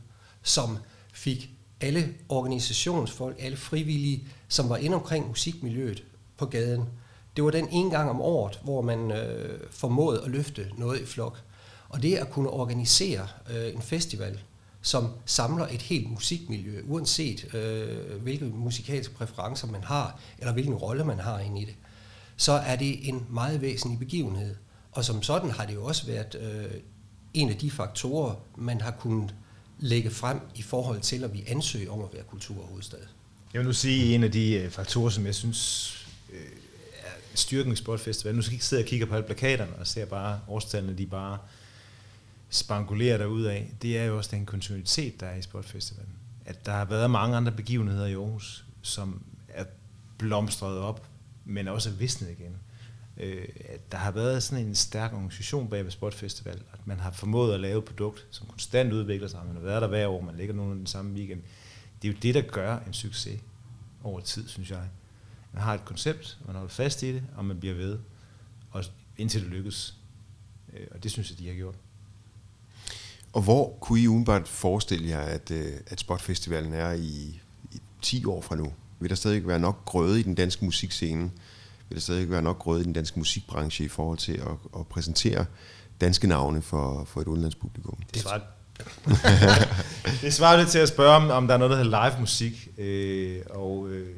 som 0.43 0.79
fik 1.13 1.51
alle 1.81 2.15
organisationsfolk, 2.29 3.37
alle 3.39 3.57
frivillige, 3.57 4.29
som 4.49 4.69
var 4.69 4.77
inde 4.77 4.97
omkring 4.97 5.29
musikmiljøet 5.29 6.05
på 6.37 6.47
gaden, 6.47 6.89
det 7.37 7.45
var 7.45 7.51
den 7.51 7.69
en 7.73 7.91
gang 7.91 8.11
om 8.11 8.21
året, 8.21 8.61
hvor 8.65 8.83
man 8.83 9.11
øh, 9.11 9.61
formåede 9.71 10.23
at 10.25 10.31
løfte 10.31 10.71
noget 10.79 11.01
i 11.01 11.07
flok. 11.07 11.41
Og 11.89 12.03
det 12.03 12.15
at 12.15 12.31
kunne 12.31 12.51
organisere 12.51 13.29
øh, 13.51 13.75
en 13.75 13.83
festival, 13.83 14.41
som 14.83 15.09
samler 15.25 15.67
et 15.67 15.83
helt 15.83 16.11
musikmiljø, 16.11 16.83
uanset 16.87 17.55
øh, 17.55 18.23
hvilke 18.23 18.45
musikalske 18.45 19.15
præferencer 19.15 19.67
man 19.67 19.85
har, 19.85 20.21
eller 20.39 20.53
hvilken 20.53 20.75
rolle 20.75 21.05
man 21.05 21.19
har 21.19 21.39
inde 21.39 21.61
i 21.61 21.65
det, 21.65 21.75
så 22.37 22.53
er 22.53 22.77
det 22.77 23.09
en 23.09 23.27
meget 23.31 23.61
væsentlig 23.61 23.99
begivenhed. 23.99 24.55
Og 24.93 25.05
som 25.05 25.23
sådan 25.23 25.51
har 25.51 25.67
det 25.67 25.75
jo 25.75 25.85
også 25.85 26.07
været 26.07 26.35
øh, 26.41 26.81
en 27.35 27.51
af 27.51 27.57
de 27.57 27.71
faktorer, 27.71 28.35
man 28.57 28.81
har 28.81 28.91
kunnet 28.91 29.35
lægge 29.79 30.11
frem 30.11 30.41
i 30.55 30.63
forhold 30.63 31.01
til, 31.01 31.25
at 31.25 31.33
vi 31.33 31.45
ansøger 31.47 31.93
om 31.93 32.01
at 32.01 32.09
være 32.13 32.23
kulturhovedstad. 32.23 32.99
Jeg 33.53 33.59
vil 33.59 33.67
nu 33.67 33.73
sige, 33.73 34.15
en 34.15 34.25
af 34.25 34.33
de 34.33 34.53
øh, 34.53 34.71
faktorer, 34.71 35.11
som 35.11 35.27
jeg 35.27 35.35
synes 35.35 35.91
øh, 36.33 36.39
styrken 37.35 37.73
i 37.73 37.77
Sportfestivalen, 37.77 38.37
Nu 38.37 38.43
skal 38.43 38.53
ikke 38.53 38.65
sidde 38.65 38.83
og 38.83 38.87
kigge 38.87 39.07
på 39.07 39.15
alle 39.15 39.27
plakaterne 39.27 39.77
og 39.77 39.87
ser 39.87 40.07
bare 40.07 40.41
årstallene, 40.49 40.99
de 40.99 41.07
bare 41.07 41.39
spangulerer 42.51 43.19
derud 43.19 43.43
af. 43.43 43.73
Det 43.83 43.99
er 43.99 44.05
jo 44.05 44.17
også 44.17 44.31
den 44.37 44.47
kontinuitet, 44.47 45.21
der 45.21 45.27
er 45.27 45.37
i 45.37 45.43
Sportfestivalen. 45.43 46.13
At 46.45 46.67
der 46.67 46.73
har 46.73 46.85
været 46.85 47.11
mange 47.11 47.37
andre 47.37 47.53
begivenheder 47.53 48.07
i 48.07 48.15
Aarhus, 48.15 48.65
som 48.83 49.23
er 49.49 49.65
blomstret 50.19 50.79
op, 50.79 51.07
men 51.45 51.69
også 51.69 51.91
er 51.91 51.95
visnet 51.95 52.31
igen. 52.31 52.57
Øh, 53.17 53.49
at 53.69 53.93
der 53.93 53.99
har 53.99 54.11
været 54.11 54.43
sådan 54.43 54.67
en 54.67 54.75
stærk 54.75 55.13
organisation 55.13 55.71
bag 55.71 55.85
ved 55.85 55.91
Sportfestival, 55.91 56.63
at 56.73 56.87
man 56.87 57.01
har 57.01 57.11
formået 57.11 57.55
at 57.55 57.61
lave 57.61 57.79
et 57.79 57.85
produkt, 57.85 58.27
som 58.31 58.47
konstant 58.47 58.93
udvikler 58.93 59.29
sig. 59.29 59.41
Man 59.47 59.57
har 59.57 59.63
været 59.63 59.83
der 59.83 59.89
hver 59.89 60.09
år, 60.09 60.21
man 60.21 60.37
ligger 60.37 60.55
nogen 60.55 60.79
den 60.79 60.87
samme 60.87 61.15
weekend. 61.15 61.43
det 62.03 62.09
er 62.09 62.13
jo 62.13 62.19
det, 62.23 62.35
der 62.35 62.43
gør 62.43 62.79
en 62.87 62.93
succes 62.93 63.41
over 64.03 64.21
tid, 64.21 64.49
synes 64.49 64.71
jeg. 64.71 64.89
Man 65.53 65.63
har 65.63 65.75
et 65.75 65.85
koncept, 65.85 66.39
man 66.47 66.55
holder 66.55 66.71
fast 66.71 67.03
i 67.03 67.13
det, 67.13 67.23
og 67.37 67.45
man 67.45 67.61
bliver 67.61 67.75
ved, 67.75 67.99
og 68.71 68.85
indtil 69.17 69.41
det 69.41 69.51
lykkes. 69.51 69.95
Øh, 70.73 70.87
og 70.91 71.03
det 71.03 71.11
synes 71.11 71.31
jeg, 71.31 71.39
de 71.39 71.49
har 71.49 71.55
gjort. 71.55 71.75
Og 73.33 73.43
hvor 73.43 73.79
kunne 73.81 74.01
I 74.01 74.09
umiddelbart 74.09 74.49
forestille 74.49 75.09
jer, 75.09 75.21
at, 75.21 75.51
øh, 75.51 75.73
at 75.87 76.01
Spotfestivalen 76.01 76.73
er 76.73 76.93
i, 76.93 77.41
i 77.73 77.81
10 78.03 78.25
år 78.25 78.41
fra 78.41 78.57
nu? 78.57 78.73
Vil 79.05 79.09
der 79.09 79.17
stadig 79.17 79.47
være 79.47 79.59
nok 79.59 79.85
grøde 79.85 80.21
i 80.21 80.23
den 80.23 80.35
danske 80.35 80.65
musikscene? 80.65 81.31
Vil 81.89 81.97
der 81.97 82.01
stadig 82.01 82.31
være 82.31 82.43
nok 82.43 82.59
grøde 82.59 82.81
i 82.81 82.85
den 82.85 82.93
danske 82.93 83.19
musikbranche 83.19 83.85
i 83.85 83.89
forhold 83.89 84.19
til 84.19 84.33
at, 84.33 84.79
at 84.79 84.87
præsentere 84.87 85.47
danske 86.01 86.27
navne 86.27 86.63
for, 86.63 87.05
for 87.05 87.21
et 87.21 87.27
udenlandspublikum? 87.27 87.99
Det 88.15 88.23
svarer, 88.23 88.41
det 90.23 90.35
svarer 90.35 90.57
lidt 90.57 90.69
til 90.69 90.79
at 90.79 90.89
spørge, 90.89 91.17
om, 91.17 91.31
om 91.31 91.47
der 91.47 91.55
er 91.55 91.59
noget, 91.59 91.71
der 91.71 91.85
hedder 91.85 92.09
live 92.09 92.21
musik, 92.21 92.69
øh, 92.79 93.41
og, 93.51 93.89
øh, 93.91 94.17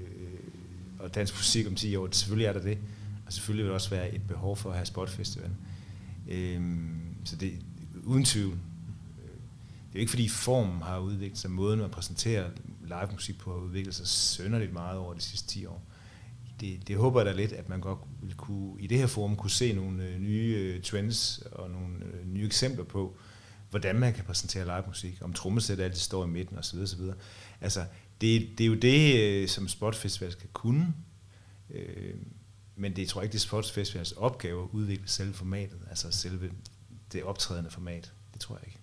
og 0.98 1.14
dansk 1.14 1.34
musik 1.34 1.66
om 1.66 1.74
10 1.74 1.96
år. 1.96 2.08
Selvfølgelig 2.10 2.46
er 2.46 2.52
der 2.52 2.62
det, 2.62 2.78
og 3.26 3.32
selvfølgelig 3.32 3.64
vil 3.64 3.68
der 3.68 3.74
også 3.74 3.90
være 3.90 4.14
et 4.14 4.22
behov 4.28 4.56
for 4.56 4.70
at 4.70 4.76
have 4.76 4.86
Spotfestival. 4.86 5.50
Øh, 6.28 6.60
så 7.24 7.36
det 7.36 7.52
uden 8.04 8.24
tvivl. 8.24 8.52
Øh, 8.52 9.28
det 9.28 9.94
er 9.94 9.94
jo 9.94 10.00
ikke 10.00 10.10
fordi 10.10 10.28
formen 10.28 10.82
har 10.82 10.98
udviklet 10.98 11.38
sig, 11.38 11.50
måden 11.50 11.80
at 11.80 11.90
præsentere 11.90 12.44
live 12.86 13.08
musik 13.12 13.38
på 13.38 13.52
har 13.52 13.58
udviklet 13.58 13.94
sig 13.94 14.06
sønderligt 14.06 14.72
meget 14.72 14.98
over 14.98 15.14
de 15.14 15.20
sidste 15.20 15.48
10 15.48 15.66
år. 15.66 15.82
Det, 16.60 16.88
det 16.88 16.96
håber 16.96 17.20
jeg 17.20 17.26
da 17.26 17.32
lidt, 17.32 17.52
at 17.52 17.68
man 17.68 17.80
godt 17.80 17.98
vil 18.22 18.34
kunne, 18.34 18.80
i 18.80 18.86
det 18.86 18.98
her 18.98 19.06
forum 19.06 19.36
kunne 19.36 19.50
se 19.50 19.72
nogle 19.72 20.04
øh, 20.04 20.20
nye 20.20 20.56
øh, 20.58 20.82
trends 20.82 21.38
og 21.38 21.70
nogle 21.70 22.04
øh, 22.04 22.26
nye 22.26 22.46
eksempler 22.46 22.84
på, 22.84 23.16
hvordan 23.70 23.96
man 23.98 24.14
kan 24.14 24.24
præsentere 24.24 24.64
live 24.64 24.84
musik, 24.86 25.18
om 25.20 25.32
trommesæt 25.32 25.80
altid 25.80 26.00
står 26.00 26.24
i 26.24 26.28
midten 26.28 26.58
osv. 26.58 26.78
osv. 26.78 27.00
Altså, 27.60 27.84
det, 28.20 28.48
det 28.58 28.64
er 28.64 28.68
jo 28.68 28.74
det, 28.74 29.50
som 29.50 29.62
som 29.62 29.68
Spotfestival 29.68 30.32
skal 30.32 30.48
kunne, 30.52 30.94
øh, 31.70 32.14
men 32.76 32.96
det 32.96 33.08
tror 33.08 33.20
jeg 33.20 33.24
ikke, 33.24 33.32
det 33.32 33.38
er 33.38 33.42
Spotfestivals 33.42 34.12
opgave 34.12 34.62
at 34.62 34.68
udvikle 34.72 35.08
selve 35.08 35.34
formatet, 35.34 35.78
altså 35.90 36.10
selve 36.10 36.50
det 37.12 37.24
optrædende 37.24 37.70
format. 37.70 38.12
Det 38.32 38.40
tror 38.40 38.56
jeg 38.56 38.66
ikke. 38.66 38.75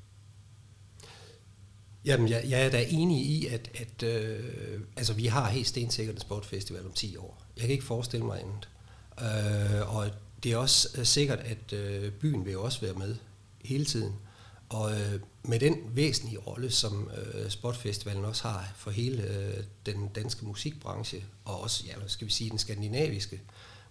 Jamen, 2.06 2.30
jeg, 2.30 2.46
jeg 2.50 2.66
er 2.66 2.70
da 2.70 2.86
enig 2.90 3.26
i, 3.26 3.48
at, 3.48 3.70
at 3.76 4.04
øh, 4.04 4.80
altså, 4.98 5.14
vi 5.14 5.26
har 5.26 5.50
helt 5.50 5.68
stensikkert 5.68 6.16
en 6.16 6.22
sportfestival 6.22 6.86
om 6.86 6.92
10 6.92 7.18
år. 7.18 7.44
Jeg 7.56 7.62
kan 7.62 7.72
ikke 7.72 7.84
forestille 7.84 8.26
mig 8.26 8.40
andet. 8.40 8.70
Øh, 9.22 9.96
og 9.96 10.10
det 10.44 10.52
er 10.52 10.58
også 10.58 10.90
øh, 10.98 11.06
sikkert, 11.06 11.40
at 11.40 11.74
øh, 11.74 12.12
byen 12.12 12.46
vil 12.46 12.58
også 12.58 12.82
være 12.82 12.94
med 12.94 13.16
hele 13.66 13.86
tiden. 13.86 14.14
Og 14.70 14.92
øh, 14.92 15.20
med 15.44 15.60
den 15.60 15.76
væsentlige 15.96 16.38
rolle, 16.38 16.72
som 16.72 17.12
øh, 17.18 17.50
Sportfestivalen 17.50 18.26
også 18.26 18.48
har 18.48 18.74
for 18.76 18.92
hele 18.92 19.24
øh, 19.24 19.64
den 19.86 20.08
danske 20.08 20.46
musikbranche, 20.46 21.24
og 21.46 21.62
også, 21.62 21.84
ja, 21.88 21.94
skal 22.08 22.28
vi 22.28 22.32
sige, 22.32 22.50
den 22.50 22.60
skandinaviske 22.60 23.42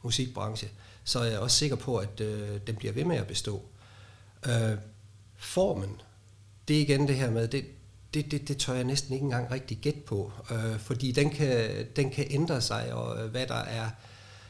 musikbranche, 0.02 0.68
så 1.04 1.18
er 1.18 1.24
jeg 1.24 1.38
også 1.38 1.56
sikker 1.56 1.76
på, 1.76 1.96
at 1.96 2.20
øh, 2.20 2.60
den 2.66 2.76
bliver 2.76 2.92
ved 2.92 3.04
med 3.04 3.16
at 3.16 3.26
bestå. 3.26 3.62
Øh, 4.46 4.78
formen, 5.36 6.00
det 6.68 6.76
er 6.76 6.80
igen 6.80 7.08
det 7.08 7.16
her 7.16 7.30
med, 7.30 7.48
det, 7.48 7.64
det, 8.14 8.30
det, 8.30 8.48
det 8.48 8.56
tør 8.56 8.74
jeg 8.74 8.84
næsten 8.84 9.14
ikke 9.14 9.24
engang 9.24 9.50
rigtig 9.50 9.78
gætte 9.78 10.00
på, 10.00 10.32
øh, 10.50 10.78
fordi 10.78 11.12
den 11.12 11.30
kan, 11.30 11.86
den 11.96 12.10
kan 12.10 12.26
ændre 12.30 12.60
sig, 12.60 12.94
og 12.94 13.24
øh, 13.24 13.30
hvad 13.30 13.46
der 13.46 13.54
er 13.54 13.90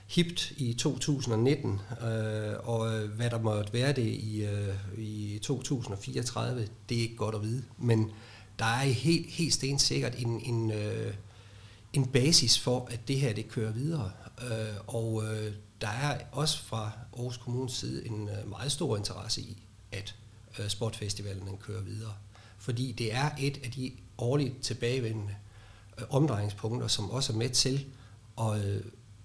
hipt 0.06 0.50
i 0.56 0.74
2019, 0.74 1.80
øh, 2.02 2.54
og 2.62 2.94
øh, 2.94 3.10
hvad 3.10 3.30
der 3.30 3.40
måtte 3.40 3.72
være 3.72 3.92
det 3.92 4.06
i, 4.06 4.44
øh, 4.44 4.74
i 4.98 5.38
2034, 5.42 6.68
det 6.88 6.96
er 6.96 7.02
ikke 7.02 7.16
godt 7.16 7.34
at 7.34 7.42
vide. 7.42 7.64
Men 7.78 8.10
der 8.58 8.64
er 8.64 8.84
helt, 8.84 9.26
helt 9.26 9.54
stensikkert 9.54 10.14
en, 10.18 10.40
en, 10.40 10.70
øh, 10.70 11.14
en 11.92 12.06
basis 12.06 12.58
for, 12.58 12.88
at 12.90 13.08
det 13.08 13.20
her 13.20 13.32
det 13.32 13.48
kører 13.48 13.72
videre. 13.72 14.10
Øh, 14.42 14.76
og 14.86 15.24
øh, 15.24 15.52
der 15.80 15.88
er 15.88 16.18
også 16.32 16.58
fra 16.58 16.90
Aarhus 17.12 17.36
Kommunes 17.36 17.72
side 17.72 18.06
en 18.06 18.28
øh, 18.28 18.50
meget 18.50 18.72
stor 18.72 18.96
interesse 18.96 19.40
i, 19.40 19.62
at 19.92 20.14
øh, 20.58 20.68
Sportfestivalen 20.68 21.46
den 21.46 21.56
kører 21.56 21.82
videre. 21.82 22.12
Fordi 22.62 22.92
det 22.92 23.14
er 23.14 23.30
et 23.38 23.60
af 23.64 23.70
de 23.70 23.92
årligt 24.18 24.62
tilbagevendende 24.62 25.34
øh, 25.98 26.04
omdrejningspunkter, 26.10 26.88
som 26.88 27.10
også 27.10 27.32
er 27.32 27.36
med 27.36 27.48
til 27.48 27.86
at 28.40 28.64
øh, 28.64 28.82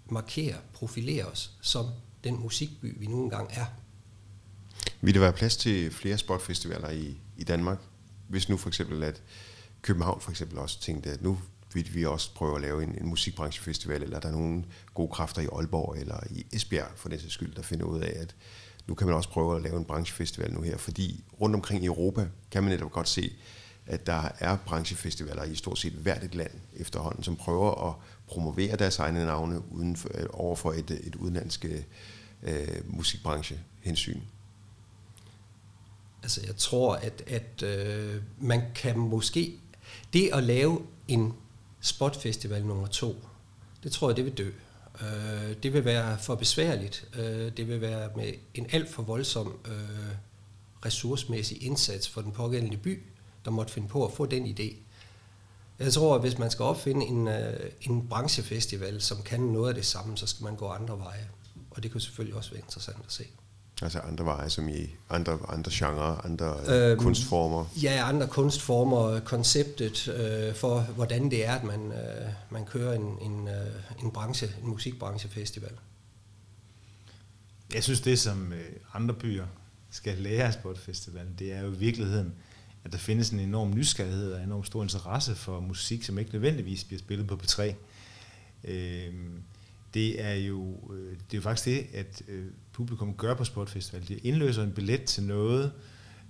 markere, 0.10 0.56
profilere 0.74 1.26
os 1.26 1.52
som 1.62 1.86
den 2.24 2.40
musikby, 2.40 3.00
vi 3.00 3.06
nu 3.06 3.24
engang 3.24 3.50
er. 3.52 3.66
Vil 5.02 5.14
der 5.14 5.20
være 5.20 5.34
plads 5.34 5.58
til 5.58 5.92
flere 5.92 6.18
sportfestivaler 6.18 6.90
i, 6.90 7.18
i 7.38 7.44
Danmark? 7.44 7.78
Hvis 8.28 8.50
nu 8.50 8.58
for 8.58 8.68
eksempel, 8.68 9.04
at 9.04 9.22
København 9.82 10.22
for 10.22 10.32
eksempel 10.32 10.58
også 10.58 10.82
tænkte, 10.82 11.12
at 11.12 11.22
nu 11.22 11.40
vil 11.74 11.94
vi 11.94 12.06
også 12.06 12.34
prøve 12.34 12.56
at 12.56 12.62
lave 12.62 12.84
en, 12.84 12.98
en 13.02 13.08
musikbranchefestival, 13.08 14.04
eller 14.04 14.20
der 14.20 14.28
er 14.28 14.32
nogle 14.32 14.64
gode 14.94 15.12
kræfter 15.12 15.42
i 15.42 15.48
Aalborg 15.54 15.98
eller 15.98 16.20
i 16.30 16.46
Esbjerg 16.52 16.92
for 16.96 17.10
den 17.10 17.20
sags 17.20 17.34
skyld, 17.34 17.56
der 17.56 17.62
finder 17.62 17.86
ud 17.86 18.00
af, 18.00 18.22
at 18.22 18.36
nu 18.88 18.96
kan 18.96 19.08
man 19.08 19.16
også 19.16 19.30
prøve 19.30 19.56
at 19.56 19.62
lave 19.62 19.78
en 19.78 19.86
branchefestival 19.86 20.54
nu 20.54 20.62
her, 20.62 20.78
fordi 20.78 21.24
rundt 21.42 21.56
omkring 21.56 21.84
i 21.84 21.86
Europa 21.86 22.28
kan 22.52 22.64
man 22.64 22.72
netop 22.72 22.92
godt 22.92 23.10
se, 23.10 23.34
at 23.86 24.06
der 24.06 24.30
er 24.40 24.58
branchefestivaler 24.66 25.44
i 25.44 25.56
stort 25.56 25.80
set 25.80 25.94
hvert 25.94 26.24
et 26.24 26.36
land 26.36 26.52
efterhånden, 26.76 27.24
som 27.24 27.36
prøver 27.36 27.90
at 27.90 27.96
promovere 28.28 28.76
deres 28.76 29.00
egne 29.00 29.26
navne 29.26 29.72
uden 29.72 29.96
for, 29.96 30.10
øh, 30.14 30.26
over 30.34 30.56
for 30.56 30.72
et, 30.72 30.92
øh, 30.92 30.98
et 30.98 31.16
udenlandsk 31.16 31.66
øh, 32.44 32.68
musikbranchehensyn. 32.86 34.22
Altså 36.24 36.42
jeg 36.46 36.56
tror, 36.56 36.96
at, 36.96 37.24
at 37.28 37.64
øh, 37.64 38.22
man 38.40 38.62
kan 38.76 38.98
måske... 38.98 39.60
Det 40.14 40.30
at 40.34 40.44
lave 40.44 40.82
en 41.08 41.34
spotfestival 41.82 42.66
nummer 42.66 42.88
to, 42.88 43.16
det 43.84 43.92
tror 43.92 44.10
jeg, 44.10 44.18
det 44.18 44.26
vil 44.26 44.38
dø. 44.38 44.52
Øh, 45.02 45.56
det 45.64 45.74
vil 45.74 45.86
være 45.86 46.20
for 46.20 46.36
besværligt. 46.36 47.08
Øh, 47.16 47.52
det 47.58 47.68
vil 47.68 47.82
være 47.82 48.10
med 48.16 48.34
en 48.54 48.68
alt 48.72 48.90
for 48.90 49.04
voldsom 49.04 49.60
øh, 49.66 50.16
ressourcemæssig 50.86 51.64
indsats 51.64 52.10
for 52.10 52.22
den 52.22 52.32
pågældende 52.32 52.78
by, 52.78 53.04
der 53.46 53.52
måtte 53.52 53.74
finde 53.74 53.88
på 53.88 54.06
at 54.06 54.14
få 54.14 54.26
den 54.26 54.46
idé. 54.46 54.76
Jeg 55.80 55.94
tror, 55.94 56.16
at 56.16 56.22
hvis 56.22 56.38
man 56.38 56.52
skal 56.52 56.64
opfinde 56.64 57.06
en, 57.06 57.28
øh, 57.28 57.72
en 57.82 58.08
branchefestival, 58.08 59.02
som 59.02 59.22
kan 59.22 59.40
noget 59.40 59.70
af 59.70 59.76
det 59.76 59.86
samme, 59.86 60.18
så 60.18 60.28
skal 60.28 60.44
man 60.44 60.56
gå 60.56 60.68
andre 60.68 61.00
veje. 61.00 61.30
Og 61.72 61.84
det 61.84 61.92
kan 61.92 62.02
selvfølgelig 62.02 62.36
også 62.36 62.52
være 62.52 62.60
interessant 62.60 62.98
at 63.06 63.12
se. 63.12 63.24
Altså 63.82 64.00
andre 64.00 64.26
veje, 64.26 64.50
som 64.50 64.70
i 64.70 64.96
andre, 65.10 65.40
andre 65.50 65.72
genrer, 65.74 66.26
andre 66.26 66.56
øhm, 66.68 67.00
kunstformer? 67.00 67.66
Ja, 67.84 68.10
andre 68.10 68.28
kunstformer, 68.28 69.20
konceptet 69.20 70.08
øh, 70.08 70.56
for, 70.56 70.80
hvordan 70.80 71.32
det 71.32 71.46
er, 71.46 71.56
at 71.56 71.64
man, 71.64 71.92
øh, 71.92 72.28
man 72.50 72.66
kører 72.66 72.94
en, 72.94 73.18
en, 73.22 73.48
øh, 73.48 74.04
en, 74.04 74.12
branche, 74.12 74.48
en 74.64 74.70
musikbranchefestival. 74.70 75.72
Jeg 77.74 77.84
synes, 77.84 78.02
det 78.02 78.20
som 78.20 78.54
øh, 78.54 78.66
andre 78.94 79.16
byer 79.16 79.46
skal 79.90 80.18
lære 80.18 80.54
på 80.62 80.72
et 80.72 80.78
festival, 80.78 81.28
det 81.40 81.54
er 81.54 81.62
jo 81.62 81.72
i 81.72 81.78
virkeligheden, 81.78 82.34
at 82.84 82.92
der 82.92 82.98
findes 82.98 83.30
en 83.30 83.40
enorm 83.40 83.74
nysgerrighed 83.74 84.32
og 84.32 84.40
en 84.40 84.46
enorm 84.46 84.64
stor 84.64 84.84
interesse 84.84 85.36
for 85.36 85.60
musik, 85.60 86.04
som 86.04 86.20
ikke 86.20 86.32
nødvendigvis 86.32 86.84
bliver 86.84 87.00
spillet 87.00 87.28
på 87.28 87.40
P3. 87.44 87.74
Øh, 88.64 89.14
det 89.94 90.22
er 90.22 90.34
jo 90.34 90.76
det 91.02 91.34
er 91.34 91.38
jo 91.38 91.42
faktisk 91.42 91.66
det, 91.66 91.88
at 91.94 92.22
øh, 92.28 92.46
publikum 92.78 93.14
gør 93.14 93.34
på 93.34 93.44
Sportfestival. 93.44 94.08
De 94.08 94.18
indløser 94.18 94.64
en 94.64 94.72
billet 94.72 95.04
til 95.04 95.24
noget, 95.24 95.72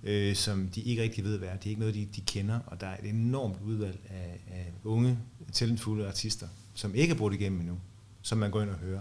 øh, 0.02 0.34
som 0.34 0.68
de 0.68 0.80
ikke 0.80 1.02
rigtig 1.02 1.24
ved 1.24 1.38
hvad 1.38 1.48
er. 1.48 1.56
Det 1.56 1.64
er 1.64 1.68
ikke 1.68 1.80
noget, 1.80 1.94
de, 1.94 2.08
de 2.16 2.20
kender, 2.20 2.60
og 2.66 2.80
der 2.80 2.86
er 2.86 2.96
et 3.02 3.08
enormt 3.08 3.56
udvalg 3.64 3.98
af, 4.10 4.40
af 4.50 4.72
unge, 4.84 5.18
talentfulde 5.52 6.08
artister, 6.08 6.48
som 6.74 6.94
ikke 6.94 7.14
er 7.14 7.18
brugt 7.18 7.34
igennem 7.34 7.60
endnu, 7.60 7.78
som 8.22 8.38
man 8.38 8.50
går 8.50 8.62
ind 8.62 8.70
og 8.70 8.76
hører. 8.76 9.00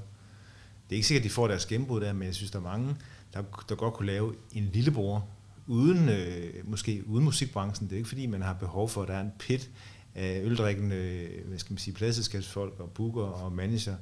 Det 0.89 0.91
er 0.91 0.95
ikke 0.95 1.07
sikkert, 1.07 1.21
at 1.21 1.29
de 1.29 1.33
får 1.33 1.47
deres 1.47 1.65
gennembrud 1.65 2.01
der, 2.01 2.13
men 2.13 2.23
jeg 2.23 2.35
synes, 2.35 2.51
der 2.51 2.59
er 2.59 2.63
mange, 2.63 2.95
der, 3.33 3.43
der 3.69 3.75
godt 3.75 3.93
kunne 3.93 4.07
lave 4.07 4.35
en 4.51 4.69
lillebror, 4.73 5.27
uden, 5.67 6.09
øh, 6.09 6.53
måske 6.63 7.03
uden 7.07 7.25
musikbranchen. 7.25 7.87
Det 7.89 7.93
er 7.93 7.97
ikke 7.97 8.09
fordi, 8.09 8.25
man 8.25 8.41
har 8.41 8.53
behov 8.53 8.89
for, 8.89 9.01
at 9.01 9.07
der 9.07 9.13
er 9.13 9.21
en 9.21 9.31
pit 9.39 9.69
af 10.15 10.41
øldrikkende, 10.43 10.95
øh, 10.95 11.47
hvad 11.47 11.59
skal 11.59 11.73
man 11.73 11.77
sige, 11.77 11.93
pladselskabsfolk 11.93 12.79
og 12.79 12.91
booker 12.91 13.23
og 13.23 13.51
manager, 13.51 13.95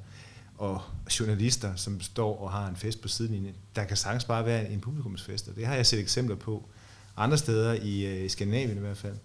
og 0.58 0.80
journalister, 1.20 1.74
som 1.74 2.00
står 2.00 2.38
og 2.40 2.50
har 2.50 2.68
en 2.68 2.76
fest 2.76 3.02
på 3.02 3.08
sidelinjen. 3.08 3.54
Der 3.76 3.84
kan 3.84 3.96
sagtens 3.96 4.24
bare 4.24 4.44
være 4.46 4.70
en 4.70 4.80
publikumsfest, 4.80 5.48
og 5.48 5.56
det 5.56 5.66
har 5.66 5.74
jeg 5.74 5.86
set 5.86 6.00
eksempler 6.00 6.36
på 6.36 6.68
andre 7.16 7.38
steder 7.38 7.72
i, 7.72 8.06
øh, 8.06 8.24
i 8.24 8.28
Skandinavien 8.28 8.76
i 8.76 8.80
hvert 8.80 8.96
fald, 8.96 9.16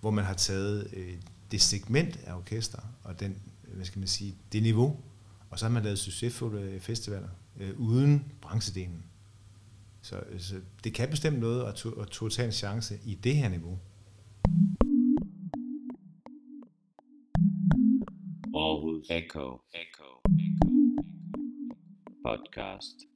hvor 0.00 0.10
man 0.10 0.24
har 0.24 0.34
taget 0.34 0.88
øh, 0.92 1.14
det 1.50 1.60
segment 1.60 2.20
af 2.26 2.34
orkester 2.34 2.78
og 3.04 3.20
den, 3.20 3.36
øh, 3.68 3.74
hvad 3.74 3.84
skal 3.84 3.98
man 3.98 4.08
sige, 4.08 4.34
det 4.52 4.62
niveau, 4.62 4.96
og 5.50 5.58
så 5.58 5.64
har 5.64 5.72
man 5.72 5.82
lavet 5.82 5.98
succesfulde 5.98 6.62
øh, 6.62 6.80
festivaler 6.80 7.28
øh, 7.60 7.80
uden 7.80 8.32
branchedelen. 8.42 9.04
Så, 10.02 10.20
så 10.38 10.54
det 10.84 10.94
kan 10.94 11.08
bestemt 11.10 11.38
noget 11.38 11.64
at, 11.64 11.74
to, 11.74 11.90
at 11.90 12.08
to 12.08 12.28
tage 12.28 12.46
en 12.46 12.52
chance 12.52 12.98
i 13.04 13.14
det 13.14 13.36
her 13.36 13.48
niveau. 13.48 13.78
Aarhus 18.54 19.10
Echo. 19.10 19.60
Echo. 19.74 20.20
Echo. 20.24 20.69
Podcast 22.24 23.09